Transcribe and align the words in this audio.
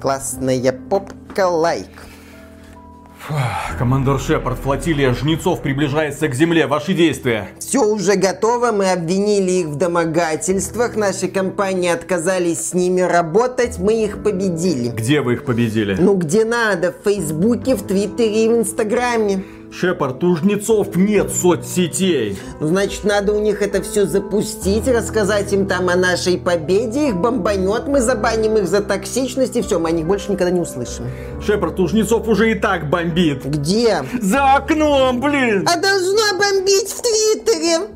Классная 0.00 0.72
попка 0.72 1.48
лайк. 1.48 1.88
Командор 3.78 4.20
Шепард, 4.20 4.58
флотилия 4.58 5.12
жнецов 5.12 5.60
приближается 5.60 6.28
к 6.28 6.34
земле. 6.34 6.66
Ваши 6.68 6.94
действия. 6.94 7.48
Все 7.58 7.84
уже 7.84 8.14
готово, 8.14 8.70
мы 8.70 8.92
обвинили 8.92 9.50
их 9.50 9.66
в 9.66 9.76
домогательствах, 9.76 10.94
наши 10.96 11.26
компании 11.28 11.90
отказались 11.90 12.68
с 12.68 12.74
ними 12.74 13.00
работать, 13.00 13.78
мы 13.78 14.04
их 14.04 14.22
победили. 14.22 14.88
Где 14.90 15.20
вы 15.20 15.34
их 15.34 15.44
победили? 15.44 15.96
Ну 15.98 16.14
где 16.14 16.44
надо, 16.44 16.92
в 16.92 17.04
Фейсбуке, 17.04 17.74
в 17.74 17.82
Твиттере 17.82 18.44
и 18.44 18.48
в 18.48 18.56
Инстаграме. 18.56 19.42
Шепард, 19.70 20.24
у 20.24 20.34
жнецов 20.34 20.96
нет 20.96 21.32
соцсетей. 21.32 22.38
Ну, 22.60 22.68
значит, 22.68 23.04
надо 23.04 23.32
у 23.32 23.40
них 23.40 23.62
это 23.62 23.82
все 23.82 24.06
запустить, 24.06 24.88
рассказать 24.88 25.52
им 25.52 25.66
там 25.66 25.88
о 25.88 25.96
нашей 25.96 26.38
победе, 26.38 27.08
их 27.08 27.16
бомбанет, 27.16 27.86
мы 27.86 28.00
забаним 28.00 28.56
их 28.56 28.66
за 28.66 28.80
токсичность, 28.80 29.56
и 29.56 29.62
все, 29.62 29.78
мы 29.78 29.90
о 29.90 29.92
них 29.92 30.06
больше 30.06 30.32
никогда 30.32 30.50
не 30.50 30.60
услышим. 30.60 31.04
Шепард, 31.44 31.78
у 31.80 31.86
жнецов 31.86 32.26
уже 32.28 32.52
и 32.52 32.54
так 32.54 32.88
бомбит. 32.88 33.44
Где? 33.44 34.04
За 34.20 34.54
окном, 34.54 35.20
блин! 35.20 35.66
А 35.68 35.78
должно 35.78 36.38
бомбить 36.38 36.88
в 36.88 37.02
Твиттере. 37.02 37.88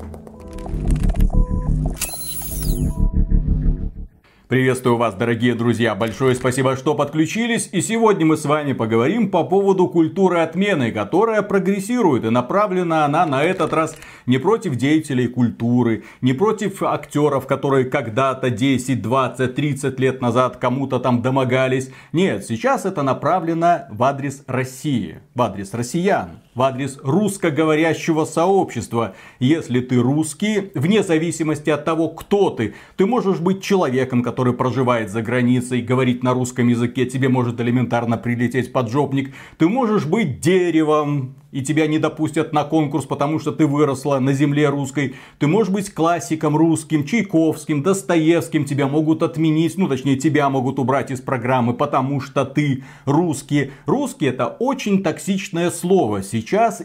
Приветствую 4.53 4.99
вас, 4.99 5.15
дорогие 5.15 5.55
друзья. 5.55 5.95
Большое 5.95 6.35
спасибо, 6.35 6.77
что 6.77 6.95
подключились. 6.95 7.71
И 7.73 7.81
сегодня 7.81 8.27
мы 8.27 8.37
с 8.37 8.45
вами 8.45 8.75
поговорим 8.75 9.31
по 9.31 9.45
поводу 9.45 9.89
культуры 9.89 10.41
отмены, 10.41 10.93
которая 10.93 11.41
прогрессирует. 11.41 12.27
И 12.27 12.29
направлена 12.29 13.07
она 13.07 13.25
на 13.25 13.43
этот 13.43 13.73
раз 13.73 13.97
не 14.27 14.37
против 14.37 14.77
деятелей 14.77 15.29
культуры, 15.29 16.05
не 16.21 16.35
против 16.35 16.83
актеров, 16.83 17.47
которые 17.47 17.87
когда-то 17.87 18.51
10, 18.51 19.01
20, 19.01 19.55
30 19.55 19.99
лет 19.99 20.21
назад 20.21 20.59
кому-то 20.59 20.99
там 20.99 21.23
домогались. 21.23 21.91
Нет, 22.13 22.45
сейчас 22.45 22.85
это 22.85 23.03
направлено 23.03 23.87
в 23.89 24.03
адрес 24.03 24.45
России, 24.47 25.21
в 25.35 25.41
адрес 25.41 25.73
россиян 25.73 26.43
в 26.55 26.63
адрес 26.63 26.99
русскоговорящего 27.03 28.25
сообщества. 28.25 29.15
Если 29.39 29.81
ты 29.81 29.97
русский, 29.97 30.71
вне 30.75 31.03
зависимости 31.03 31.71
от 31.71 31.85
того, 31.85 32.09
кто 32.09 32.51
ты, 32.51 32.75
ты 32.97 33.07
можешь 33.07 33.41
быть 33.41 33.63
человеком, 33.63 34.23
который 34.23 34.53
проживает 34.53 35.11
за 35.11 35.23
границей, 35.23 35.81
говорить 35.81 36.23
на 36.23 36.35
русском 36.35 36.69
языке, 36.69 37.07
тебе 37.07 37.29
может 37.29 37.61
элементарно 37.61 38.19
прилететь 38.19 38.73
поджопник. 38.73 39.35
Ты 39.57 39.69
можешь 39.69 40.05
быть 40.05 40.41
деревом, 40.41 41.37
и 41.53 41.63
тебя 41.63 41.87
не 41.87 41.99
допустят 41.99 42.53
на 42.53 42.65
конкурс, 42.65 43.05
потому 43.05 43.39
что 43.39 43.53
ты 43.53 43.67
выросла 43.67 44.19
на 44.19 44.33
земле 44.33 44.71
русской. 44.71 45.15
Ты 45.39 45.47
можешь 45.47 45.73
быть 45.73 45.93
классиком 45.93 46.57
русским, 46.57 47.05
Чайковским, 47.05 47.83
Достоевским. 47.83 48.65
Тебя 48.65 48.89
могут 48.89 49.23
отменить, 49.23 49.77
ну 49.77 49.87
точнее 49.87 50.17
тебя 50.17 50.49
могут 50.49 50.79
убрать 50.79 51.11
из 51.11 51.21
программы, 51.21 51.75
потому 51.75 52.21
что 52.21 52.45
ты 52.45 52.85
русский. 53.05 53.71
Русский 53.85 54.27
это 54.27 54.47
очень 54.47 55.03
токсичное 55.03 55.71
слово 55.71 56.23
сейчас, 56.23 56.42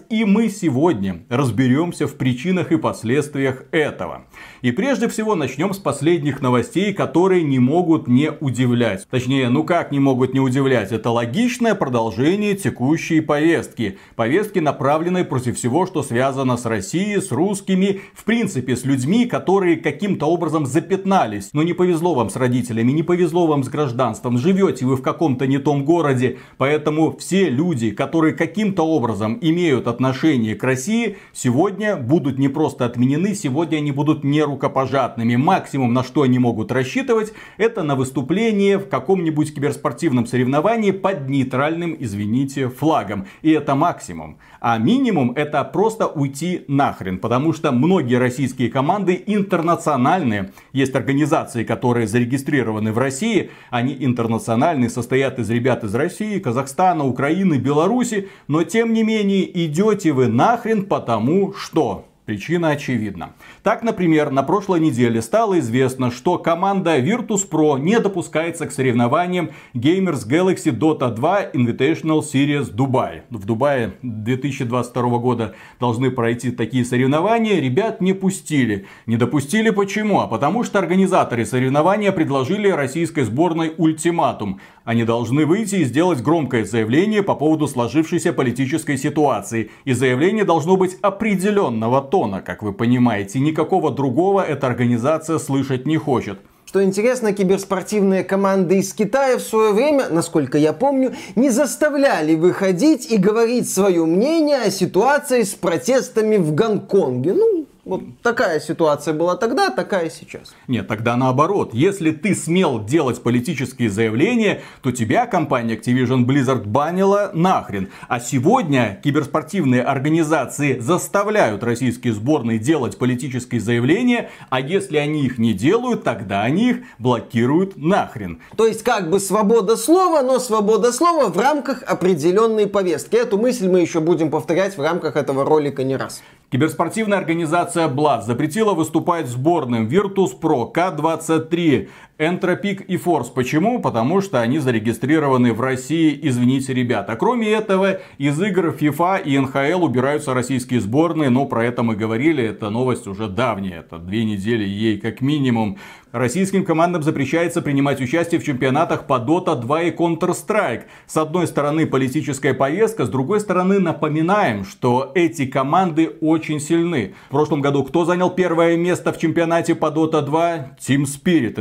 и 0.10 0.24
мы 0.24 0.50
сегодня 0.50 1.24
разберемся 1.30 2.08
в 2.08 2.16
причинах 2.16 2.72
и 2.72 2.78
последствиях 2.78 3.66
этого. 3.72 4.26
И 4.62 4.72
прежде 4.72 5.08
всего 5.08 5.36
начнем 5.36 5.74
с 5.74 5.78
последних 5.78 6.42
новостей, 6.42 6.94
которые 6.94 7.44
не 7.44 7.60
могут 7.60 8.08
не 8.08 8.32
удивлять. 8.32 9.08
Точнее, 9.10 9.50
ну 9.50 9.64
как 9.64 9.92
не 9.92 10.00
могут 10.00 10.34
не 10.34 10.40
удивлять? 10.40 10.92
Это 10.92 11.10
логичное 11.10 11.76
продолжение 11.76 12.56
текущей 12.56 13.22
повестки. 13.22 13.98
Повестки, 14.16 14.60
направленной 14.60 15.26
против 15.26 15.58
всего, 15.58 15.86
что 15.86 16.04
связано 16.04 16.58
с 16.58 16.66
Россией, 16.66 17.22
с 17.22 17.32
русскими, 17.32 18.02
в 18.14 18.24
принципе, 18.24 18.76
с 18.76 18.86
людьми, 18.86 19.26
которые 19.26 19.78
каким-то 19.78 20.26
образом 20.26 20.66
запятнались. 20.66 21.50
Но 21.54 21.64
не 21.64 21.74
повезло 21.74 22.14
вам 22.16 22.30
с 22.30 22.36
родителями, 22.36 22.92
не 22.92 23.04
повезло 23.04 23.48
вам 23.48 23.64
с 23.64 23.70
гражданством. 23.70 24.38
Живете 24.38 24.86
вы 24.86 24.96
в 24.96 25.02
каком-то 25.02 25.48
не 25.48 25.58
том 25.58 25.86
городе. 25.86 26.38
Поэтому 26.58 27.16
все 27.18 27.50
люди, 27.50 27.92
которые 27.92 28.34
каким-то 28.34 28.84
образом 28.84 29.36
имеют 29.50 29.88
отношение 29.88 30.56
к 30.56 30.64
России, 30.64 31.18
сегодня 31.34 31.96
будут 31.96 32.38
не 32.38 32.48
просто 32.48 32.86
отменены, 32.86 33.36
сегодня 33.36 33.78
они 33.78 33.92
будут 33.92 34.24
не 34.24 34.42
рукопожатными. 34.44 35.36
Максимум, 35.36 35.94
на 35.94 36.04
что 36.04 36.24
они 36.24 36.40
могут 36.40 36.72
рассчитывать, 36.72 37.34
это 37.58 37.84
на 37.84 37.96
выступление 37.96 38.78
в 38.78 38.90
каком-нибудь 38.90 39.54
киберспортивном 39.54 40.26
соревновании 40.26 40.92
под 40.92 41.30
нейтральным, 41.30 41.96
извините, 42.00 42.70
флагом. 42.70 43.28
И 43.42 43.52
это 43.52 43.76
максимум. 43.76 44.38
А 44.60 44.78
минимум 44.78 45.32
это 45.36 45.64
просто 45.64 46.08
уйти 46.08 46.66
нахрен. 46.68 47.20
Потому 47.20 47.54
что 47.54 47.72
многие 47.72 48.16
российские 48.16 48.70
команды 48.70 49.22
интернациональные. 49.26 50.52
Есть 50.74 50.96
организации, 50.96 51.64
которые 51.64 52.08
зарегистрированы 52.08 52.92
в 52.92 52.98
России. 52.98 53.52
Они 53.70 53.96
интернациональные, 54.00 54.90
состоят 54.90 55.40
из 55.40 55.50
ребят 55.50 55.84
из 55.84 55.94
России, 55.94 56.40
Казахстана, 56.40 57.06
Украины, 57.06 57.56
Беларуси. 57.56 58.30
Но 58.48 58.64
тем 58.64 58.94
не 58.94 59.04
менее 59.04 59.37
идете 59.44 60.12
вы 60.12 60.28
нахрен 60.28 60.86
потому 60.86 61.54
что... 61.54 62.06
Причина 62.28 62.72
очевидна. 62.72 63.30
Так, 63.64 63.84
например, 63.84 64.32
на 64.32 64.44
прошлой 64.44 64.82
неделе 64.82 65.22
стало 65.22 65.60
известно, 65.60 66.12
что 66.12 66.38
команда 66.38 67.00
Virtus.pro 67.00 67.80
не 67.80 68.02
допускается 68.02 68.66
к 68.68 68.74
соревнованиям 68.74 69.52
Gamers 69.74 70.28
Galaxy 70.28 70.78
Dota 70.78 71.10
2 71.10 71.52
Invitational 71.54 72.20
Series 72.20 72.70
Dubai. 72.76 73.22
В 73.30 73.46
Дубае 73.46 73.94
2022 74.02 75.20
года 75.20 75.56
должны 75.80 76.12
пройти 76.12 76.52
такие 76.52 76.84
соревнования, 76.84 77.62
ребят 77.62 78.02
не 78.02 78.12
пустили. 78.12 78.88
Не 79.06 79.16
допустили 79.16 79.70
почему? 79.70 80.20
А 80.20 80.28
потому 80.28 80.66
что 80.66 80.80
организаторы 80.80 81.46
соревнования 81.46 82.12
предложили 82.12 82.68
российской 82.68 83.24
сборной 83.24 83.74
ультиматум. 83.78 84.60
Они 84.84 85.06
должны 85.06 85.46
выйти 85.46 85.76
и 85.76 85.86
сделать 85.86 86.22
громкое 86.22 86.66
заявление 86.66 87.24
по 87.24 87.36
поводу 87.36 87.68
сложившейся 87.68 88.34
политической 88.34 88.98
ситуации. 88.98 89.70
И 89.86 89.94
заявление 89.94 90.44
должно 90.44 90.76
быть 90.76 90.98
определенного 91.02 92.02
тона, 92.02 92.17
как 92.42 92.64
вы 92.64 92.74
понимаете. 92.74 93.40
Никакого 93.40 93.92
другого 93.92 94.42
эта 94.42 94.68
организация 94.68 95.38
слышать 95.38 95.86
не 95.86 95.98
хочет. 95.98 96.40
Что 96.66 96.84
интересно, 96.84 97.32
киберспортивные 97.32 98.26
команды 98.26 98.80
из 98.80 98.94
Китая 98.94 99.38
в 99.38 99.42
свое 99.42 99.72
время, 99.72 100.10
насколько 100.10 100.58
я 100.58 100.74
помню, 100.74 101.14
не 101.36 101.50
заставляли 101.50 102.36
выходить 102.36 103.10
и 103.10 103.16
говорить 103.18 103.70
свое 103.70 104.06
мнение 104.06 104.58
о 104.58 104.70
ситуации 104.70 105.44
с 105.44 105.54
протестами 105.54 106.36
в 106.36 106.54
Гонконге. 106.54 107.36
Ну, 107.36 107.66
вот 107.88 108.02
такая 108.22 108.60
ситуация 108.60 109.14
была 109.14 109.38
тогда, 109.38 109.70
такая 109.70 110.10
сейчас. 110.10 110.54
Нет, 110.68 110.88
тогда 110.88 111.16
наоборот. 111.16 111.74
Если 111.74 112.12
ты 112.12 112.36
смел 112.36 112.84
делать 112.84 113.24
политические 113.24 113.90
заявления, 113.90 114.62
то 114.82 114.92
тебя 114.92 115.26
компания 115.26 115.76
Activision 115.76 116.26
Blizzard 116.26 116.66
банила 116.66 117.32
нахрен. 117.34 117.90
А 118.10 118.20
сегодня 118.20 119.00
киберспортивные 119.04 119.84
организации 119.84 120.80
заставляют 120.80 121.64
российские 121.64 122.14
сборные 122.14 122.60
делать 122.60 122.98
политические 122.98 123.62
заявления, 123.62 124.30
а 124.50 124.60
если 124.60 124.98
они 124.98 125.26
их 125.26 125.38
не 125.38 125.54
делают, 125.54 126.04
тогда 126.04 126.42
они 126.42 126.72
их 126.72 126.78
блокируют 127.00 127.78
нахрен. 127.78 128.42
То 128.58 128.68
есть 128.68 128.84
как 128.84 129.10
бы 129.10 129.20
свобода 129.20 129.78
слова, 129.78 130.22
но 130.22 130.40
свобода 130.40 130.92
слова 130.92 131.30
в 131.30 131.38
рамках 131.38 131.84
определенной 131.84 132.68
повестки. 132.68 133.16
Эту 133.16 133.38
мысль 133.38 133.70
мы 133.70 133.80
еще 133.80 134.02
будем 134.02 134.30
повторять 134.30 134.78
в 134.78 134.82
рамках 134.82 135.16
этого 135.16 135.46
ролика 135.46 135.84
не 135.84 135.96
раз. 135.96 136.22
Киберспортивная 136.50 137.18
организация 137.18 137.77
Blast 137.86 138.24
запретила 138.24 138.74
выступать 138.74 139.28
сборным 139.28 139.88
Virtus.pro, 139.88 140.72
К-23, 140.72 141.90
Энтропик 142.20 142.82
и 142.82 142.98
Форс. 142.98 143.30
Почему? 143.30 143.80
Потому 143.80 144.22
что 144.22 144.42
они 144.42 144.58
зарегистрированы 144.58 145.54
в 145.54 145.62
России, 145.62 146.20
извините, 146.24 146.74
ребята. 146.74 147.16
Кроме 147.16 147.52
этого, 147.52 148.00
из 148.18 148.42
игр 148.42 148.70
FIFA 148.70 149.22
и 149.24 149.38
НХЛ 149.38 149.84
убираются 149.84 150.34
российские 150.34 150.82
сборные, 150.82 151.30
но 151.30 151.46
про 151.46 151.64
это 151.66 151.84
мы 151.84 151.96
говорили, 151.96 152.44
это 152.44 152.72
новость 152.72 153.06
уже 153.06 153.28
давняя, 153.28 153.82
это 153.82 154.00
две 154.00 154.26
недели 154.26 154.64
ей 154.64 155.00
как 155.00 155.22
минимум. 155.22 155.78
Российским 156.14 156.64
командам 156.66 157.04
запрещается 157.04 157.62
принимать 157.62 158.02
участие 158.02 158.40
в 158.40 158.44
чемпионатах 158.44 159.06
по 159.06 159.16
Dota 159.20 159.60
2 159.60 159.84
и 159.84 159.92
Counter-Strike. 159.92 160.84
С 161.06 161.18
одной 161.18 161.48
стороны 161.48 161.86
политическая 161.86 162.54
повестка, 162.54 163.06
с 163.06 163.10
другой 163.10 163.42
стороны 163.42 163.80
напоминаем, 163.80 164.64
что 164.64 165.12
эти 165.14 165.46
команды 165.46 166.16
очень 166.22 166.60
сильны. 166.60 167.14
В 167.28 167.32
прошлом 167.32 167.62
году 167.62 167.84
кто 167.84 168.06
занял 168.06 168.32
первое 168.32 168.78
место 168.78 169.12
в 169.12 169.20
чемпионате 169.20 169.76
по 169.76 169.88
Dota 169.88 170.22
2? 170.22 170.78
Team 170.80 171.04
Spirit, 171.04 171.56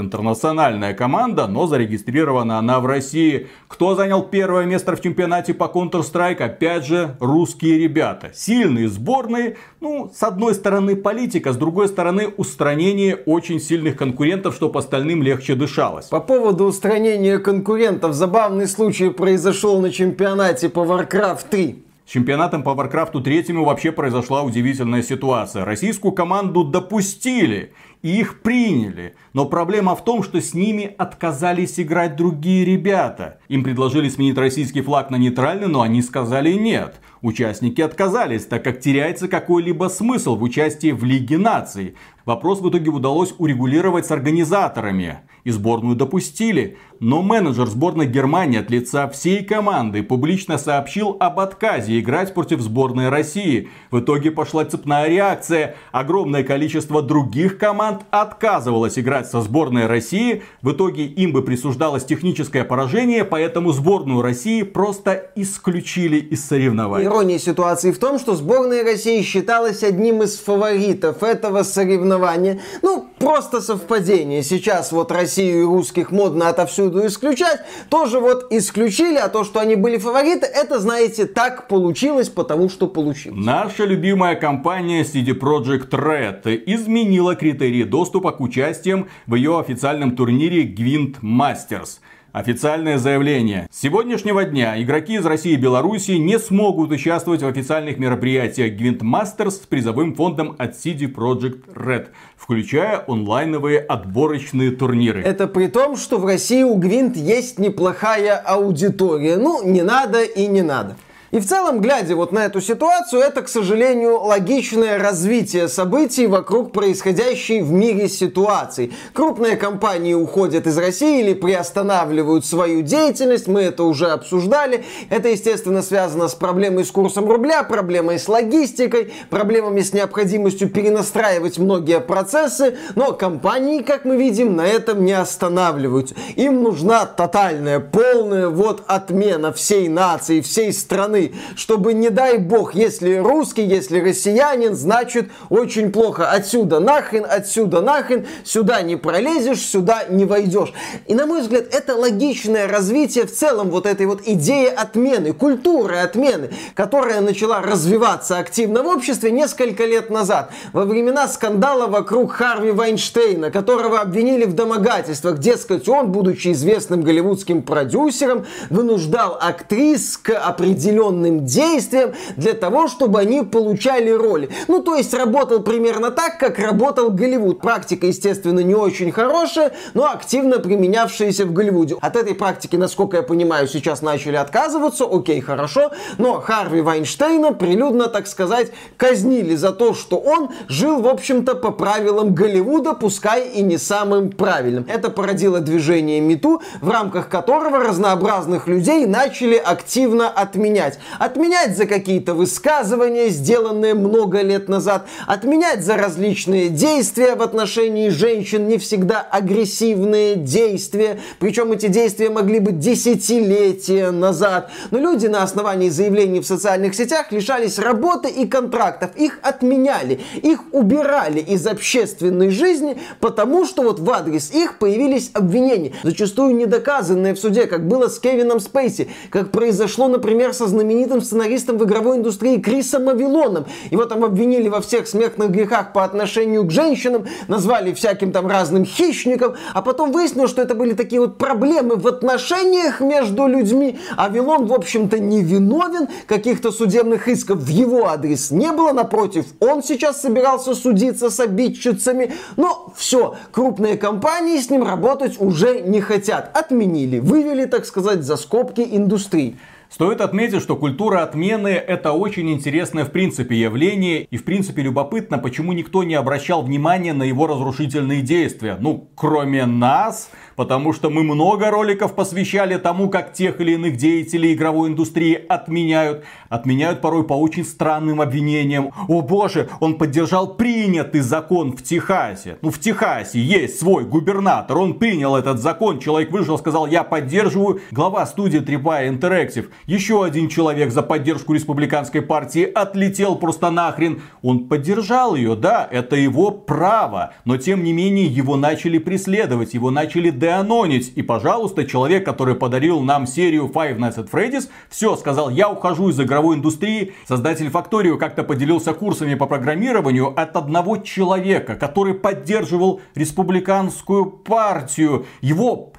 интернациональная 0.46 0.94
команда, 0.94 1.46
но 1.46 1.66
зарегистрирована 1.66 2.58
она 2.58 2.80
в 2.80 2.86
России. 2.86 3.48
Кто 3.68 3.94
занял 3.94 4.22
первое 4.22 4.64
место 4.64 4.94
в 4.94 5.00
чемпионате 5.00 5.54
по 5.54 5.64
Counter-Strike? 5.64 6.38
Опять 6.38 6.86
же, 6.86 7.16
русские 7.20 7.78
ребята. 7.78 8.30
Сильные 8.34 8.88
сборные, 8.88 9.56
ну, 9.80 10.10
с 10.14 10.22
одной 10.22 10.54
стороны 10.54 10.96
политика, 10.96 11.52
с 11.52 11.56
другой 11.56 11.88
стороны 11.88 12.28
устранение 12.28 13.16
очень 13.26 13.60
сильных 13.60 13.96
конкурентов 13.96 14.54
чтобы 14.56 14.78
остальным 14.78 15.22
легче 15.22 15.54
дышалось. 15.54 16.06
По 16.06 16.20
поводу 16.20 16.64
устранения 16.64 17.38
конкурентов, 17.38 18.14
забавный 18.14 18.66
случай 18.66 19.10
произошел 19.10 19.80
на 19.80 19.90
чемпионате 19.90 20.68
по 20.68 20.80
Warcraft 20.80 21.48
3. 21.50 21.82
С 22.06 22.10
чемпионатом 22.10 22.62
по 22.62 22.70
Warcraft 22.70 23.20
3 23.20 23.52
вообще 23.54 23.90
произошла 23.90 24.42
удивительная 24.42 25.02
ситуация. 25.02 25.64
Российскую 25.64 26.12
команду 26.12 26.62
допустили 26.62 27.72
и 28.06 28.20
их 28.20 28.40
приняли. 28.42 29.16
Но 29.32 29.46
проблема 29.46 29.96
в 29.96 30.04
том, 30.04 30.22
что 30.22 30.40
с 30.40 30.54
ними 30.54 30.94
отказались 30.96 31.80
играть 31.80 32.14
другие 32.14 32.64
ребята. 32.64 33.40
Им 33.48 33.64
предложили 33.64 34.08
сменить 34.08 34.38
российский 34.38 34.80
флаг 34.80 35.10
на 35.10 35.16
нейтральный, 35.16 35.66
но 35.66 35.80
они 35.80 36.02
сказали 36.02 36.52
нет. 36.52 37.00
Участники 37.20 37.80
отказались, 37.80 38.44
так 38.44 38.62
как 38.62 38.78
теряется 38.78 39.26
какой-либо 39.26 39.88
смысл 39.88 40.36
в 40.36 40.44
участии 40.44 40.92
в 40.92 41.02
Лиге 41.02 41.36
наций. 41.36 41.96
Вопрос 42.24 42.60
в 42.60 42.70
итоге 42.70 42.90
удалось 42.90 43.34
урегулировать 43.38 44.06
с 44.06 44.12
организаторами 44.12 45.18
и 45.42 45.50
сборную 45.50 45.96
допустили. 45.96 46.78
Но 47.00 47.20
менеджер 47.20 47.66
сборной 47.66 48.06
Германии 48.06 48.58
от 48.58 48.70
лица 48.70 49.08
всей 49.08 49.44
команды 49.44 50.02
публично 50.02 50.56
сообщил 50.56 51.16
об 51.20 51.40
отказе 51.40 52.00
играть 52.00 52.32
против 52.32 52.60
сборной 52.60 53.10
России. 53.10 53.68
В 53.90 54.00
итоге 54.00 54.30
пошла 54.30 54.64
цепная 54.64 55.08
реакция. 55.08 55.76
Огромное 55.92 56.42
количество 56.42 57.02
других 57.02 57.58
команд 57.58 58.02
отказывалось 58.10 58.98
играть 58.98 59.28
со 59.28 59.42
сборной 59.42 59.86
России. 59.86 60.42
В 60.62 60.72
итоге 60.72 61.04
им 61.04 61.32
бы 61.32 61.42
присуждалось 61.42 62.04
техническое 62.04 62.64
поражение, 62.64 63.24
поэтому 63.24 63.72
сборную 63.72 64.22
России 64.22 64.62
просто 64.62 65.30
исключили 65.36 66.16
из 66.16 66.46
соревнований. 66.46 67.06
Ирония 67.06 67.38
ситуации 67.38 67.92
в 67.92 67.98
том, 67.98 68.18
что 68.18 68.34
сборная 68.36 68.82
России 68.82 69.20
считалась 69.22 69.82
одним 69.82 70.22
из 70.22 70.38
фаворитов 70.38 71.22
этого 71.22 71.62
соревнования. 71.62 72.60
Ну, 72.82 73.06
просто 73.18 73.60
совпадение. 73.60 74.42
Сейчас 74.42 74.92
вот 74.92 75.12
Россию 75.12 75.60
и 75.60 75.64
русских 75.64 76.10
модно 76.10 76.48
отовсюду 76.48 76.85
исключать, 77.06 77.60
тоже 77.88 78.20
вот 78.20 78.52
исключили, 78.52 79.16
а 79.16 79.28
то, 79.28 79.44
что 79.44 79.60
они 79.60 79.76
были 79.76 79.98
фавориты, 79.98 80.46
это, 80.46 80.78
знаете, 80.78 81.26
так 81.26 81.68
получилось, 81.68 82.28
потому 82.28 82.68
что 82.68 82.86
получилось. 82.86 83.44
Наша 83.44 83.84
любимая 83.84 84.34
компания 84.36 85.02
CD 85.02 85.38
Projekt 85.38 85.90
Red 85.90 86.62
изменила 86.66 87.34
критерии 87.34 87.84
доступа 87.84 88.32
к 88.32 88.40
участиям 88.40 89.08
в 89.26 89.34
ее 89.34 89.58
официальном 89.58 90.16
турнире 90.16 90.64
Gwent 90.64 91.20
Masters. 91.22 92.00
Официальное 92.36 92.98
заявление. 92.98 93.66
С 93.72 93.80
сегодняшнего 93.80 94.44
дня 94.44 94.78
игроки 94.82 95.14
из 95.14 95.24
России 95.24 95.52
и 95.52 95.56
Беларуси 95.56 96.10
не 96.10 96.38
смогут 96.38 96.90
участвовать 96.90 97.40
в 97.40 97.46
официальных 97.46 97.96
мероприятиях 97.96 98.74
Masters 98.78 99.52
с 99.52 99.66
призовым 99.66 100.14
фондом 100.14 100.54
от 100.58 100.72
CD 100.72 101.10
Projekt 101.10 101.62
Red, 101.72 102.08
включая 102.36 103.02
онлайновые 103.08 103.78
отборочные 103.78 104.70
турниры. 104.70 105.22
Это 105.22 105.46
при 105.46 105.68
том, 105.68 105.96
что 105.96 106.18
в 106.18 106.26
России 106.26 106.62
у 106.62 106.78
Gwent 106.78 107.16
есть 107.16 107.58
неплохая 107.58 108.36
аудитория. 108.36 109.38
Ну, 109.38 109.66
не 109.66 109.80
надо 109.80 110.22
и 110.22 110.46
не 110.46 110.60
надо. 110.60 110.96
И 111.32 111.40
в 111.40 111.46
целом, 111.46 111.80
глядя 111.80 112.14
вот 112.14 112.30
на 112.30 112.44
эту 112.44 112.60
ситуацию, 112.60 113.20
это, 113.20 113.42
к 113.42 113.48
сожалению, 113.48 114.20
логичное 114.20 114.96
развитие 114.96 115.66
событий 115.66 116.28
вокруг 116.28 116.72
происходящей 116.72 117.62
в 117.62 117.72
мире 117.72 118.08
ситуации. 118.08 118.92
Крупные 119.12 119.56
компании 119.56 120.14
уходят 120.14 120.68
из 120.68 120.78
России 120.78 121.20
или 121.20 121.34
приостанавливают 121.34 122.46
свою 122.46 122.82
деятельность, 122.82 123.48
мы 123.48 123.62
это 123.62 123.82
уже 123.82 124.06
обсуждали. 124.10 124.84
Это, 125.10 125.28
естественно, 125.28 125.82
связано 125.82 126.28
с 126.28 126.34
проблемой 126.34 126.84
с 126.84 126.92
курсом 126.92 127.28
рубля, 127.28 127.64
проблемой 127.64 128.20
с 128.20 128.28
логистикой, 128.28 129.12
проблемами 129.28 129.80
с 129.80 129.92
необходимостью 129.92 130.70
перенастраивать 130.70 131.58
многие 131.58 131.98
процессы, 131.98 132.78
но 132.94 133.12
компании, 133.12 133.82
как 133.82 134.04
мы 134.04 134.16
видим, 134.16 134.54
на 134.54 134.66
этом 134.66 135.04
не 135.04 135.12
останавливаются. 135.12 136.14
Им 136.36 136.62
нужна 136.62 137.04
тотальная, 137.04 137.80
полная 137.80 138.48
вот 138.48 138.84
отмена 138.86 139.52
всей 139.52 139.88
нации, 139.88 140.40
всей 140.40 140.72
страны 140.72 141.25
чтобы, 141.56 141.94
не 141.94 142.10
дай 142.10 142.38
бог, 142.38 142.74
если 142.74 143.16
русский, 143.16 143.62
если 143.62 144.00
россиянин, 144.00 144.74
значит 144.74 145.30
очень 145.50 145.92
плохо. 145.92 146.30
Отсюда 146.30 146.80
нахрен, 146.80 147.26
отсюда 147.28 147.80
нахрен, 147.80 148.26
сюда 148.44 148.82
не 148.82 148.96
пролезешь, 148.96 149.60
сюда 149.60 150.04
не 150.08 150.24
войдешь. 150.24 150.72
И, 151.06 151.14
на 151.14 151.26
мой 151.26 151.42
взгляд, 151.42 151.64
это 151.72 151.94
логичное 151.96 152.68
развитие 152.68 153.26
в 153.26 153.32
целом 153.32 153.70
вот 153.70 153.86
этой 153.86 154.06
вот 154.06 154.22
идеи 154.24 154.66
отмены, 154.66 155.32
культуры 155.32 155.96
отмены, 155.96 156.50
которая 156.74 157.20
начала 157.20 157.60
развиваться 157.62 158.38
активно 158.38 158.82
в 158.82 158.86
обществе 158.86 159.30
несколько 159.30 159.84
лет 159.84 160.10
назад, 160.10 160.50
во 160.72 160.84
времена 160.84 161.28
скандала 161.28 161.86
вокруг 161.86 162.32
Харви 162.32 162.72
Вайнштейна, 162.72 163.50
которого 163.50 164.00
обвинили 164.00 164.44
в 164.44 164.54
домогательствах. 164.54 165.38
Дескать, 165.38 165.88
он, 165.88 166.12
будучи 166.12 166.52
известным 166.52 167.02
голливудским 167.02 167.62
продюсером, 167.62 168.46
вынуждал 168.70 169.38
актрис 169.40 170.16
к 170.16 170.30
определенным 170.36 171.05
определенным 171.06 171.44
действиям 171.44 172.12
для 172.36 172.54
того, 172.54 172.88
чтобы 172.88 173.20
они 173.20 173.42
получали 173.42 174.10
роли. 174.10 174.48
Ну, 174.68 174.82
то 174.82 174.94
есть 174.96 175.14
работал 175.14 175.60
примерно 175.60 176.10
так, 176.10 176.38
как 176.38 176.58
работал 176.58 177.10
Голливуд. 177.10 177.60
Практика, 177.60 178.06
естественно, 178.06 178.60
не 178.60 178.74
очень 178.74 179.12
хорошая, 179.12 179.72
но 179.94 180.06
активно 180.06 180.58
применявшаяся 180.58 181.46
в 181.46 181.52
Голливуде. 181.52 181.96
От 182.00 182.16
этой 182.16 182.34
практики, 182.34 182.76
насколько 182.76 183.18
я 183.18 183.22
понимаю, 183.22 183.68
сейчас 183.68 184.02
начали 184.02 184.36
отказываться. 184.36 185.04
Окей, 185.04 185.40
хорошо. 185.40 185.90
Но 186.18 186.40
Харви 186.40 186.80
Вайнштейна 186.80 187.52
прилюдно, 187.52 188.08
так 188.08 188.26
сказать, 188.26 188.70
казнили 188.96 189.56
за 189.56 189.72
то, 189.72 189.94
что 189.94 190.16
он 190.16 190.50
жил, 190.68 191.00
в 191.00 191.08
общем-то, 191.08 191.54
по 191.54 191.70
правилам 191.70 192.34
Голливуда, 192.34 192.94
пускай 192.94 193.48
и 193.48 193.62
не 193.62 193.78
самым 193.78 194.30
правильным. 194.30 194.86
Это 194.88 195.10
породило 195.10 195.60
движение 195.60 196.20
МИТУ, 196.20 196.62
в 196.80 196.90
рамках 196.90 197.28
которого 197.28 197.78
разнообразных 197.78 198.66
людей 198.66 199.06
начали 199.06 199.56
активно 199.56 200.28
отменять 200.28 200.95
отменять. 201.18 201.46
Отменять 201.46 201.76
за 201.76 201.86
какие-то 201.86 202.34
высказывания, 202.34 203.28
сделанные 203.28 203.94
много 203.94 204.42
лет 204.42 204.68
назад. 204.68 205.06
Отменять 205.26 205.84
за 205.84 205.96
различные 205.96 206.68
действия 206.68 207.36
в 207.36 207.42
отношении 207.42 208.08
женщин, 208.08 208.66
не 208.66 208.78
всегда 208.78 209.20
агрессивные 209.20 210.34
действия. 210.34 211.20
Причем 211.38 211.72
эти 211.72 211.86
действия 211.86 212.30
могли 212.30 212.58
быть 212.58 212.78
десятилетия 212.80 214.10
назад. 214.10 214.70
Но 214.90 214.98
люди 214.98 215.28
на 215.28 215.42
основании 215.44 215.88
заявлений 215.88 216.40
в 216.40 216.46
социальных 216.46 216.94
сетях 216.94 217.30
лишались 217.30 217.78
работы 217.78 218.28
и 218.28 218.46
контрактов. 218.46 219.10
Их 219.16 219.38
отменяли, 219.42 220.20
их 220.42 220.60
убирали 220.72 221.40
из 221.40 221.66
общественной 221.66 222.50
жизни, 222.50 222.98
потому 223.20 223.64
что 223.64 223.82
вот 223.82 224.00
в 224.00 224.10
адрес 224.10 224.50
их 224.52 224.78
появились 224.78 225.30
обвинения. 225.32 225.92
Зачастую 226.02 226.56
недоказанные 226.56 227.34
в 227.34 227.38
суде, 227.38 227.66
как 227.66 227.86
было 227.86 228.08
с 228.08 228.18
Кевином 228.18 228.58
Спейси, 228.58 229.08
как 229.30 229.52
произошло, 229.52 230.08
например, 230.08 230.52
со 230.52 230.66
знаменитым 230.66 230.85
сценаристом 231.20 231.78
в 231.78 231.84
игровой 231.84 232.18
индустрии 232.18 232.58
Крисом 232.58 233.08
Авилоном. 233.08 233.66
Его 233.90 234.04
там 234.04 234.24
обвинили 234.24 234.68
во 234.68 234.80
всех 234.80 235.06
смертных 235.06 235.50
грехах 235.50 235.92
по 235.92 236.04
отношению 236.04 236.64
к 236.64 236.70
женщинам, 236.70 237.26
назвали 237.48 237.92
всяким 237.92 238.32
там 238.32 238.46
разным 238.46 238.84
хищником, 238.84 239.54
а 239.74 239.82
потом 239.82 240.12
выяснилось, 240.12 240.50
что 240.50 240.62
это 240.62 240.74
были 240.74 240.94
такие 240.94 241.20
вот 241.20 241.38
проблемы 241.38 241.96
в 241.96 242.06
отношениях 242.06 243.00
между 243.00 243.46
людьми. 243.46 243.98
Авилон, 244.16 244.66
в 244.66 244.72
общем-то, 244.72 245.18
не 245.18 245.42
виновен, 245.42 246.08
каких-то 246.26 246.72
судебных 246.72 247.28
исков 247.28 247.58
в 247.58 247.68
его 247.68 248.06
адрес 248.08 248.50
не 248.50 248.72
было, 248.72 248.92
напротив, 248.92 249.46
он 249.60 249.82
сейчас 249.82 250.20
собирался 250.20 250.74
судиться 250.74 251.30
с 251.30 251.40
обидчицами, 251.40 252.34
но 252.56 252.92
все, 252.96 253.36
крупные 253.52 253.96
компании 253.96 254.58
с 254.58 254.70
ним 254.70 254.82
работать 254.82 255.40
уже 255.40 255.80
не 255.80 256.00
хотят. 256.00 256.50
Отменили, 256.56 257.18
вывели, 257.18 257.66
так 257.66 257.86
сказать, 257.86 258.22
за 258.22 258.36
скобки 258.36 258.80
индустрии. 258.80 259.56
Стоит 259.88 260.20
отметить, 260.20 260.62
что 260.62 260.76
культура 260.76 261.22
отмены 261.22 261.68
это 261.68 262.12
очень 262.12 262.50
интересное 262.50 263.04
в 263.04 263.12
принципе 263.12 263.56
явление 263.56 264.24
и 264.24 264.36
в 264.36 264.44
принципе 264.44 264.82
любопытно, 264.82 265.38
почему 265.38 265.72
никто 265.72 266.02
не 266.02 266.14
обращал 266.14 266.62
внимания 266.62 267.12
на 267.12 267.22
его 267.22 267.46
разрушительные 267.46 268.20
действия. 268.20 268.76
Ну, 268.80 269.08
кроме 269.14 269.64
нас, 269.64 270.30
потому 270.56 270.92
что 270.92 271.08
мы 271.08 271.22
много 271.22 271.70
роликов 271.70 272.14
посвящали 272.14 272.76
тому, 272.76 273.08
как 273.08 273.32
тех 273.32 273.60
или 273.60 273.72
иных 273.72 273.96
деятелей 273.96 274.54
игровой 274.54 274.88
индустрии 274.88 275.34
отменяют. 275.48 276.24
Отменяют 276.48 277.00
порой 277.00 277.24
по 277.24 277.34
очень 277.34 277.64
странным 277.64 278.20
обвинениям. 278.20 278.92
О 279.08 279.22
боже, 279.22 279.68
он 279.80 279.98
поддержал 279.98 280.56
принятый 280.56 281.20
закон 281.20 281.76
в 281.76 281.82
Техасе. 281.82 282.58
Ну, 282.60 282.70
в 282.70 282.80
Техасе 282.80 283.40
есть 283.40 283.78
свой 283.78 284.04
губернатор, 284.04 284.78
он 284.78 284.94
принял 284.94 285.36
этот 285.36 285.60
закон, 285.60 286.00
человек 286.00 286.32
вышел, 286.32 286.58
сказал, 286.58 286.86
я 286.86 287.04
поддерживаю. 287.04 287.80
Глава 287.92 288.26
студии 288.26 288.60
Tripwire 288.60 289.08
Interactive, 289.08 289.66
еще 289.86 290.24
один 290.24 290.48
человек 290.48 290.90
за 290.90 291.02
поддержку 291.02 291.52
республиканской 291.52 292.22
партии 292.22 292.64
отлетел 292.64 293.36
просто 293.36 293.70
нахрен. 293.70 294.22
Он 294.42 294.68
поддержал 294.68 295.34
ее, 295.34 295.54
да, 295.56 295.86
это 295.90 296.16
его 296.16 296.50
право. 296.50 297.34
Но 297.44 297.56
тем 297.56 297.84
не 297.84 297.92
менее 297.92 298.26
его 298.26 298.56
начали 298.56 298.98
преследовать, 298.98 299.74
его 299.74 299.90
начали 299.90 300.30
деанонить. 300.30 301.12
И, 301.16 301.22
пожалуйста, 301.22 301.84
человек, 301.84 302.24
который 302.24 302.54
подарил 302.54 303.00
нам 303.00 303.26
серию 303.26 303.70
Five 303.72 303.98
Nights 303.98 304.16
at 304.16 304.30
Freddy's, 304.30 304.68
все, 304.88 305.16
сказал, 305.16 305.50
я 305.50 305.68
ухожу 305.68 306.08
из 306.08 306.20
игровой 306.20 306.56
индустрии. 306.56 307.12
Создатель 307.26 307.70
Факторио 307.70 308.16
как-то 308.16 308.42
поделился 308.42 308.94
курсами 308.94 309.34
по 309.34 309.46
программированию 309.46 310.28
от 310.38 310.56
одного 310.56 310.96
человека, 310.98 311.74
который 311.76 312.14
поддерживал 312.14 313.00
республиканскую 313.14 314.26
партию. 314.26 315.26
Его 315.40 315.92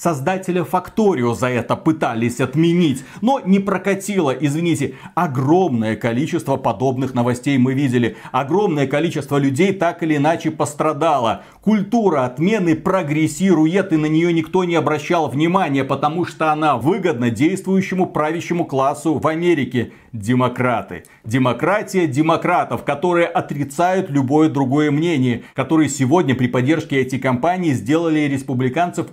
Создателя 0.00 0.62
Факторио 0.62 1.34
за 1.34 1.48
это 1.48 1.74
пытались 1.74 2.38
отменить, 2.38 3.02
но 3.20 3.40
не 3.44 3.58
прокатило, 3.58 4.30
извините. 4.30 4.94
Огромное 5.16 5.96
количество 5.96 6.56
подобных 6.56 7.14
новостей 7.14 7.58
мы 7.58 7.74
видели. 7.74 8.16
Огромное 8.30 8.86
количество 8.86 9.38
людей 9.38 9.72
так 9.72 10.04
или 10.04 10.16
иначе 10.16 10.52
пострадало. 10.52 11.42
Культура 11.62 12.24
отмены 12.26 12.76
прогрессирует, 12.76 13.92
и 13.92 13.96
на 13.96 14.06
нее 14.06 14.32
никто 14.32 14.62
не 14.62 14.76
обращал 14.76 15.28
внимания, 15.28 15.82
потому 15.82 16.24
что 16.24 16.52
она 16.52 16.76
выгодна 16.76 17.30
действующему 17.30 18.06
правящему 18.06 18.66
классу 18.66 19.14
в 19.14 19.26
Америке. 19.26 19.90
Демократы. 20.12 21.04
Демократия 21.24 22.06
демократов, 22.06 22.84
которые 22.84 23.26
отрицают 23.26 24.08
любое 24.08 24.48
другое 24.48 24.90
мнение, 24.90 25.42
которые 25.54 25.90
сегодня 25.90 26.34
при 26.34 26.46
поддержке 26.46 27.00
этих 27.00 27.20
компаний 27.20 27.72
сделали 27.72 28.20
республиканцев 28.20 29.08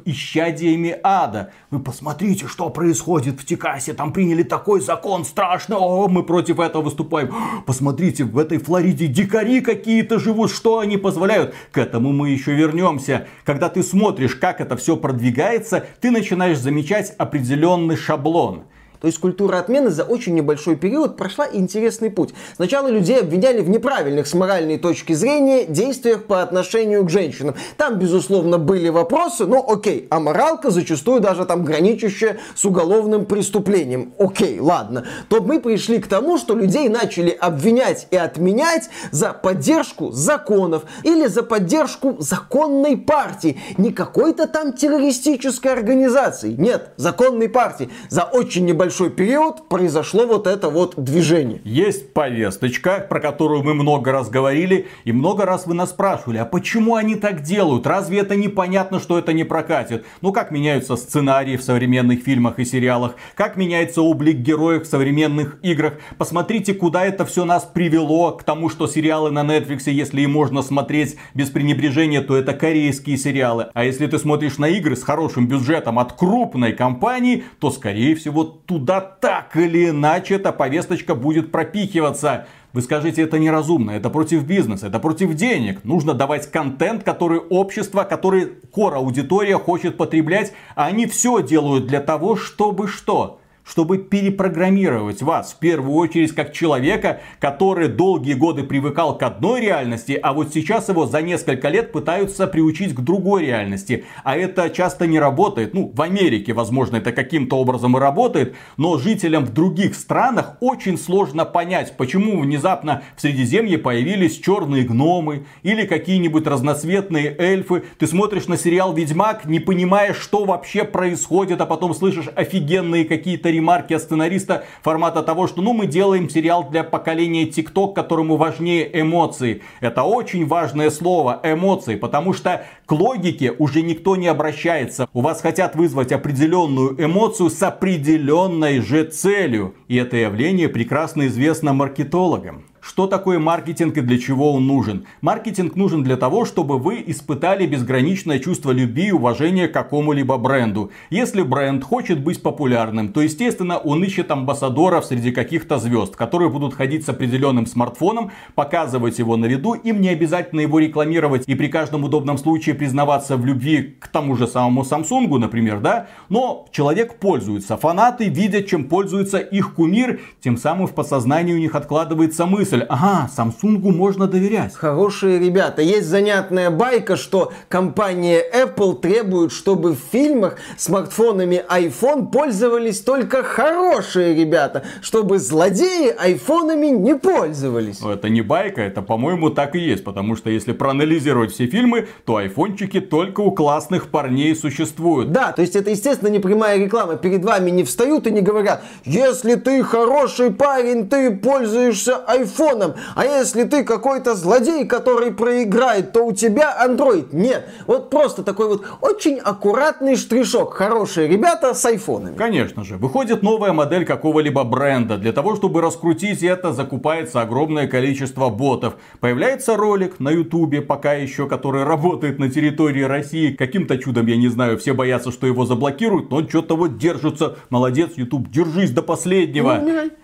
исчадиями 0.75 0.97
ада. 1.03 1.51
Вы 1.71 1.79
посмотрите, 1.79 2.47
что 2.47 2.69
происходит 2.69 3.39
в 3.39 3.45
Техасе, 3.45 3.93
там 3.93 4.13
приняли 4.13 4.43
такой 4.43 4.81
закон 4.81 5.25
страшный, 5.25 5.77
о, 5.77 6.07
мы 6.07 6.23
против 6.23 6.59
этого 6.59 6.83
выступаем. 6.83 7.33
Посмотрите, 7.65 8.23
в 8.23 8.37
этой 8.37 8.57
Флориде 8.57 9.07
дикари 9.07 9.61
какие-то 9.61 10.19
живут, 10.19 10.51
что 10.51 10.79
они 10.79 10.97
позволяют. 10.97 11.53
К 11.71 11.79
этому 11.79 12.11
мы 12.11 12.29
еще 12.29 12.53
вернемся. 12.53 13.27
Когда 13.43 13.69
ты 13.69 13.83
смотришь, 13.83 14.35
как 14.35 14.61
это 14.61 14.75
все 14.77 14.97
продвигается, 14.97 15.85
ты 16.01 16.11
начинаешь 16.11 16.59
замечать 16.59 17.13
определенный 17.17 17.95
шаблон. 17.95 18.63
То 19.05 19.07
есть 19.09 19.19
культура 19.19 19.59
отмены 19.59 19.91
за 19.91 20.03
очень 20.03 20.33
небольшой 20.33 20.75
период 20.75 21.15
прошла 21.15 21.47
интересный 21.47 22.09
путь. 22.09 22.33
Сначала 22.55 22.87
людей 22.87 23.19
обвиняли 23.19 23.61
в 23.61 23.69
неправильных 23.69 24.25
с 24.25 24.33
моральной 24.33 24.79
точки 24.79 25.13
зрения 25.13 25.65
действиях 25.67 26.23
по 26.23 26.41
отношению 26.41 27.05
к 27.05 27.11
женщинам. 27.11 27.53
Там, 27.77 27.99
безусловно, 27.99 28.57
были 28.57 28.89
вопросы, 28.89 29.45
но 29.45 29.63
окей, 29.69 30.07
а 30.09 30.19
моралка 30.19 30.71
зачастую 30.71 31.21
даже 31.21 31.45
там 31.45 31.63
граничащая 31.63 32.39
с 32.55 32.65
уголовным 32.65 33.27
преступлением. 33.27 34.11
Окей, 34.17 34.59
ладно. 34.59 35.05
То 35.29 35.39
мы 35.39 35.59
пришли 35.59 35.99
к 35.99 36.07
тому, 36.07 36.39
что 36.39 36.55
людей 36.55 36.89
начали 36.89 37.29
обвинять 37.29 38.07
и 38.09 38.17
отменять 38.17 38.89
за 39.11 39.33
поддержку 39.33 40.13
законов 40.13 40.81
или 41.03 41.27
за 41.27 41.43
поддержку 41.43 42.15
законной 42.17 42.97
партии. 42.97 43.59
Не 43.77 43.91
какой-то 43.91 44.47
там 44.47 44.73
террористической 44.73 45.73
организации. 45.73 46.53
Нет, 46.53 46.89
законной 46.97 47.49
партии. 47.49 47.91
За 48.09 48.23
очень 48.23 48.65
небольшой 48.65 48.94
небольшой 48.95 49.09
период 49.09 49.67
произошло 49.67 50.25
вот 50.25 50.47
это 50.47 50.69
вот 50.69 50.93
движение. 50.95 51.59
Есть 51.65 52.13
повесточка, 52.13 53.05
про 53.09 53.19
которую 53.19 53.61
мы 53.61 53.73
много 53.73 54.13
раз 54.13 54.29
говорили, 54.29 54.87
и 55.03 55.11
много 55.11 55.45
раз 55.45 55.67
вы 55.67 55.73
нас 55.73 55.89
спрашивали, 55.89 56.37
а 56.37 56.45
почему 56.45 56.95
они 56.95 57.15
так 57.15 57.41
делают? 57.41 57.85
Разве 57.85 58.19
это 58.19 58.37
непонятно, 58.37 59.01
что 59.01 59.19
это 59.19 59.33
не 59.33 59.43
прокатит? 59.43 60.05
Ну 60.21 60.31
как 60.31 60.51
меняются 60.51 60.95
сценарии 60.95 61.57
в 61.57 61.63
современных 61.63 62.23
фильмах 62.23 62.57
и 62.59 62.63
сериалах? 62.63 63.15
Как 63.35 63.57
меняется 63.57 64.01
облик 64.01 64.37
героев 64.37 64.83
в 64.83 64.89
современных 64.89 65.59
играх? 65.61 65.95
Посмотрите, 66.17 66.73
куда 66.73 67.05
это 67.05 67.25
все 67.25 67.43
нас 67.43 67.63
привело 67.65 68.31
к 68.31 68.43
тому, 68.43 68.69
что 68.69 68.87
сериалы 68.87 69.29
на 69.29 69.43
Netflix, 69.43 69.91
если 69.91 70.21
и 70.21 70.27
можно 70.27 70.61
смотреть 70.61 71.17
без 71.33 71.49
пренебрежения, 71.49 72.21
то 72.21 72.37
это 72.37 72.53
корейские 72.53 73.17
сериалы. 73.17 73.67
А 73.73 73.83
если 73.83 74.07
ты 74.07 74.17
смотришь 74.19 74.57
на 74.57 74.69
игры 74.69 74.95
с 74.95 75.03
хорошим 75.03 75.49
бюджетом 75.49 75.99
от 75.99 76.13
крупной 76.13 76.71
компании, 76.71 77.43
то 77.59 77.71
скорее 77.71 78.15
всего 78.15 78.45
туда 78.45 78.74
туда 78.75 78.99
так 78.99 79.55
или 79.55 79.89
иначе 79.89 80.35
эта 80.35 80.51
повесточка 80.51 81.15
будет 81.15 81.49
пропихиваться. 81.49 82.45
Вы 82.73 82.81
скажете, 82.81 83.21
это 83.21 83.39
неразумно, 83.39 83.91
это 83.91 84.09
против 84.09 84.43
бизнеса, 84.43 84.87
это 84.87 84.99
против 84.99 85.33
денег. 85.33 85.85
Нужно 85.85 86.13
давать 86.13 86.51
контент, 86.51 87.05
который 87.05 87.39
общество, 87.39 88.03
который 88.03 88.47
кора 88.73 88.97
аудитория 88.97 89.57
хочет 89.57 89.95
потреблять, 89.95 90.51
а 90.75 90.87
они 90.87 91.05
все 91.05 91.41
делают 91.41 91.87
для 91.87 92.01
того, 92.01 92.35
чтобы 92.35 92.89
что? 92.89 93.39
Чтобы 93.65 93.97
перепрограммировать 93.97 95.21
вас 95.21 95.53
в 95.53 95.59
первую 95.59 95.95
очередь 95.95 96.33
как 96.33 96.53
человека, 96.53 97.21
который 97.39 97.87
долгие 97.87 98.33
годы 98.33 98.63
привыкал 98.63 99.17
к 99.17 99.23
одной 99.23 99.61
реальности, 99.61 100.17
а 100.21 100.33
вот 100.33 100.53
сейчас 100.53 100.89
его 100.89 101.05
за 101.07 101.21
несколько 101.21 101.69
лет 101.69 101.91
пытаются 101.91 102.47
приучить 102.47 102.93
к 102.93 103.01
другой 103.01 103.45
реальности. 103.45 104.05
А 104.23 104.37
это 104.37 104.69
часто 104.69 105.07
не 105.07 105.19
работает. 105.19 105.73
Ну, 105.73 105.91
в 105.93 106.01
Америке, 106.01 106.53
возможно, 106.53 106.97
это 106.97 107.11
каким-то 107.11 107.57
образом 107.57 107.97
и 107.97 107.99
работает, 107.99 108.55
но 108.77 108.97
жителям 108.97 109.45
в 109.45 109.53
других 109.53 109.95
странах 109.95 110.57
очень 110.59 110.97
сложно 110.97 111.45
понять, 111.45 111.97
почему 111.97 112.41
внезапно 112.41 113.03
в 113.17 113.21
Средиземье 113.21 113.77
появились 113.77 114.37
черные 114.37 114.83
гномы 114.83 115.45
или 115.63 115.85
какие-нибудь 115.85 116.45
разноцветные 116.45 117.35
эльфы. 117.37 117.83
Ты 117.97 118.05
смотришь 118.05 118.47
на 118.47 118.57
сериал 118.57 118.93
Ведьмак, 118.93 119.45
не 119.45 119.59
понимая, 119.59 120.13
что 120.13 120.45
вообще 120.45 120.83
происходит, 120.83 121.61
а 121.61 121.65
потом 121.65 121.95
слышишь 121.95 122.27
офигенные 122.35 123.05
какие-то 123.05 123.54
ремарки 123.55 123.93
от 123.93 124.01
сценариста 124.01 124.65
формата 124.81 125.23
того, 125.23 125.47
что 125.47 125.61
ну 125.61 125.73
мы 125.73 125.87
делаем 125.87 126.29
сериал 126.29 126.69
для 126.69 126.83
поколения 126.83 127.45
ТикТок, 127.45 127.95
которому 127.95 128.37
важнее 128.37 128.89
эмоции. 129.01 129.61
Это 129.81 130.03
очень 130.03 130.45
важное 130.45 130.89
слово, 130.89 131.39
эмоции, 131.43 131.95
потому 131.95 132.33
что 132.33 132.65
к 132.85 132.91
логике 132.91 133.51
уже 133.57 133.81
никто 133.81 134.15
не 134.15 134.27
обращается. 134.27 135.07
У 135.13 135.21
вас 135.21 135.41
хотят 135.41 135.75
вызвать 135.75 136.11
определенную 136.11 137.03
эмоцию 137.03 137.49
с 137.49 137.61
определенной 137.63 138.79
же 138.79 139.03
целью. 139.05 139.75
И 139.87 139.95
это 139.95 140.17
явление 140.17 140.69
прекрасно 140.69 141.27
известно 141.27 141.73
маркетологам. 141.73 142.65
Что 142.87 143.07
такое 143.07 143.39
маркетинг 143.39 143.97
и 143.97 144.01
для 144.01 144.19
чего 144.19 144.53
он 144.53 144.67
нужен? 144.67 145.07
Маркетинг 145.21 145.75
нужен 145.75 146.03
для 146.03 146.17
того, 146.17 146.45
чтобы 146.45 146.77
вы 146.77 147.03
испытали 147.07 147.65
безграничное 147.65 148.37
чувство 148.37 148.69
любви 148.69 149.07
и 149.07 149.11
уважения 149.11 149.67
к 149.67 149.73
какому-либо 149.73 150.37
бренду. 150.37 150.91
Если 151.09 151.41
бренд 151.41 151.83
хочет 151.83 152.23
быть 152.23 152.43
популярным, 152.43 153.11
то 153.11 153.21
естественно 153.21 153.79
он 153.79 154.03
ищет 154.03 154.29
амбассадоров 154.29 155.03
среди 155.03 155.31
каких-то 155.31 155.79
звезд, 155.79 156.15
которые 156.15 156.51
будут 156.51 156.75
ходить 156.75 157.03
с 157.03 157.09
определенным 157.09 157.65
смартфоном, 157.65 158.29
показывать 158.53 159.17
его 159.17 159.35
на 159.35 159.47
виду, 159.47 159.73
им 159.73 159.99
не 159.99 160.09
обязательно 160.09 160.59
его 160.59 160.77
рекламировать 160.77 161.45
и 161.47 161.55
при 161.55 161.69
каждом 161.69 162.03
удобном 162.03 162.37
случае 162.37 162.75
признаваться 162.75 163.35
в 163.35 163.47
любви 163.47 163.95
к 163.99 164.09
тому 164.09 164.35
же 164.35 164.45
самому 164.45 164.83
Samsung, 164.83 165.35
например, 165.39 165.79
да? 165.79 166.05
Но 166.29 166.67
человек 166.71 167.17
пользуется, 167.17 167.77
фанаты 167.77 168.29
видят, 168.29 168.67
чем 168.67 168.83
пользуется 168.83 169.39
их 169.39 169.73
кумир, 169.73 170.19
тем 170.39 170.55
самым 170.55 170.85
в 170.85 170.93
подсознании 170.93 171.53
у 171.53 171.57
них 171.57 171.73
откладывается 171.73 172.45
мысль, 172.45 172.74
мысль, 172.75 172.85
ага, 172.89 173.29
Samsung 173.35 173.91
можно 173.91 174.27
доверять. 174.27 174.73
Хорошие 174.75 175.39
ребята. 175.39 175.81
Есть 175.81 176.07
занятная 176.07 176.69
байка, 176.69 177.15
что 177.15 177.51
компания 177.69 178.43
Apple 178.53 178.99
требует, 178.99 179.51
чтобы 179.51 179.93
в 179.93 179.99
фильмах 180.11 180.57
смартфонами 180.77 181.63
iPhone 181.69 182.31
пользовались 182.31 183.01
только 183.01 183.43
хорошие 183.43 184.35
ребята, 184.35 184.83
чтобы 185.01 185.39
злодеи 185.39 186.09
айфонами 186.09 186.87
не 186.87 187.15
пользовались. 187.15 188.01
Это 188.01 188.29
не 188.29 188.41
байка, 188.41 188.81
это, 188.81 189.01
по-моему, 189.01 189.49
так 189.49 189.75
и 189.75 189.79
есть, 189.79 190.03
потому 190.03 190.35
что 190.35 190.49
если 190.49 190.73
проанализировать 190.73 191.51
все 191.51 191.67
фильмы, 191.67 192.07
то 192.25 192.37
айфончики 192.37 192.99
только 192.99 193.41
у 193.41 193.51
классных 193.51 194.09
парней 194.09 194.55
существуют. 194.55 195.31
Да, 195.31 195.51
то 195.51 195.61
есть 195.61 195.75
это, 195.75 195.91
естественно, 195.91 196.29
не 196.29 196.39
прямая 196.39 196.77
реклама. 196.77 197.15
Перед 197.15 197.43
вами 197.43 197.71
не 197.71 197.83
встают 197.83 198.27
и 198.27 198.31
не 198.31 198.41
говорят, 198.41 198.83
если 199.05 199.55
ты 199.55 199.83
хороший 199.83 200.51
парень, 200.51 201.07
ты 201.09 201.31
пользуешься 201.35 202.21
iPhone 202.27 202.64
айфоном. 202.65 202.93
А 203.15 203.25
если 203.25 203.63
ты 203.63 203.83
какой-то 203.83 204.35
злодей, 204.35 204.85
который 204.85 205.31
проиграет, 205.31 206.11
то 206.11 206.25
у 206.25 206.31
тебя 206.31 206.75
Android. 206.85 207.27
Нет. 207.31 207.69
Вот 207.87 208.09
просто 208.09 208.43
такой 208.43 208.67
вот 208.67 208.83
очень 209.01 209.37
аккуратный 209.37 210.15
штришок. 210.15 210.73
Хорошие 210.73 211.27
ребята 211.27 211.73
с 211.73 211.85
айфонами. 211.85 212.35
Конечно 212.35 212.83
же. 212.83 212.97
Выходит 212.97 213.43
новая 213.43 213.73
модель 213.73 214.05
какого-либо 214.05 214.63
бренда. 214.63 215.17
Для 215.17 215.31
того, 215.31 215.55
чтобы 215.55 215.81
раскрутить 215.81 216.43
это, 216.43 216.73
закупается 216.73 217.41
огромное 217.41 217.87
количество 217.87 218.49
ботов. 218.49 218.95
Появляется 219.19 219.75
ролик 219.75 220.19
на 220.19 220.29
ютубе, 220.29 220.81
пока 220.81 221.13
еще, 221.13 221.47
который 221.47 221.83
работает 221.83 222.39
на 222.39 222.49
территории 222.49 223.03
России. 223.03 223.51
Каким-то 223.51 223.97
чудом, 223.97 224.27
я 224.27 224.37
не 224.37 224.47
знаю, 224.47 224.77
все 224.77 224.93
боятся, 224.93 225.31
что 225.31 225.47
его 225.47 225.65
заблокируют, 225.65 226.29
но 226.29 226.37
он 226.37 226.49
что-то 226.49 226.75
вот 226.75 226.97
держится. 226.97 227.55
Молодец, 227.69 228.11
YouTube, 228.15 228.49
держись 228.49 228.91
до 228.91 229.01
последнего. 229.01 229.81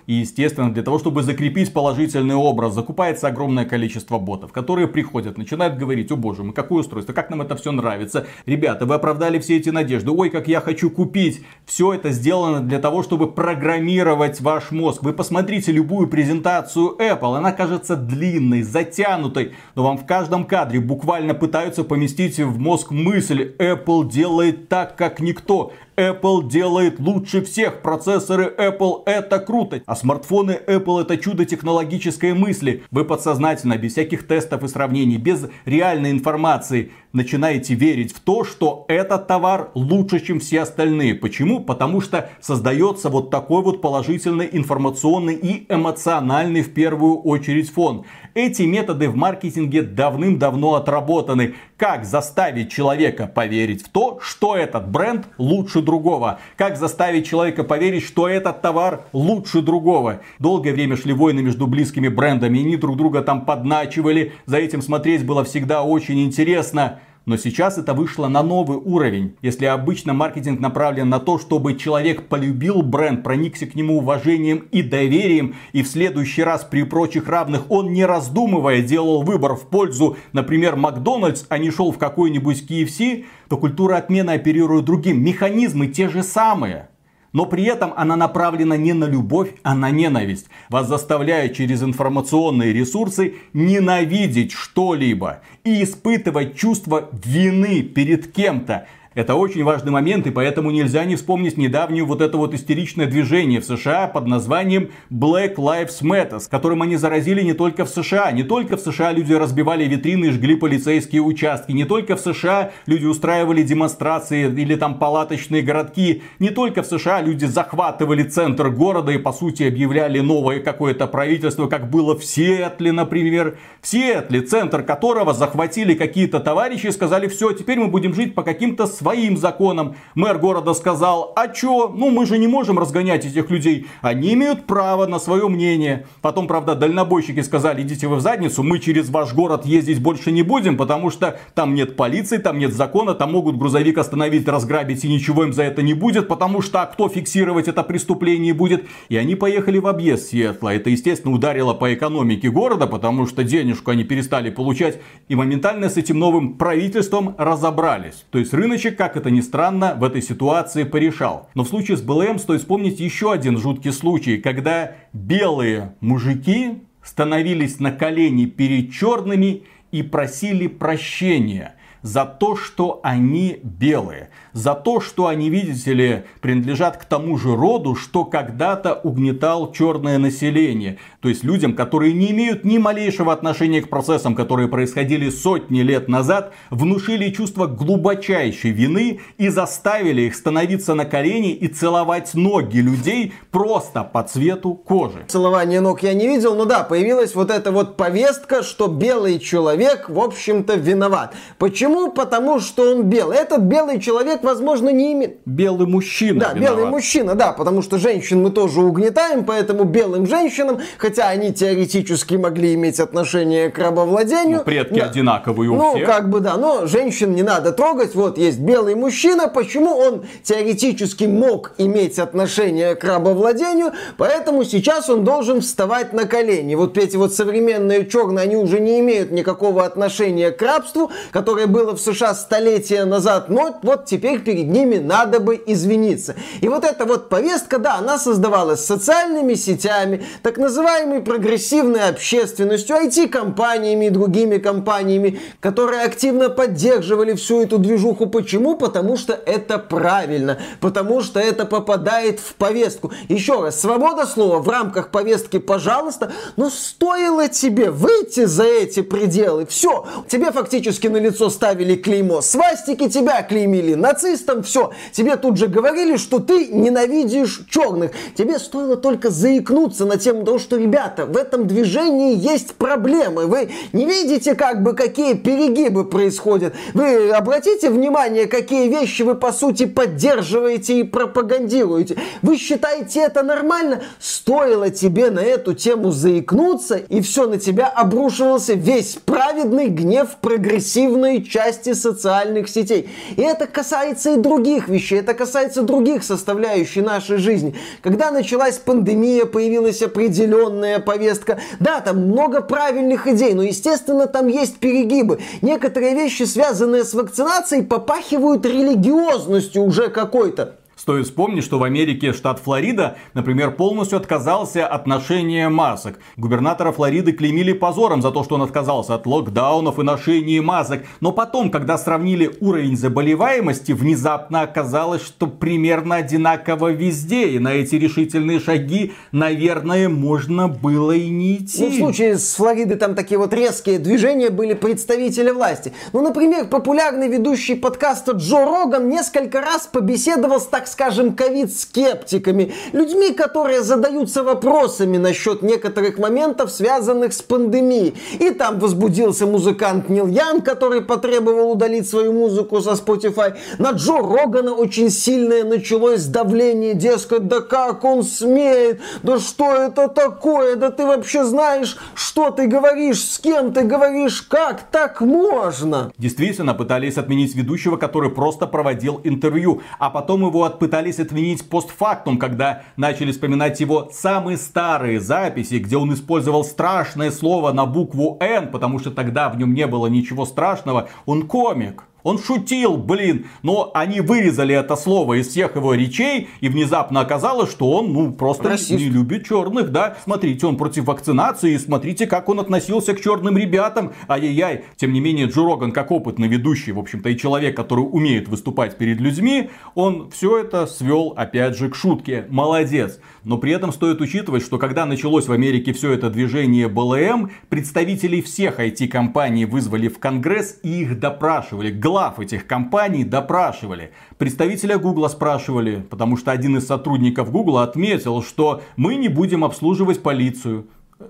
И, 0.07 0.13
естественно, 0.13 0.73
для 0.73 0.83
того, 0.83 0.99
чтобы 0.99 1.23
закрепить 1.23 1.73
положительный 1.73 2.30
образ, 2.35 2.73
закупается 2.73 3.27
огромное 3.27 3.65
количество 3.65 4.17
ботов, 4.17 4.51
которые 4.51 4.87
приходят, 4.87 5.37
начинают 5.37 5.77
говорить, 5.77 6.11
о 6.11 6.15
боже 6.15 6.43
мой, 6.43 6.53
какое 6.53 6.81
устройство, 6.81 7.13
как 7.13 7.29
нам 7.29 7.41
это 7.41 7.55
все 7.55 7.71
нравится. 7.71 8.27
Ребята, 8.45 8.85
вы 8.85 8.95
оправдали 8.95 9.39
все 9.39 9.57
эти 9.57 9.69
надежды, 9.69 10.11
ой, 10.11 10.29
как 10.29 10.47
я 10.47 10.61
хочу 10.61 10.89
купить. 10.89 11.43
Все 11.65 11.93
это 11.93 12.11
сделано 12.11 12.61
для 12.61 12.79
того, 12.79 13.03
чтобы 13.03 13.31
программировать 13.31 14.41
ваш 14.41 14.71
мозг. 14.71 15.03
Вы 15.03 15.13
посмотрите 15.13 15.71
любую 15.71 16.07
презентацию 16.07 16.95
Apple, 16.99 17.37
она 17.37 17.51
кажется 17.51 17.95
длинной, 17.95 18.63
затянутой, 18.63 19.53
но 19.75 19.83
вам 19.83 19.97
в 19.97 20.05
каждом 20.05 20.45
кадре 20.45 20.79
буквально 20.79 21.33
пытаются 21.33 21.83
поместить 21.83 22.39
в 22.39 22.59
мозг 22.59 22.91
мысль, 22.91 23.53
Apple 23.57 24.09
делает 24.09 24.69
так, 24.69 24.95
как 24.95 25.19
никто. 25.19 25.73
Apple 25.97 26.47
делает 26.47 26.99
лучше 26.99 27.41
всех. 27.43 27.81
Процессоры 27.81 28.53
Apple 28.57 29.03
это 29.05 29.39
круто. 29.39 29.81
А 29.85 29.95
смартфоны 29.95 30.59
Apple 30.67 31.01
это 31.01 31.17
чудо 31.17 31.45
технологической 31.45 32.33
мысли. 32.33 32.83
Вы 32.91 33.05
подсознательно, 33.05 33.77
без 33.77 33.93
всяких 33.93 34.27
тестов 34.27 34.63
и 34.63 34.67
сравнений, 34.67 35.17
без 35.17 35.47
реальной 35.65 36.11
информации 36.11 36.91
начинаете 37.13 37.73
верить 37.73 38.13
в 38.13 38.19
то, 38.19 38.43
что 38.43 38.85
этот 38.87 39.27
товар 39.27 39.71
лучше, 39.73 40.19
чем 40.19 40.39
все 40.39 40.61
остальные. 40.61 41.15
Почему? 41.15 41.59
Потому 41.59 42.01
что 42.01 42.29
создается 42.39 43.09
вот 43.09 43.29
такой 43.29 43.61
вот 43.61 43.81
положительный 43.81 44.49
информационный 44.51 45.35
и 45.35 45.65
эмоциональный 45.69 46.61
в 46.61 46.73
первую 46.73 47.17
очередь 47.17 47.69
фон. 47.69 48.05
Эти 48.33 48.61
методы 48.63 49.09
в 49.09 49.15
маркетинге 49.15 49.81
давным-давно 49.81 50.75
отработаны. 50.75 51.55
Как 51.75 52.05
заставить 52.05 52.71
человека 52.71 53.27
поверить 53.27 53.83
в 53.83 53.89
то, 53.89 54.19
что 54.21 54.55
этот 54.55 54.89
бренд 54.89 55.27
лучше 55.37 55.80
другого? 55.81 56.39
Как 56.55 56.77
заставить 56.77 57.27
человека 57.27 57.63
поверить, 57.63 58.03
что 58.03 58.27
этот 58.27 58.61
товар 58.61 59.03
лучше 59.13 59.61
другого? 59.61 60.21
Долгое 60.39 60.73
время 60.73 60.97
шли 60.97 61.13
войны 61.13 61.41
между 61.41 61.67
близкими 61.67 62.07
брендами, 62.07 62.59
и 62.59 62.61
они 62.61 62.77
друг 62.77 62.97
друга 62.97 63.21
там 63.21 63.45
подначивали. 63.45 64.33
За 64.45 64.57
этим 64.57 64.81
смотреть 64.81 65.25
было 65.25 65.43
всегда 65.43 65.83
очень 65.83 66.23
интересно. 66.23 66.99
Но 67.25 67.37
сейчас 67.37 67.77
это 67.77 67.93
вышло 67.93 68.27
на 68.27 68.41
новый 68.41 68.77
уровень. 68.77 69.35
Если 69.41 69.65
обычно 69.65 70.13
маркетинг 70.13 70.59
направлен 70.59 71.07
на 71.07 71.19
то, 71.19 71.37
чтобы 71.37 71.75
человек 71.75 72.27
полюбил 72.27 72.81
бренд, 72.81 73.23
проникся 73.23 73.67
к 73.67 73.75
нему 73.75 73.97
уважением 73.97 74.67
и 74.71 74.81
доверием, 74.81 75.55
и 75.71 75.83
в 75.83 75.87
следующий 75.87 76.43
раз 76.43 76.63
при 76.63 76.83
прочих 76.83 77.27
равных 77.27 77.69
он 77.69 77.93
не 77.93 78.05
раздумывая 78.05 78.81
делал 78.81 79.21
выбор 79.21 79.55
в 79.55 79.67
пользу, 79.67 80.17
например, 80.33 80.75
Макдональдс, 80.75 81.45
а 81.49 81.57
не 81.57 81.69
шел 81.69 81.91
в 81.91 81.97
какой-нибудь 81.97 82.65
KFC, 82.69 83.25
то 83.49 83.57
культура 83.57 83.97
отмены 83.97 84.31
оперирует 84.31 84.85
другим. 84.85 85.23
Механизмы 85.23 85.87
те 85.87 86.09
же 86.09 86.23
самые. 86.23 86.90
Но 87.33 87.45
при 87.45 87.63
этом 87.63 87.93
она 87.95 88.15
направлена 88.15 88.75
не 88.75 88.93
на 88.93 89.05
любовь, 89.05 89.53
а 89.63 89.73
на 89.73 89.89
ненависть. 89.89 90.47
Вас 90.69 90.87
заставляет 90.87 91.55
через 91.55 91.81
информационные 91.81 92.73
ресурсы 92.73 93.35
ненавидеть 93.53 94.51
что-либо 94.51 95.41
и 95.63 95.83
испытывать 95.83 96.55
чувство 96.55 97.09
вины 97.25 97.83
перед 97.83 98.31
кем-то. 98.31 98.87
Это 99.13 99.35
очень 99.35 99.65
важный 99.65 99.91
момент, 99.91 100.25
и 100.25 100.31
поэтому 100.31 100.71
нельзя 100.71 101.03
не 101.03 101.17
вспомнить 101.17 101.57
недавнее 101.57 102.05
вот 102.05 102.21
это 102.21 102.37
вот 102.37 102.53
истеричное 102.53 103.07
движение 103.07 103.59
в 103.59 103.65
США 103.65 104.07
под 104.07 104.25
названием 104.25 104.91
Black 105.11 105.55
Lives 105.55 106.01
Matter, 106.01 106.39
с 106.39 106.47
которым 106.47 106.81
они 106.81 106.95
заразили 106.95 107.41
не 107.41 107.51
только 107.51 107.83
в 107.83 107.89
США. 107.89 108.31
Не 108.31 108.43
только 108.43 108.77
в 108.77 108.79
США 108.79 109.11
люди 109.11 109.33
разбивали 109.33 109.83
витрины 109.83 110.27
и 110.27 110.31
жгли 110.31 110.55
полицейские 110.55 111.23
участки. 111.23 111.73
Не 111.73 111.83
только 111.83 112.15
в 112.15 112.21
США 112.21 112.71
люди 112.85 113.05
устраивали 113.05 113.63
демонстрации 113.63 114.45
или 114.45 114.75
там 114.75 114.97
палаточные 114.97 115.61
городки. 115.61 116.23
Не 116.39 116.49
только 116.49 116.81
в 116.81 116.85
США 116.85 117.19
люди 117.19 117.43
захватывали 117.43 118.23
центр 118.23 118.69
города 118.69 119.11
и 119.11 119.17
по 119.17 119.33
сути 119.33 119.63
объявляли 119.63 120.21
новое 120.21 120.61
какое-то 120.61 121.05
правительство, 121.07 121.67
как 121.67 121.89
было 121.89 122.17
в 122.17 122.23
Сиэтле, 122.23 122.93
например. 122.93 123.57
В 123.81 123.87
Сиэтле, 123.89 124.39
центр 124.39 124.83
которого 124.83 125.33
захватили 125.33 125.95
какие-то 125.95 126.39
товарищи 126.39 126.87
и 126.87 126.91
сказали, 126.91 127.27
все, 127.27 127.51
теперь 127.51 127.77
мы 127.77 127.89
будем 127.89 128.13
жить 128.13 128.35
по 128.35 128.43
каким-то 128.43 128.87
своим 129.01 129.35
законам. 129.35 129.95
Мэр 130.13 130.37
города 130.37 130.73
сказал, 130.73 131.33
а 131.35 131.47
чё, 131.47 131.91
ну 131.95 132.11
мы 132.11 132.27
же 132.27 132.37
не 132.37 132.47
можем 132.47 132.77
разгонять 132.77 133.25
этих 133.25 133.49
людей. 133.49 133.87
Они 134.01 134.33
имеют 134.33 134.67
право 134.67 135.07
на 135.07 135.19
свое 135.19 135.47
мнение. 135.47 136.05
Потом, 136.21 136.47
правда, 136.47 136.75
дальнобойщики 136.75 137.41
сказали, 137.41 137.81
идите 137.81 138.07
вы 138.07 138.17
в 138.17 138.21
задницу, 138.21 138.61
мы 138.61 138.77
через 138.77 139.09
ваш 139.09 139.33
город 139.33 139.65
ездить 139.65 139.99
больше 139.99 140.31
не 140.31 140.43
будем, 140.43 140.77
потому 140.77 141.09
что 141.09 141.39
там 141.55 141.73
нет 141.73 141.95
полиции, 141.95 142.37
там 142.37 142.59
нет 142.59 142.73
закона, 142.73 143.15
там 143.15 143.31
могут 143.31 143.57
грузовик 143.57 143.97
остановить, 143.97 144.47
разграбить 144.47 145.03
и 145.03 145.09
ничего 145.09 145.45
им 145.45 145.53
за 145.53 145.63
это 145.63 145.81
не 145.81 145.95
будет, 145.95 146.27
потому 146.27 146.61
что 146.61 146.83
а 146.83 146.85
кто 146.85 147.09
фиксировать 147.09 147.67
это 147.67 147.81
преступление 147.81 148.53
будет? 148.53 148.85
И 149.09 149.17
они 149.17 149.35
поехали 149.35 149.79
в 149.79 149.87
объезд 149.87 150.29
Сиэтла. 150.29 150.75
Это, 150.75 150.91
естественно, 150.91 151.33
ударило 151.33 151.73
по 151.73 151.91
экономике 151.91 152.51
города, 152.51 152.85
потому 152.85 153.25
что 153.25 153.43
денежку 153.43 153.89
они 153.89 154.03
перестали 154.03 154.51
получать 154.51 154.99
и 155.27 155.35
моментально 155.35 155.89
с 155.89 155.97
этим 155.97 156.19
новым 156.19 156.53
правительством 156.53 157.33
разобрались. 157.39 158.25
То 158.29 158.37
есть 158.37 158.53
рыночек 158.53 158.90
как 158.91 159.17
это 159.17 159.31
ни 159.31 159.41
странно, 159.41 159.95
в 159.95 160.03
этой 160.03 160.21
ситуации 160.21 160.83
порешал. 160.83 161.49
Но 161.55 161.63
в 161.63 161.67
случае 161.67 161.97
с 161.97 162.01
БЛМ 162.01 162.39
стоит 162.39 162.61
вспомнить 162.61 162.99
еще 162.99 163.31
один 163.31 163.57
жуткий 163.57 163.91
случай, 163.91 164.37
когда 164.37 164.95
белые 165.13 165.95
мужики 165.99 166.83
становились 167.03 167.79
на 167.79 167.91
колени 167.91 168.45
перед 168.45 168.91
черными 168.91 169.63
и 169.91 170.03
просили 170.03 170.67
прощения 170.67 171.75
за 172.01 172.25
то, 172.25 172.55
что 172.55 172.99
они 173.03 173.59
белые 173.63 174.29
за 174.53 174.73
то, 174.73 174.99
что 174.99 175.27
они, 175.27 175.49
видите 175.49 175.93
ли, 175.93 176.23
принадлежат 176.41 176.97
к 176.97 177.05
тому 177.05 177.37
же 177.37 177.55
роду, 177.55 177.95
что 177.95 178.25
когда-то 178.25 178.93
угнетал 178.93 179.71
черное 179.71 180.17
население. 180.17 180.97
То 181.21 181.29
есть 181.29 181.43
людям, 181.43 181.73
которые 181.73 182.13
не 182.13 182.31
имеют 182.31 182.63
ни 182.63 182.77
малейшего 182.77 183.33
отношения 183.33 183.81
к 183.81 183.89
процессам, 183.89 184.35
которые 184.35 184.67
происходили 184.67 185.29
сотни 185.29 185.81
лет 185.81 186.07
назад, 186.07 186.53
внушили 186.69 187.29
чувство 187.31 187.67
глубочайшей 187.67 188.71
вины 188.71 189.19
и 189.37 189.49
заставили 189.49 190.23
их 190.23 190.35
становиться 190.35 190.93
на 190.93 191.05
колени 191.05 191.51
и 191.51 191.67
целовать 191.67 192.33
ноги 192.33 192.79
людей 192.79 193.33
просто 193.51 194.03
по 194.03 194.23
цвету 194.23 194.73
кожи. 194.73 195.25
Целование 195.27 195.81
ног 195.81 196.03
я 196.03 196.13
не 196.13 196.27
видел, 196.27 196.55
но 196.55 196.65
да, 196.65 196.83
появилась 196.83 197.35
вот 197.35 197.51
эта 197.51 197.71
вот 197.71 197.97
повестка, 197.97 198.63
что 198.63 198.87
белый 198.87 199.39
человек, 199.39 200.09
в 200.09 200.19
общем-то, 200.19 200.75
виноват. 200.75 201.33
Почему? 201.57 202.11
Потому 202.11 202.59
что 202.59 202.91
он 202.91 203.03
белый. 203.03 203.37
Этот 203.37 203.61
белый 203.61 203.99
человек 203.99 204.40
человек, 204.41 204.43
возможно, 204.43 204.89
не 204.89 205.13
имеет... 205.13 205.37
Белый 205.45 205.87
мужчина 205.87 206.39
Да, 206.39 206.53
виноват. 206.53 206.77
белый 206.77 206.91
мужчина, 206.91 207.35
да, 207.35 207.51
потому 207.53 207.81
что 207.81 207.97
женщин 207.97 208.41
мы 208.41 208.51
тоже 208.51 208.81
угнетаем, 208.81 209.45
поэтому 209.45 209.83
белым 209.83 210.27
женщинам, 210.27 210.79
хотя 210.97 211.29
они 211.29 211.53
теоретически 211.53 212.35
могли 212.35 212.73
иметь 212.73 212.99
отношение 212.99 213.69
к 213.69 213.77
рабовладению... 213.77 214.59
Ну, 214.59 214.63
предки 214.63 214.99
да, 214.99 215.05
одинаковые 215.05 215.69
у 215.69 215.75
ну, 215.75 215.91
всех. 215.91 216.07
Ну, 216.07 216.13
как 216.13 216.29
бы 216.29 216.39
да, 216.39 216.57
но 216.57 216.85
женщин 216.85 217.33
не 217.33 217.43
надо 217.43 217.71
трогать. 217.71 218.15
Вот 218.15 218.37
есть 218.37 218.59
белый 218.59 218.95
мужчина, 218.95 219.47
почему 219.47 219.95
он 219.95 220.25
теоретически 220.43 221.25
мог 221.25 221.73
иметь 221.77 222.19
отношение 222.19 222.95
к 222.95 223.03
рабовладению, 223.03 223.91
поэтому 224.17 224.63
сейчас 224.63 225.09
он 225.09 225.23
должен 225.23 225.61
вставать 225.61 226.13
на 226.13 226.25
колени. 226.25 226.75
Вот 226.75 226.97
эти 226.97 227.17
вот 227.17 227.33
современные 227.33 228.05
черные, 228.05 228.43
они 228.43 228.55
уже 228.55 228.79
не 228.79 228.99
имеют 228.99 229.31
никакого 229.31 229.85
отношения 229.85 230.51
к 230.51 230.61
рабству, 230.61 231.11
которое 231.31 231.67
было 231.67 231.95
в 231.95 232.01
США 232.01 232.33
столетия 232.33 233.05
назад, 233.05 233.49
но 233.49 233.79
вот 233.81 234.05
теперь 234.05 234.30
теперь 234.31 234.43
перед 234.43 234.67
ними 234.69 234.97
надо 234.97 235.39
бы 235.39 235.61
извиниться. 235.65 236.35
И 236.61 236.67
вот 236.67 236.83
эта 236.83 237.05
вот 237.05 237.29
повестка, 237.29 237.77
да, 237.77 237.95
она 237.95 238.17
создавалась 238.17 238.83
социальными 238.83 239.55
сетями, 239.55 240.23
так 240.43 240.57
называемой 240.57 241.21
прогрессивной 241.21 242.09
общественностью, 242.09 242.95
IT-компаниями 242.97 244.05
и 244.05 244.09
другими 244.09 244.57
компаниями, 244.57 245.39
которые 245.59 246.03
активно 246.03 246.49
поддерживали 246.49 247.33
всю 247.33 247.61
эту 247.61 247.77
движуху. 247.77 248.27
Почему? 248.27 248.75
Потому 248.75 249.17
что 249.17 249.33
это 249.33 249.77
правильно, 249.77 250.59
потому 250.79 251.21
что 251.21 251.39
это 251.39 251.65
попадает 251.65 252.39
в 252.39 252.55
повестку. 252.55 253.11
Еще 253.29 253.61
раз, 253.61 253.79
свобода 253.79 254.25
слова 254.25 254.59
в 254.59 254.69
рамках 254.69 255.11
повестки, 255.11 255.59
пожалуйста, 255.59 256.31
но 256.55 256.69
стоило 256.69 257.47
тебе 257.47 257.91
выйти 257.91 258.45
за 258.45 258.63
эти 258.63 259.01
пределы, 259.01 259.65
все, 259.65 260.05
тебе 260.27 260.51
фактически 260.51 261.07
на 261.07 261.17
лицо 261.17 261.49
ставили 261.49 261.95
клеймо, 261.95 262.41
свастики 262.41 263.09
тебя 263.09 263.41
клеймили, 263.43 263.95
нацисты 263.95 264.20
нацистом, 264.21 264.63
все. 264.63 264.91
Тебе 265.11 265.35
тут 265.37 265.57
же 265.57 265.67
говорили, 265.67 266.17
что 266.17 266.39
ты 266.39 266.67
ненавидишь 266.67 267.61
черных. 267.69 268.11
Тебе 268.35 268.59
стоило 268.59 268.95
только 268.95 269.29
заикнуться 269.29 270.05
на 270.05 270.17
тему 270.17 270.45
того, 270.45 270.59
что, 270.59 270.77
ребята, 270.77 271.25
в 271.25 271.37
этом 271.37 271.67
движении 271.67 272.35
есть 272.35 272.75
проблемы. 272.75 273.45
Вы 273.45 273.71
не 273.93 274.05
видите, 274.05 274.55
как 274.55 274.83
бы, 274.83 274.93
какие 274.93 275.33
перегибы 275.33 276.05
происходят. 276.05 276.73
Вы 276.93 277.31
обратите 277.31 277.89
внимание, 277.89 278.45
какие 278.45 278.87
вещи 278.87 279.23
вы, 279.23 279.35
по 279.35 279.51
сути, 279.51 279.85
поддерживаете 279.85 280.99
и 280.99 281.03
пропагандируете. 281.03 282.17
Вы 282.41 282.57
считаете 282.57 283.21
это 283.21 283.43
нормально? 283.43 284.01
Стоило 284.19 284.89
тебе 284.89 285.31
на 285.31 285.39
эту 285.39 285.73
тему 285.73 286.11
заикнуться, 286.11 286.97
и 286.97 287.21
все, 287.21 287.47
на 287.47 287.57
тебя 287.57 287.87
обрушивался 287.87 288.73
весь 288.73 289.17
праведный 289.25 289.87
гнев 289.87 290.37
прогрессивной 290.41 291.43
части 291.43 291.93
социальных 291.93 292.69
сетей. 292.69 293.09
И 293.35 293.41
это 293.41 293.67
касается 293.67 294.10
касается 294.11 294.31
и 294.31 294.37
других 294.37 294.89
вещей, 294.89 295.19
это 295.19 295.33
касается 295.33 295.83
других 295.83 296.23
составляющих 296.23 297.03
нашей 297.03 297.37
жизни. 297.37 297.75
Когда 298.01 298.31
началась 298.31 298.77
пандемия, 298.77 299.45
появилась 299.45 300.01
определенная 300.01 300.99
повестка. 300.99 301.59
Да, 301.79 302.01
там 302.01 302.27
много 302.27 302.61
правильных 302.61 303.27
идей, 303.27 303.53
но, 303.53 303.63
естественно, 303.63 304.27
там 304.27 304.47
есть 304.47 304.77
перегибы. 304.79 305.39
Некоторые 305.61 306.13
вещи, 306.13 306.43
связанные 306.43 307.03
с 307.03 307.13
вакцинацией, 307.13 307.83
попахивают 307.83 308.65
религиозностью 308.65 309.83
уже 309.83 310.09
какой-то. 310.09 310.75
Стоит 311.01 311.25
вспомнить, 311.25 311.63
что 311.63 311.79
в 311.79 311.83
Америке 311.83 312.31
штат 312.31 312.59
Флорида, 312.59 313.17
например, 313.33 313.71
полностью 313.71 314.19
отказался 314.19 314.85
от 314.85 315.07
ношения 315.07 315.67
масок. 315.67 316.19
Губернатора 316.37 316.91
Флориды 316.91 317.31
клеймили 317.31 317.73
позором 317.73 318.21
за 318.21 318.29
то, 318.29 318.43
что 318.43 318.53
он 318.53 318.61
отказался 318.61 319.15
от 319.15 319.25
локдаунов 319.25 319.97
и 319.97 320.03
ношения 320.03 320.61
масок. 320.61 321.01
Но 321.19 321.31
потом, 321.31 321.71
когда 321.71 321.97
сравнили 321.97 322.55
уровень 322.61 322.95
заболеваемости, 322.95 323.93
внезапно 323.93 324.61
оказалось, 324.61 325.23
что 325.23 325.47
примерно 325.47 326.17
одинаково 326.17 326.91
везде. 326.91 327.49
И 327.49 327.57
на 327.57 327.69
эти 327.69 327.95
решительные 327.95 328.59
шаги, 328.59 329.13
наверное, 329.31 330.07
можно 330.07 330.67
было 330.67 331.13
и 331.13 331.31
не 331.31 331.55
идти. 331.55 331.81
Ну, 331.81 331.89
в 331.89 331.95
случае 331.95 332.37
с 332.37 332.53
Флоридой 332.53 332.97
там 332.97 333.15
такие 333.15 333.39
вот 333.39 333.55
резкие 333.55 333.97
движения 333.97 334.51
были 334.51 334.75
представители 334.75 335.49
власти. 335.49 335.93
Ну, 336.13 336.21
например, 336.21 336.67
популярный 336.67 337.27
ведущий 337.27 337.73
подкаста 337.73 338.33
Джо 338.33 338.65
Роган 338.65 339.09
несколько 339.09 339.61
раз 339.61 339.87
побеседовал 339.91 340.61
с, 340.61 340.67
так 340.67 340.90
скажем, 340.91 341.35
ковид-скептиками. 341.35 342.73
Людьми, 342.93 343.31
которые 343.31 343.81
задаются 343.81 344.43
вопросами 344.43 345.17
насчет 345.17 345.61
некоторых 345.61 346.17
моментов, 346.17 346.71
связанных 346.71 347.33
с 347.33 347.41
пандемией. 347.41 348.15
И 348.39 348.51
там 348.51 348.79
возбудился 348.79 349.45
музыкант 349.45 350.09
Нил 350.09 350.27
Ян, 350.27 350.61
который 350.61 351.01
потребовал 351.01 351.71
удалить 351.71 352.09
свою 352.09 352.33
музыку 352.33 352.81
со 352.81 352.91
Spotify. 352.91 353.55
На 353.77 353.91
Джо 353.91 354.17
Рогана 354.17 354.73
очень 354.73 355.09
сильное 355.09 355.63
началось 355.63 356.25
давление, 356.25 356.93
дескать, 356.93 357.47
да 357.47 357.61
как 357.61 358.03
он 358.03 358.23
смеет, 358.23 359.01
да 359.23 359.39
что 359.39 359.73
это 359.73 360.07
такое, 360.07 360.75
да 360.75 360.91
ты 360.91 361.05
вообще 361.05 361.43
знаешь, 361.43 361.97
что 362.15 362.51
ты 362.51 362.67
говоришь, 362.67 363.23
с 363.23 363.39
кем 363.39 363.73
ты 363.73 363.83
говоришь, 363.83 364.41
как 364.41 364.83
так 364.91 365.21
можно? 365.21 366.11
Действительно, 366.17 366.73
пытались 366.73 367.17
отменить 367.17 367.55
ведущего, 367.55 367.97
который 367.97 368.29
просто 368.29 368.67
проводил 368.67 369.21
интервью, 369.23 369.81
а 369.99 370.09
потом 370.09 370.45
его 370.45 370.65
пытались 370.81 371.19
отменить 371.19 371.69
постфактум, 371.69 372.39
когда 372.39 372.81
начали 372.97 373.31
вспоминать 373.31 373.79
его 373.79 374.09
самые 374.11 374.57
старые 374.57 375.19
записи, 375.19 375.75
где 375.75 375.95
он 375.95 376.11
использовал 376.11 376.63
страшное 376.63 377.29
слово 377.29 377.71
на 377.71 377.85
букву 377.85 378.37
«Н», 378.39 378.71
потому 378.71 378.97
что 378.97 379.11
тогда 379.11 379.49
в 379.49 379.59
нем 379.59 379.75
не 379.75 379.85
было 379.85 380.07
ничего 380.07 380.43
страшного, 380.43 381.07
он 381.27 381.45
комик. 381.45 382.05
Он 382.23 382.39
шутил, 382.39 382.97
блин, 382.97 383.47
но 383.63 383.91
они 383.93 384.21
вырезали 384.21 384.75
это 384.75 384.95
слово 384.95 385.39
из 385.39 385.47
всех 385.47 385.75
его 385.75 385.93
речей, 385.93 386.49
и 386.59 386.69
внезапно 386.69 387.21
оказалось, 387.21 387.71
что 387.71 387.91
он, 387.91 388.13
ну, 388.13 388.31
просто 388.31 388.69
Расист. 388.69 388.91
не 388.91 389.09
любит 389.09 389.47
черных, 389.47 389.91
да. 389.91 390.17
Смотрите, 390.23 390.65
он 390.67 390.77
против 390.77 391.05
вакцинации, 391.05 391.77
смотрите, 391.77 392.27
как 392.27 392.49
он 392.49 392.59
относился 392.59 393.13
к 393.13 393.21
черным 393.21 393.57
ребятам, 393.57 394.13
ай-яй-яй. 394.27 394.85
Тем 394.95 395.13
не 395.13 395.19
менее, 395.19 395.47
Джо 395.47 395.63
Роган, 395.63 395.91
как 395.91 396.11
опытный 396.11 396.47
ведущий, 396.47 396.91
в 396.91 396.99
общем-то, 396.99 397.29
и 397.29 397.37
человек, 397.37 397.75
который 397.75 398.01
умеет 398.01 398.47
выступать 398.47 398.97
перед 398.97 399.19
людьми, 399.19 399.69
он 399.95 400.29
все 400.31 400.57
это 400.59 400.87
свел, 400.87 401.33
опять 401.35 401.77
же, 401.77 401.89
к 401.89 401.95
шутке. 401.95 402.45
Молодец. 402.49 403.19
Но 403.43 403.57
при 403.57 403.71
этом 403.71 403.91
стоит 403.91 404.21
учитывать, 404.21 404.63
что 404.63 404.77
когда 404.77 405.05
началось 405.05 405.47
в 405.47 405.51
Америке 405.51 405.93
все 405.93 406.11
это 406.11 406.29
движение 406.29 406.87
БЛМ, 406.87 407.51
представителей 407.69 408.41
всех 408.41 408.79
IT-компаний 408.79 409.65
вызвали 409.65 410.07
в 410.07 410.19
Конгресс 410.19 410.79
и 410.83 411.01
их 411.01 411.19
допрашивали 411.19 411.91
глав 412.11 412.39
этих 412.39 412.67
компаний 412.67 413.23
допрашивали. 413.23 414.11
Представителя 414.37 414.97
Гугла 414.97 415.29
спрашивали, 415.29 416.05
потому 416.09 416.35
что 416.35 416.51
один 416.51 416.77
из 416.77 416.85
сотрудников 416.85 417.51
Гугла 417.51 417.83
отметил, 417.83 418.43
что 418.43 418.81
мы 418.97 419.15
не 419.15 419.29
будем 419.29 419.63
обслуживать 419.63 420.21
полицию. 420.21 420.87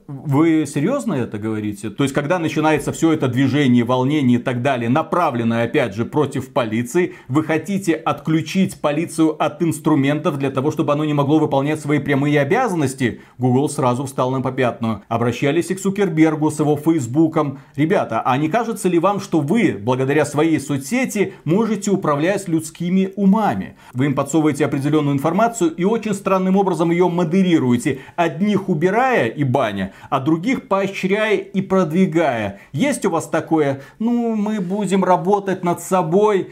Вы 0.07 0.65
серьезно 0.65 1.13
это 1.13 1.37
говорите? 1.37 1.89
То 1.89 2.03
есть, 2.03 2.13
когда 2.13 2.39
начинается 2.39 2.91
все 2.91 3.13
это 3.13 3.27
движение, 3.27 3.83
волнение 3.83 4.39
и 4.39 4.41
так 4.41 4.61
далее, 4.61 4.89
направленное, 4.89 5.65
опять 5.65 5.95
же, 5.95 6.05
против 6.05 6.53
полиции, 6.53 7.15
вы 7.27 7.43
хотите 7.43 7.93
отключить 7.95 8.79
полицию 8.79 9.41
от 9.41 9.61
инструментов 9.61 10.37
для 10.37 10.51
того, 10.51 10.71
чтобы 10.71 10.93
оно 10.93 11.05
не 11.05 11.13
могло 11.13 11.39
выполнять 11.39 11.79
свои 11.79 11.99
прямые 11.99 12.39
обязанности? 12.39 13.21
Google 13.37 13.69
сразу 13.69 14.05
встал 14.05 14.31
на 14.31 14.41
попятную. 14.41 15.01
Обращались 15.07 15.71
и 15.71 15.75
к 15.75 15.79
Сукербергу 15.79 16.51
с 16.51 16.59
его 16.59 16.77
Фейсбуком. 16.77 17.59
Ребята, 17.75 18.21
а 18.21 18.37
не 18.37 18.49
кажется 18.49 18.89
ли 18.89 18.99
вам, 18.99 19.19
что 19.19 19.39
вы, 19.39 19.77
благодаря 19.81 20.25
своей 20.25 20.59
соцсети, 20.59 21.33
можете 21.43 21.91
управлять 21.91 22.47
людскими 22.47 23.11
умами? 23.15 23.75
Вы 23.93 24.05
им 24.05 24.15
подсовываете 24.15 24.65
определенную 24.65 25.15
информацию 25.15 25.71
и 25.71 25.83
очень 25.83 26.13
странным 26.13 26.55
образом 26.57 26.91
ее 26.91 27.09
модерируете. 27.09 27.99
Одних 28.15 28.69
убирая 28.69 29.27
и 29.27 29.43
баня, 29.43 29.80
уровня, 29.81 29.93
а 30.09 30.19
других 30.19 30.67
поощряя 30.67 31.37
и 31.37 31.61
продвигая. 31.61 32.59
Есть 32.71 33.05
у 33.05 33.09
вас 33.09 33.27
такое? 33.27 33.81
Ну, 33.99 34.35
мы 34.35 34.59
будем 34.59 35.03
работать 35.03 35.63
над 35.63 35.81
собой. 35.81 36.51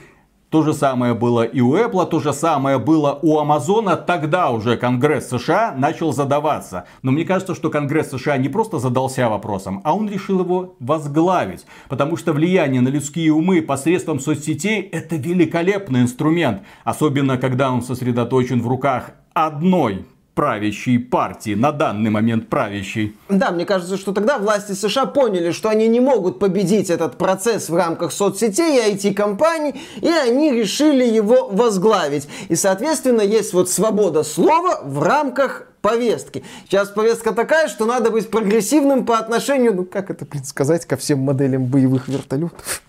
То 0.50 0.64
же 0.64 0.74
самое 0.74 1.14
было 1.14 1.44
и 1.44 1.62
у 1.62 1.76
Apple, 1.76 2.08
то 2.10 2.20
же 2.20 2.34
самое 2.34 2.80
было 2.80 3.20
у 3.22 3.38
Амазона. 3.38 3.96
Тогда 3.96 4.50
уже 4.50 4.78
Конгресс 4.78 5.30
США 5.30 5.76
начал 5.78 6.12
задаваться. 6.12 6.86
Но 7.04 7.12
мне 7.12 7.24
кажется, 7.24 7.54
что 7.54 7.70
Конгресс 7.70 8.10
США 8.10 8.38
не 8.38 8.50
просто 8.50 8.80
задался 8.80 9.30
вопросом, 9.30 9.82
а 9.84 9.94
он 9.96 10.10
решил 10.10 10.40
его 10.40 10.76
возглавить. 10.80 11.68
Потому 11.88 12.18
что 12.18 12.34
влияние 12.34 12.82
на 12.82 12.90
людские 12.90 13.32
умы 13.32 13.62
посредством 13.62 14.20
соцсетей 14.20 14.82
это 14.82 15.18
великолепный 15.18 16.02
инструмент. 16.02 16.64
Особенно 16.84 17.38
когда 17.38 17.72
он 17.72 17.84
сосредоточен 17.84 18.60
в 18.60 18.68
руках 18.68 19.12
одной 19.36 20.04
правящей 20.40 21.00
партии, 21.00 21.54
на 21.54 21.74
данный 21.74 22.10
момент 22.10 22.48
правящей. 22.48 23.14
Да, 23.28 23.52
мне 23.52 23.66
кажется, 23.66 23.98
что 23.98 24.14
тогда 24.14 24.38
власти 24.38 24.72
США 24.72 25.06
поняли, 25.06 25.52
что 25.52 25.68
они 25.68 25.90
не 25.90 26.00
могут 26.00 26.40
победить 26.40 26.90
этот 26.90 27.18
процесс 27.18 27.68
в 27.68 27.76
рамках 27.76 28.14
соцсетей 28.14 28.90
и 28.90 28.96
IT-компаний, 28.96 29.76
и 29.98 30.08
они 30.08 30.54
решили 30.54 31.04
его 31.04 31.50
возглавить. 31.50 32.30
И, 32.48 32.56
соответственно, 32.56 33.20
есть 33.20 33.52
вот 33.52 33.70
свобода 33.70 34.24
слова 34.24 34.80
в 34.82 35.04
рамках 35.04 35.68
повестки. 35.82 36.46
Сейчас 36.70 36.88
повестка 36.88 37.34
такая, 37.34 37.68
что 37.68 37.86
надо 37.86 38.10
быть 38.10 38.32
прогрессивным 38.32 39.06
по 39.06 39.18
отношению, 39.18 39.76
ну 39.76 39.84
как 39.84 40.10
это, 40.10 40.26
блин, 40.26 40.46
сказать, 40.46 40.86
ко 40.86 40.96
всем 40.96 41.20
моделям 41.20 41.66
боевых 41.66 42.08
вертолетов. 42.08 42.82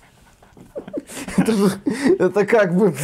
Это, 1.37 1.53
же, 1.53 1.71
это 2.19 2.47
как 2.47 2.77
бы, 2.77 2.95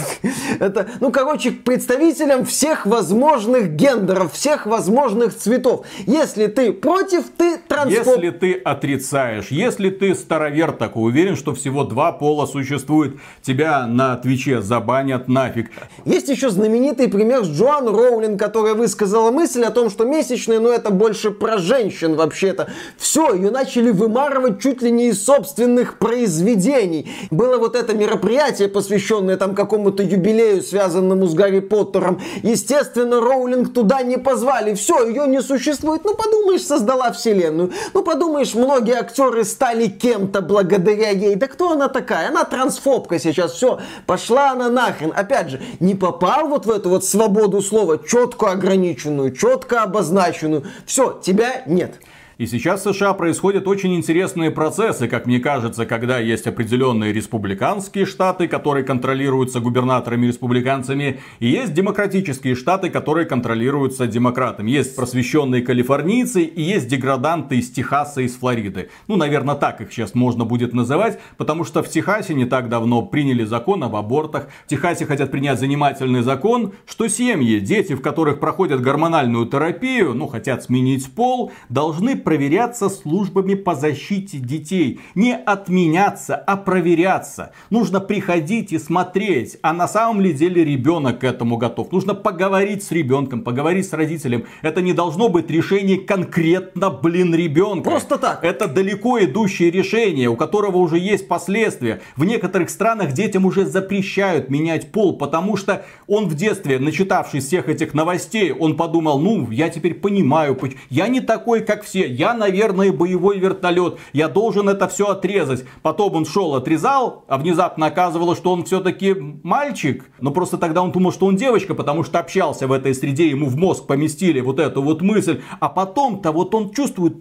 это, 0.59 0.89
ну, 1.01 1.11
короче, 1.11 1.51
представителям 1.51 2.45
всех 2.45 2.87
возможных 2.87 3.71
гендеров, 3.71 4.33
всех 4.33 4.67
возможных 4.67 5.37
цветов. 5.37 5.87
Если 6.07 6.47
ты 6.47 6.73
против, 6.73 7.25
ты 7.37 7.59
трансфоб. 7.59 8.07
Если 8.07 8.31
ты 8.31 8.55
отрицаешь, 8.55 9.49
если 9.49 9.91
ты 9.91 10.15
старовер 10.15 10.73
такой, 10.73 11.11
уверен, 11.11 11.37
что 11.37 11.55
всего 11.55 11.85
два 11.85 12.13
пола 12.13 12.47
существует, 12.47 13.17
тебя 13.43 13.87
на 13.87 14.17
Твиче 14.17 14.61
забанят 14.61 15.29
нафиг. 15.29 15.71
Есть 16.05 16.29
еще 16.29 16.51
знаменитый 16.51 17.09
пример 17.09 17.45
с 17.45 17.49
Джоан 17.49 17.89
Роулин, 17.89 18.39
которая 18.39 18.75
высказала 18.75 19.31
мысль 19.31 19.65
о 19.65 19.71
том, 19.71 19.91
что 19.91 20.05
месячные, 20.05 20.61
ну, 20.61 20.71
это 20.71 20.91
больше 20.91 21.31
про 21.31 21.59
женщин 21.59 22.17
вообще-то. 22.17 22.69
Все, 22.97 23.35
ее 23.35 23.51
начали 23.51 23.91
вымарывать 23.91 24.61
чуть 24.61 24.83
ли 24.83 24.91
не 24.91 25.09
из 25.09 25.25
собственных 25.25 25.99
произведений. 25.99 27.11
Было 27.31 27.59
вот 27.59 27.77
это 27.77 27.96
мероприятие, 27.97 28.69
посвященное 28.69 29.37
там 29.37 29.55
какому-то 29.55 30.03
юбилею, 30.03 30.63
связанному 30.63 31.27
с 31.27 31.35
Гарри 31.35 31.61
Поттером. 31.61 32.21
Естественно, 32.43 33.21
Роулинг 33.21 33.73
туда 33.73 34.03
не 34.03 34.17
позвали. 34.17 34.75
Все, 34.75 35.07
ее 35.09 35.27
не 35.27 35.43
существует. 35.43 36.03
Ну, 36.05 36.15
подумаешь, 36.15 36.63
создала 36.63 37.13
вселенную. 37.13 37.73
Ну, 37.95 38.03
подумаешь, 38.03 38.55
многие 38.55 38.99
актеры 38.99 39.45
стали 39.45 39.87
кем-то 39.87 40.41
благодаря 40.41 41.11
ей. 41.11 41.35
Да 41.35 41.49
кто 41.49 41.73
она 41.73 41.89
такая? 41.89 42.29
Она 42.29 42.45
трансфобка 42.45 43.19
сейчас. 43.19 43.53
Все, 43.53 43.81
пошла 44.07 44.53
она 44.53 44.69
нахрен. 44.69 45.13
Опять 45.15 45.51
же, 45.51 45.61
не 45.81 45.95
попал 45.95 46.49
вот 46.49 46.67
в 46.67 46.71
эту 46.71 46.91
вот 46.91 47.05
свободу 47.05 47.63
слова, 47.63 47.99
четко 47.99 48.53
ограниченную, 48.53 49.35
четко 49.35 49.83
обозначенную. 49.83 50.65
Все, 50.87 51.19
тебя 51.23 51.63
нет. 51.67 51.95
И 52.39 52.45
сейчас 52.45 52.85
в 52.85 52.93
США 52.93 53.15
происходят 53.15 53.67
очень 53.67 53.95
интересные 53.95 54.51
процессы, 54.51 55.09
как 55.09 55.25
мне 55.25 55.41
кажется, 55.41 55.87
когда 55.87 56.19
есть 56.19 56.47
определенные 56.47 57.11
республиканские 57.11 58.05
штаты, 58.05 58.47
которые 58.47 58.85
контролируются 58.85 59.59
губернаторами-республиканцами, 59.59 61.21
и 61.41 61.47
есть 61.47 61.73
демократические 61.73 62.55
штаты, 62.55 62.91
которые 62.91 63.25
контролируются 63.25 64.07
демократами. 64.07 64.71
Есть 64.71 64.97
просвещенные 64.97 65.63
калифорнийцы 65.63 66.43
и 66.43 66.61
есть 66.61 66.89
деграданты 66.89 67.57
из 67.57 67.71
Техаса 67.71 68.21
и 68.21 68.27
из 68.27 68.37
Флориды. 68.37 68.91
Ну, 69.09 69.17
наверное, 69.17 69.55
так 69.55 69.81
их 69.81 69.91
сейчас 69.91 70.15
можно 70.15 70.45
будет 70.45 70.75
называть, 70.75 71.19
потому 71.39 71.65
что 71.65 71.83
в 71.83 71.89
Техасе 71.89 72.35
не 72.35 72.45
так 72.45 72.69
давно 72.69 73.01
приняли 73.01 73.45
закон 73.45 73.83
об 73.83 73.97
абортах. 73.97 74.49
В 74.67 74.69
Техасе 74.69 75.07
хотят 75.07 75.31
принять 75.31 75.59
занимательный 75.59 76.21
закон, 76.21 76.75
что 76.85 77.09
семьи, 77.09 77.61
дети, 77.61 77.95
в 77.95 78.03
которых 78.03 78.41
проходят 78.41 78.83
гормональную 78.83 79.47
терапию, 79.47 80.13
ну, 80.13 80.27
хотят 80.27 80.65
сменить 80.65 81.11
пол, 81.15 81.51
должны 81.71 82.26
проверяться 82.27 82.89
службами 82.89 83.55
по 83.55 83.77
защите 83.77 84.39
детей. 84.39 84.99
Не 85.15 85.37
отменяться, 85.37 86.35
а 86.35 86.57
проверяться. 86.57 87.53
Нужно 87.71 88.01
приходить 88.01 88.73
и 88.73 88.81
смотреть, 88.81 89.59
а 89.63 89.73
на 89.73 89.87
самом 89.87 90.21
ли 90.21 90.33
деле 90.33 90.65
ребенок 90.65 91.21
к 91.21 91.25
этому 91.25 91.57
готов. 91.57 91.93
Нужно 91.93 92.15
поговорить 92.15 92.83
с 92.83 92.91
ребенком, 92.91 93.43
поговорить 93.43 93.89
с 93.89 93.93
родителем. 93.93 94.47
Это 94.63 94.83
не 94.83 94.93
должно 94.93 95.29
быть 95.29 95.49
решение 95.49 95.99
конкретно, 95.99 96.91
блин, 96.91 97.33
ребенка. 97.33 97.91
Просто 97.91 98.19
так. 98.19 98.43
Это 98.43 98.67
далеко 98.67 99.21
идущее 99.21 99.71
решение, 99.71 100.29
у 100.29 100.35
которого 100.35 100.79
уже 100.79 100.99
есть 100.99 101.29
последствия. 101.29 102.01
В 102.17 102.25
некоторых 102.25 102.71
странах 102.71 103.13
детям 103.13 103.47
уже 103.47 103.67
запрещают 103.67 104.51
менять 104.51 104.91
пол, 104.91 105.17
потому 105.17 105.57
что 105.57 105.87
он 106.09 106.27
в 106.27 106.35
детстве, 106.35 106.81
начитавшись 106.81 107.47
всех 107.47 107.69
этих 107.69 107.95
новостей, 107.95 108.51
он 108.51 108.77
подумал, 108.77 109.21
ну, 109.21 109.49
я 109.53 109.69
теперь 109.69 109.95
понимаю, 109.95 110.59
я 110.91 111.07
не 111.07 111.21
такой, 111.21 111.61
как 111.61 111.85
все, 111.85 112.16
я, 112.17 112.35
наверное, 112.35 112.93
боевой 112.93 113.39
вертолет, 113.39 113.99
я 114.13 114.29
должен 114.29 114.69
это 114.69 114.89
все 114.89 115.09
отрезать. 115.09 115.65
Потом 115.83 116.15
он 116.15 116.27
шел, 116.27 116.55
отрезал, 116.55 117.25
а 117.29 117.39
внезапно 117.39 117.87
оказывалось, 117.87 118.39
что 118.39 118.53
он 118.53 118.65
все-таки 118.65 119.15
мальчик. 119.43 120.11
Но 120.21 120.31
просто 120.31 120.57
тогда 120.57 120.83
он 120.83 120.93
думал, 120.93 121.13
что 121.13 121.27
он 121.27 121.37
девочка, 121.37 121.75
потому 121.75 122.03
что 122.05 122.19
общался 122.19 122.67
в 122.67 122.73
этой 122.73 122.95
среде, 122.95 123.29
ему 123.29 123.47
в 123.47 123.57
мозг 123.57 123.87
поместили 123.87 124.41
вот 124.41 124.59
эту 124.59 124.83
вот 124.83 125.03
мысль. 125.03 125.43
А 125.61 125.69
потом-то 125.69 126.33
вот 126.33 126.55
он 126.55 126.71
чувствует, 126.71 127.17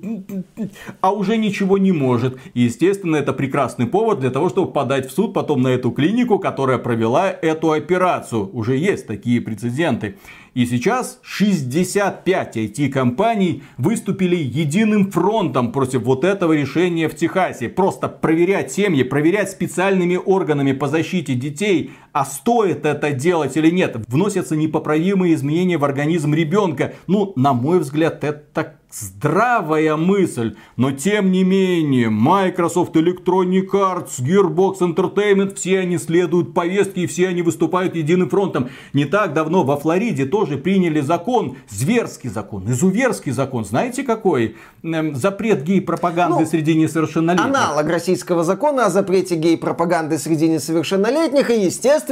а 1.02 1.12
уже 1.12 1.38
ничего 1.38 1.78
не 1.78 1.92
может. 1.92 2.38
И, 2.54 2.62
естественно, 2.62 3.18
это 3.18 3.34
прекрасный 3.34 3.88
повод 3.88 4.20
для 4.20 4.30
того, 4.30 4.50
чтобы 4.50 4.72
подать 4.72 5.10
в 5.10 5.12
суд 5.12 5.34
потом 5.34 5.62
на 5.62 5.70
эту 5.70 5.92
клинику, 5.92 6.40
которая 6.40 6.78
провела 6.78 7.30
эту 7.30 7.72
операцию. 7.72 8.50
Уже 8.54 8.78
есть 8.78 9.08
такие 9.08 9.42
прецеденты. 9.42 10.18
И 10.56 10.66
сейчас 10.66 11.20
65 11.22 12.56
IT-компаний 12.56 13.64
выступили 13.78 14.38
единым 14.38 15.12
фронтом 15.12 15.74
против 15.74 16.04
вот 16.04 16.24
этого 16.24 16.54
решения 16.54 17.10
в 17.10 17.16
Техасе. 17.16 17.68
Просто 17.68 18.08
проверять 18.08 18.72
семьи, 18.72 19.04
проверять 19.04 19.52
специальными 19.52 20.16
органами 20.16 20.72
по 20.72 20.88
защите 20.88 21.34
детей, 21.36 21.92
а 22.16 22.24
стоит 22.24 22.86
это 22.86 23.12
делать 23.12 23.58
или 23.58 23.70
нет. 23.70 23.98
Вносятся 24.08 24.56
непоправимые 24.56 25.34
изменения 25.34 25.78
в 25.78 25.84
организм 25.84 26.34
ребенка. 26.34 26.94
Ну, 27.08 27.34
на 27.36 27.52
мой 27.52 27.80
взгляд, 27.80 28.24
это 28.24 28.78
здравая 28.98 29.98
мысль, 29.98 30.56
но 30.78 30.92
тем 30.92 31.32
не 31.32 31.44
менее 31.44 32.10
Microsoft, 32.10 32.96
Electronic 32.96 33.70
Arts, 33.74 34.22
Gearbox 34.22 34.80
Entertainment, 34.80 35.56
все 35.56 35.80
они 35.80 35.98
следуют 35.98 36.54
повестке 36.54 37.02
и 37.02 37.08
все 37.08 37.28
они 37.28 37.42
выступают 37.42 37.96
единым 37.96 38.30
фронтом. 38.30 38.70
Не 38.94 39.04
так 39.04 39.34
давно 39.34 39.64
во 39.64 39.76
Флориде 39.76 40.26
тоже 40.26 40.58
приняли 40.58 41.02
закон, 41.02 41.58
зверский 41.70 42.30
закон, 42.30 42.72
изуверский 42.72 43.34
закон, 43.34 43.66
знаете 43.66 44.04
какой? 44.04 44.56
Эм, 44.84 45.16
запрет 45.16 45.64
гей-пропаганды 45.64 46.42
ну, 46.42 46.46
среди 46.46 46.76
несовершеннолетних. 46.76 47.46
Аналог 47.46 47.90
российского 47.90 48.44
закона 48.46 48.86
о 48.86 48.90
запрете 48.90 49.36
гей-пропаганды 49.36 50.18
среди 50.18 50.48
несовершеннолетних 50.48 51.50
и, 51.50 51.66
естественно, 51.66 52.05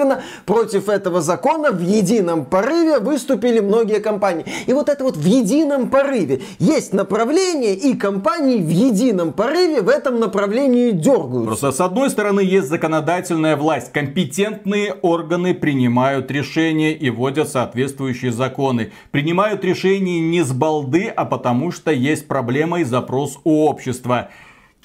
против 0.45 0.89
этого 0.89 1.21
закона 1.21 1.71
в 1.71 1.81
едином 1.81 2.45
порыве 2.45 2.99
выступили 2.99 3.59
многие 3.59 3.99
компании. 3.99 4.45
И 4.67 4.73
вот 4.73 4.89
это 4.89 5.03
вот 5.03 5.17
в 5.17 5.25
едином 5.25 5.89
порыве 5.89 6.41
есть 6.59 6.93
направление, 6.93 7.75
и 7.75 7.95
компании 7.95 8.59
в 8.59 8.69
едином 8.69 9.33
порыве 9.33 9.81
в 9.81 9.89
этом 9.89 10.19
направлении 10.19 10.91
дергаются. 10.91 11.47
Просто 11.47 11.71
с 11.71 11.81
одной 11.81 12.09
стороны 12.09 12.41
есть 12.41 12.67
законодательная 12.67 13.55
власть. 13.55 13.91
Компетентные 13.91 14.93
органы 15.01 15.53
принимают 15.53 16.31
решения 16.31 16.93
и 16.93 17.09
вводят 17.09 17.49
соответствующие 17.49 18.31
законы. 18.31 18.91
Принимают 19.11 19.63
решения 19.63 20.19
не 20.19 20.43
с 20.43 20.51
балды, 20.51 21.07
а 21.07 21.25
потому 21.25 21.71
что 21.71 21.91
есть 21.91 22.27
проблема 22.27 22.81
и 22.81 22.83
запрос 22.83 23.39
у 23.43 23.65
общества. 23.65 24.29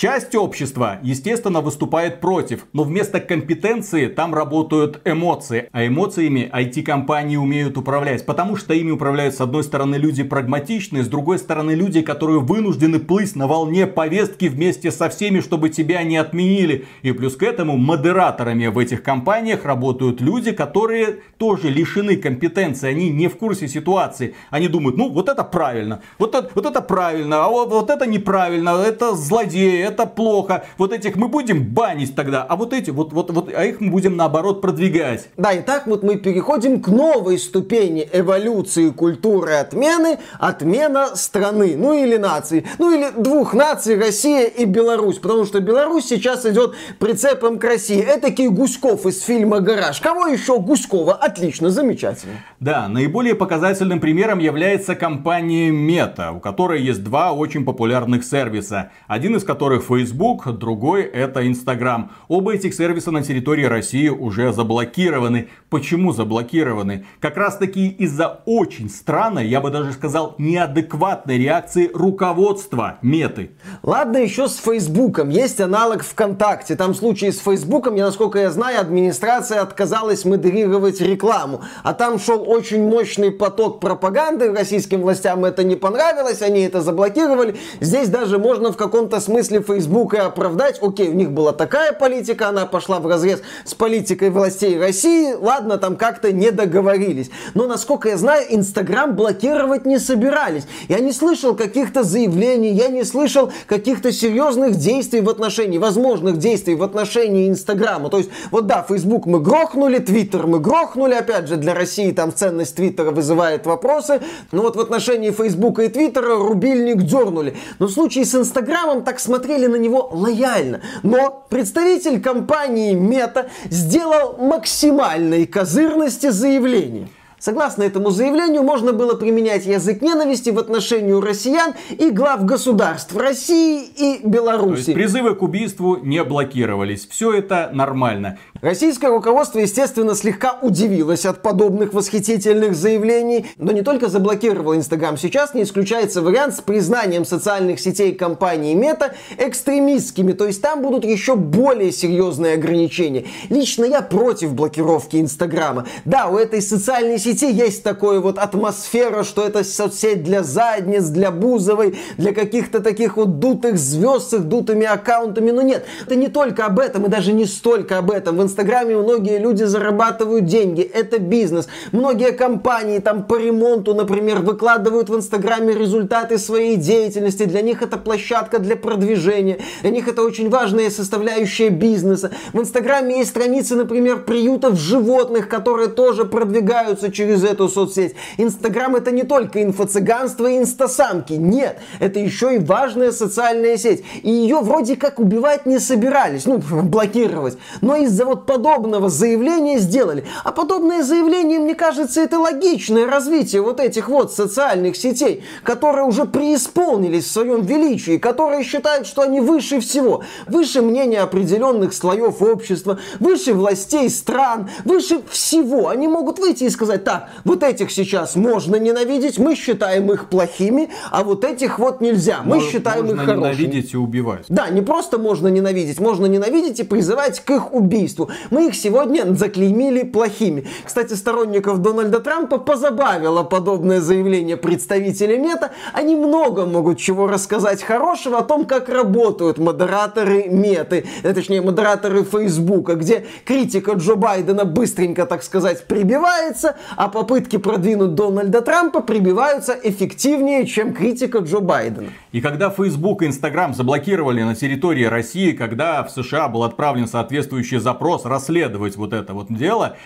Часть 0.00 0.36
общества, 0.36 1.00
естественно, 1.02 1.60
выступает 1.60 2.20
против, 2.20 2.66
но 2.72 2.84
вместо 2.84 3.18
компетенции 3.18 4.06
там 4.06 4.32
работают 4.32 5.00
эмоции. 5.04 5.68
А 5.72 5.84
эмоциями 5.84 6.48
IT-компании 6.54 7.34
умеют 7.34 7.76
управлять, 7.76 8.24
потому 8.24 8.54
что 8.54 8.74
ими 8.74 8.92
управляют 8.92 9.34
с 9.34 9.40
одной 9.40 9.64
стороны 9.64 9.96
люди 9.96 10.22
прагматичные, 10.22 11.02
с 11.02 11.08
другой 11.08 11.40
стороны 11.40 11.72
люди, 11.72 12.02
которые 12.02 12.38
вынуждены 12.38 13.00
плыть 13.00 13.34
на 13.34 13.48
волне 13.48 13.88
повестки 13.88 14.44
вместе 14.44 14.92
со 14.92 15.08
всеми, 15.08 15.40
чтобы 15.40 15.68
тебя 15.68 16.04
не 16.04 16.16
отменили. 16.16 16.86
И 17.02 17.10
плюс 17.10 17.34
к 17.34 17.42
этому 17.42 17.76
модераторами 17.76 18.68
в 18.68 18.78
этих 18.78 19.02
компаниях 19.02 19.64
работают 19.64 20.20
люди, 20.20 20.52
которые 20.52 21.22
тоже 21.38 21.70
лишены 21.70 22.14
компетенции, 22.18 22.88
они 22.88 23.10
не 23.10 23.26
в 23.26 23.36
курсе 23.36 23.66
ситуации. 23.66 24.36
Они 24.50 24.68
думают, 24.68 24.96
ну 24.96 25.08
вот 25.08 25.28
это 25.28 25.42
правильно, 25.42 26.02
вот 26.20 26.36
это, 26.36 26.52
вот 26.54 26.66
это 26.66 26.82
правильно, 26.82 27.44
а 27.44 27.48
вот, 27.48 27.70
вот 27.70 27.90
это 27.90 28.06
неправильно, 28.06 28.80
это 28.80 29.16
злодеи, 29.16 29.87
это 29.88 30.06
плохо. 30.06 30.64
Вот 30.78 30.92
этих 30.92 31.16
мы 31.16 31.28
будем 31.28 31.64
банить 31.64 32.14
тогда, 32.14 32.42
а 32.42 32.56
вот 32.56 32.72
эти, 32.72 32.90
вот, 32.90 33.12
вот, 33.12 33.30
вот, 33.30 33.52
а 33.54 33.64
их 33.64 33.80
мы 33.80 33.90
будем 33.90 34.16
наоборот 34.16 34.60
продвигать. 34.60 35.28
Да, 35.36 35.52
и 35.52 35.62
так 35.62 35.86
вот 35.86 36.02
мы 36.02 36.16
переходим 36.16 36.80
к 36.80 36.88
новой 36.88 37.38
ступени 37.38 38.08
эволюции 38.12 38.90
культуры 38.90 39.54
отмены, 39.54 40.18
отмена 40.38 41.16
страны, 41.16 41.74
ну 41.76 41.92
или 41.92 42.16
нации, 42.16 42.66
ну 42.78 42.94
или 42.94 43.10
двух 43.10 43.54
наций, 43.54 43.98
Россия 43.98 44.46
и 44.46 44.64
Беларусь, 44.64 45.18
потому 45.18 45.44
что 45.44 45.60
Беларусь 45.60 46.06
сейчас 46.06 46.46
идет 46.46 46.74
прицепом 46.98 47.58
к 47.58 47.64
России. 47.64 48.00
Этакий 48.00 48.48
Гуськов 48.48 49.06
из 49.06 49.22
фильма 49.22 49.60
«Гараж». 49.60 50.00
Кого 50.00 50.26
еще? 50.26 50.58
Гуськова. 50.58 51.14
Отлично, 51.14 51.70
замечательно. 51.70 52.34
Да, 52.60 52.88
наиболее 52.88 53.34
показательным 53.34 54.00
примером 54.00 54.38
является 54.38 54.94
компания 54.94 55.70
Meta, 55.70 56.36
у 56.36 56.40
которой 56.40 56.82
есть 56.82 57.02
два 57.02 57.32
очень 57.32 57.64
популярных 57.64 58.24
сервиса, 58.24 58.90
один 59.06 59.36
из 59.36 59.44
которых 59.44 59.77
которых 59.78 59.84
Facebook, 59.84 60.58
другой 60.58 61.02
это 61.02 61.40
Instagram. 61.40 62.10
Оба 62.28 62.54
этих 62.54 62.74
сервиса 62.74 63.10
на 63.10 63.22
территории 63.22 63.64
России 63.64 64.08
уже 64.08 64.52
заблокированы. 64.52 65.48
Почему 65.70 66.12
заблокированы? 66.12 67.04
Как 67.20 67.36
раз 67.36 67.56
таки 67.56 67.88
из-за 67.88 68.40
очень 68.46 68.88
странной, 68.88 69.46
я 69.46 69.60
бы 69.60 69.70
даже 69.70 69.92
сказал, 69.92 70.34
неадекватной 70.38 71.38
реакции 71.38 71.90
руководства 71.92 72.98
Меты. 73.02 73.50
Ладно, 73.82 74.18
еще 74.18 74.48
с 74.48 74.56
Фейсбуком. 74.56 75.30
Есть 75.30 75.60
аналог 75.60 76.02
ВКонтакте. 76.02 76.76
Там 76.76 76.92
в 76.92 76.96
случае 76.96 77.32
с 77.32 77.38
Фейсбуком, 77.38 77.96
я, 77.96 78.06
насколько 78.06 78.38
я 78.38 78.50
знаю, 78.50 78.80
администрация 78.80 79.62
отказалась 79.62 80.24
модерировать 80.24 81.00
рекламу. 81.00 81.60
А 81.82 81.94
там 81.94 82.18
шел 82.18 82.44
очень 82.48 82.88
мощный 82.88 83.30
поток 83.30 83.80
пропаганды. 83.80 84.52
Российским 84.52 85.02
властям 85.02 85.44
это 85.44 85.64
не 85.64 85.76
понравилось, 85.76 86.42
они 86.42 86.60
это 86.60 86.80
заблокировали. 86.80 87.56
Здесь 87.80 88.08
даже 88.08 88.38
можно 88.38 88.72
в 88.72 88.76
каком-то 88.76 89.20
смысле 89.20 89.60
Фейсбука 89.68 90.24
оправдать. 90.24 90.78
Окей, 90.82 91.08
у 91.08 91.12
них 91.12 91.30
была 91.30 91.52
такая 91.52 91.92
политика, 91.92 92.48
она 92.48 92.64
пошла 92.64 93.00
в 93.00 93.06
разрез 93.06 93.42
с 93.64 93.74
политикой 93.74 94.30
властей 94.30 94.78
России. 94.78 95.34
Ладно, 95.34 95.76
там 95.76 95.96
как-то 95.96 96.32
не 96.32 96.50
договорились. 96.50 97.30
Но, 97.52 97.66
насколько 97.66 98.08
я 98.08 98.16
знаю, 98.16 98.46
Инстаграм 98.48 99.14
блокировать 99.14 99.84
не 99.84 99.98
собирались. 99.98 100.66
Я 100.88 101.00
не 101.00 101.12
слышал 101.12 101.54
каких-то 101.54 102.02
заявлений, 102.02 102.70
я 102.70 102.88
не 102.88 103.04
слышал 103.04 103.52
каких-то 103.66 104.10
серьезных 104.10 104.76
действий 104.76 105.20
в 105.20 105.28
отношении, 105.28 105.76
возможных 105.76 106.38
действий 106.38 106.74
в 106.74 106.82
отношении 106.82 107.48
Инстаграма. 107.48 108.08
То 108.08 108.18
есть, 108.18 108.30
вот 108.50 108.66
да, 108.66 108.82
Фейсбук 108.88 109.26
мы 109.26 109.40
грохнули, 109.40 109.98
Твиттер 109.98 110.46
мы 110.46 110.60
грохнули. 110.60 111.12
Опять 111.14 111.48
же, 111.48 111.56
для 111.56 111.74
России 111.74 112.10
там 112.12 112.32
ценность 112.32 112.76
Твиттера 112.76 113.10
вызывает 113.10 113.66
вопросы. 113.66 114.22
Но 114.50 114.62
вот 114.62 114.76
в 114.76 114.80
отношении 114.80 115.30
Фейсбука 115.30 115.82
и 115.82 115.88
Твиттера 115.88 116.36
рубильник 116.36 117.02
дернули. 117.02 117.54
Но 117.78 117.86
в 117.86 117.90
случае 117.90 118.24
с 118.24 118.34
Инстаграмом 118.34 119.02
так 119.02 119.20
смотрели 119.20 119.57
смотрели 119.58 119.66
на 119.66 119.76
него 119.76 120.08
лояльно. 120.12 120.80
Но 121.02 121.44
представитель 121.48 122.20
компании 122.20 122.94
Мета 122.94 123.50
сделал 123.70 124.36
максимальной 124.38 125.46
козырности 125.46 126.30
заявление. 126.30 127.08
Согласно 127.38 127.84
этому 127.84 128.10
заявлению, 128.10 128.62
можно 128.62 128.92
было 128.92 129.14
применять 129.14 129.64
язык 129.64 130.02
ненависти 130.02 130.50
в 130.50 130.58
отношении 130.58 131.12
россиян 131.12 131.74
и 131.90 132.10
глав 132.10 132.44
государств 132.44 133.14
России 133.16 133.84
и 133.84 134.20
Беларуси. 134.26 134.84
То 134.84 134.90
есть 134.90 134.94
призывы 134.94 135.34
к 135.34 135.42
убийству 135.42 135.96
не 135.96 136.22
блокировались. 136.24 137.06
Все 137.08 137.32
это 137.32 137.70
нормально. 137.72 138.38
Российское 138.60 139.08
руководство, 139.08 139.60
естественно, 139.60 140.16
слегка 140.16 140.58
удивилось 140.60 141.24
от 141.26 141.42
подобных 141.42 141.94
восхитительных 141.94 142.74
заявлений, 142.74 143.46
но 143.56 143.70
не 143.70 143.82
только 143.82 144.08
заблокировало 144.08 144.76
Инстаграм. 144.76 145.16
Сейчас 145.16 145.54
не 145.54 145.62
исключается 145.62 146.22
вариант 146.22 146.56
с 146.56 146.60
признанием 146.60 147.24
социальных 147.24 147.78
сетей 147.78 148.14
компании 148.14 148.74
Мета 148.74 149.14
экстремистскими, 149.36 150.32
то 150.32 150.46
есть 150.46 150.60
там 150.60 150.82
будут 150.82 151.04
еще 151.04 151.36
более 151.36 151.92
серьезные 151.92 152.54
ограничения. 152.54 153.26
Лично 153.48 153.84
я 153.84 154.02
против 154.02 154.54
блокировки 154.54 155.16
Инстаграма. 155.16 155.86
Да, 156.04 156.26
у 156.26 156.36
этой 156.36 156.60
социальной 156.60 157.18
сети 157.18 157.27
сети 157.28 157.52
есть 157.52 157.82
такое 157.82 158.20
вот 158.20 158.38
атмосфера, 158.38 159.22
что 159.22 159.44
это 159.44 159.64
соцсеть 159.64 160.22
для 160.22 160.42
задниц, 160.42 161.04
для 161.04 161.30
Бузовой, 161.30 161.98
для 162.16 162.32
каких-то 162.32 162.80
таких 162.80 163.16
вот 163.16 163.38
дутых 163.38 163.78
звезд 163.78 164.30
с 164.30 164.34
их 164.34 164.44
дутыми 164.44 164.86
аккаунтами. 164.86 165.50
Но 165.50 165.62
нет, 165.62 165.84
это 166.06 166.16
не 166.16 166.28
только 166.28 166.64
об 166.64 166.78
этом 166.78 167.06
и 167.06 167.08
даже 167.08 167.32
не 167.32 167.44
столько 167.44 167.98
об 167.98 168.10
этом. 168.10 168.36
В 168.38 168.42
Инстаграме 168.42 168.96
многие 168.96 169.38
люди 169.38 169.64
зарабатывают 169.64 170.46
деньги, 170.46 170.82
это 170.82 171.18
бизнес. 171.18 171.68
Многие 171.92 172.32
компании 172.32 172.98
там 172.98 173.24
по 173.24 173.36
ремонту, 173.36 173.94
например, 173.94 174.38
выкладывают 174.38 175.10
в 175.10 175.16
Инстаграме 175.16 175.74
результаты 175.74 176.38
своей 176.38 176.76
деятельности. 176.76 177.44
Для 177.44 177.60
них 177.60 177.82
это 177.82 177.98
площадка 177.98 178.58
для 178.58 178.76
продвижения. 178.76 179.58
Для 179.82 179.90
них 179.90 180.08
это 180.08 180.22
очень 180.22 180.48
важная 180.48 180.90
составляющая 180.90 181.68
бизнеса. 181.68 182.30
В 182.52 182.60
Инстаграме 182.60 183.18
есть 183.18 183.30
страницы, 183.30 183.74
например, 183.74 184.24
приютов 184.24 184.78
животных, 184.78 185.48
которые 185.48 185.88
тоже 185.88 186.24
продвигаются 186.24 187.10
через 187.18 187.42
эту 187.42 187.68
соцсеть. 187.68 188.14
Инстаграм 188.36 188.94
это 188.94 189.10
не 189.10 189.24
только 189.24 189.60
инфо-цыганство 189.60 190.46
и 190.46 190.58
инстасамки. 190.58 191.32
Нет, 191.32 191.80
это 191.98 192.20
еще 192.20 192.54
и 192.54 192.58
важная 192.58 193.10
социальная 193.10 193.76
сеть. 193.76 194.04
И 194.22 194.30
ее 194.30 194.60
вроде 194.60 194.94
как 194.94 195.18
убивать 195.18 195.66
не 195.66 195.80
собирались, 195.80 196.46
ну, 196.46 196.58
блокировать. 196.82 197.58
Но 197.80 197.96
из-за 197.96 198.24
вот 198.24 198.46
подобного 198.46 199.08
заявления 199.08 199.80
сделали. 199.80 200.24
А 200.44 200.52
подобное 200.52 201.02
заявление, 201.02 201.58
мне 201.58 201.74
кажется, 201.74 202.20
это 202.20 202.38
логичное 202.38 203.06
развитие 203.06 203.62
вот 203.62 203.80
этих 203.80 204.08
вот 204.08 204.32
социальных 204.32 204.96
сетей, 204.96 205.42
которые 205.64 206.04
уже 206.04 206.24
преисполнились 206.24 207.24
в 207.24 207.32
своем 207.32 207.62
величии, 207.62 208.18
которые 208.18 208.62
считают, 208.62 209.08
что 209.08 209.22
они 209.22 209.40
выше 209.40 209.80
всего. 209.80 210.22
Выше 210.46 210.82
мнения 210.82 211.22
определенных 211.22 211.94
слоев 211.94 212.40
общества, 212.42 213.00
выше 213.18 213.54
властей 213.54 214.08
стран, 214.08 214.70
выше 214.84 215.20
всего. 215.28 215.88
Они 215.88 216.06
могут 216.06 216.38
выйти 216.38 216.62
и 216.62 216.70
сказать, 216.70 217.07
так, 217.08 217.30
вот 217.44 217.62
этих 217.62 217.90
сейчас 217.90 218.36
можно 218.36 218.76
ненавидеть, 218.76 219.38
мы 219.38 219.54
считаем 219.54 220.12
их 220.12 220.28
плохими, 220.28 220.90
а 221.10 221.24
вот 221.24 221.42
этих 221.42 221.78
вот 221.78 222.02
нельзя, 222.02 222.40
мы 222.44 222.56
Можно- 222.56 222.70
считаем 222.70 223.06
можно 223.06 223.20
их 223.22 223.26
хорошими. 223.26 223.62
ненавидеть 223.62 223.94
и 223.94 223.96
убивать. 223.96 224.44
Да, 224.50 224.68
не 224.68 224.82
просто 224.82 225.16
можно 225.16 225.48
ненавидеть, 225.48 226.00
можно 226.00 226.26
ненавидеть 226.26 226.80
и 226.80 226.82
призывать 226.82 227.40
к 227.40 227.50
их 227.50 227.72
убийству. 227.72 228.28
Мы 228.50 228.66
их 228.68 228.74
сегодня 228.74 229.24
заклеймили 229.34 230.02
плохими. 230.02 230.66
Кстати, 230.84 231.14
сторонников 231.14 231.78
Дональда 231.78 232.20
Трампа 232.20 232.58
позабавило 232.58 233.42
подобное 233.42 234.02
заявление 234.02 234.58
представителей 234.58 235.38
Мета. 235.38 235.70
Они 235.94 236.14
много 236.14 236.66
могут 236.66 236.98
чего 236.98 237.26
рассказать 237.26 237.82
хорошего 237.82 238.40
о 238.40 238.42
том, 238.42 238.66
как 238.66 238.90
работают 238.90 239.56
модераторы 239.56 240.44
Меты, 240.50 241.06
э, 241.22 241.32
точнее, 241.32 241.62
модераторы 241.62 242.22
Фейсбука, 242.22 242.96
где 242.96 243.24
критика 243.46 243.92
Джо 243.92 244.14
Байдена 244.16 244.66
быстренько, 244.66 245.24
так 245.24 245.42
сказать, 245.42 245.86
прибивается, 245.86 246.76
а 246.98 247.06
попытки 247.08 247.58
продвинуть 247.58 248.16
Дональда 248.16 248.60
Трампа 248.60 249.00
прибиваются 249.02 249.72
эффективнее, 249.84 250.66
чем 250.66 250.92
критика 250.92 251.38
Джо 251.38 251.60
Байдена. 251.60 252.08
И 252.32 252.40
когда 252.40 252.70
Facebook 252.70 253.22
и 253.22 253.26
Instagram 253.26 253.72
заблокировали 253.72 254.42
на 254.42 254.56
территории 254.56 255.04
России, 255.04 255.52
когда 255.52 256.02
в 256.02 256.10
США 256.10 256.48
был 256.48 256.64
отправлен 256.64 257.06
соответствующий 257.06 257.78
запрос 257.78 258.24
расследовать 258.24 258.96
вот 258.96 259.12
это 259.12 259.32
вот 259.32 259.46
дело, 259.48 259.96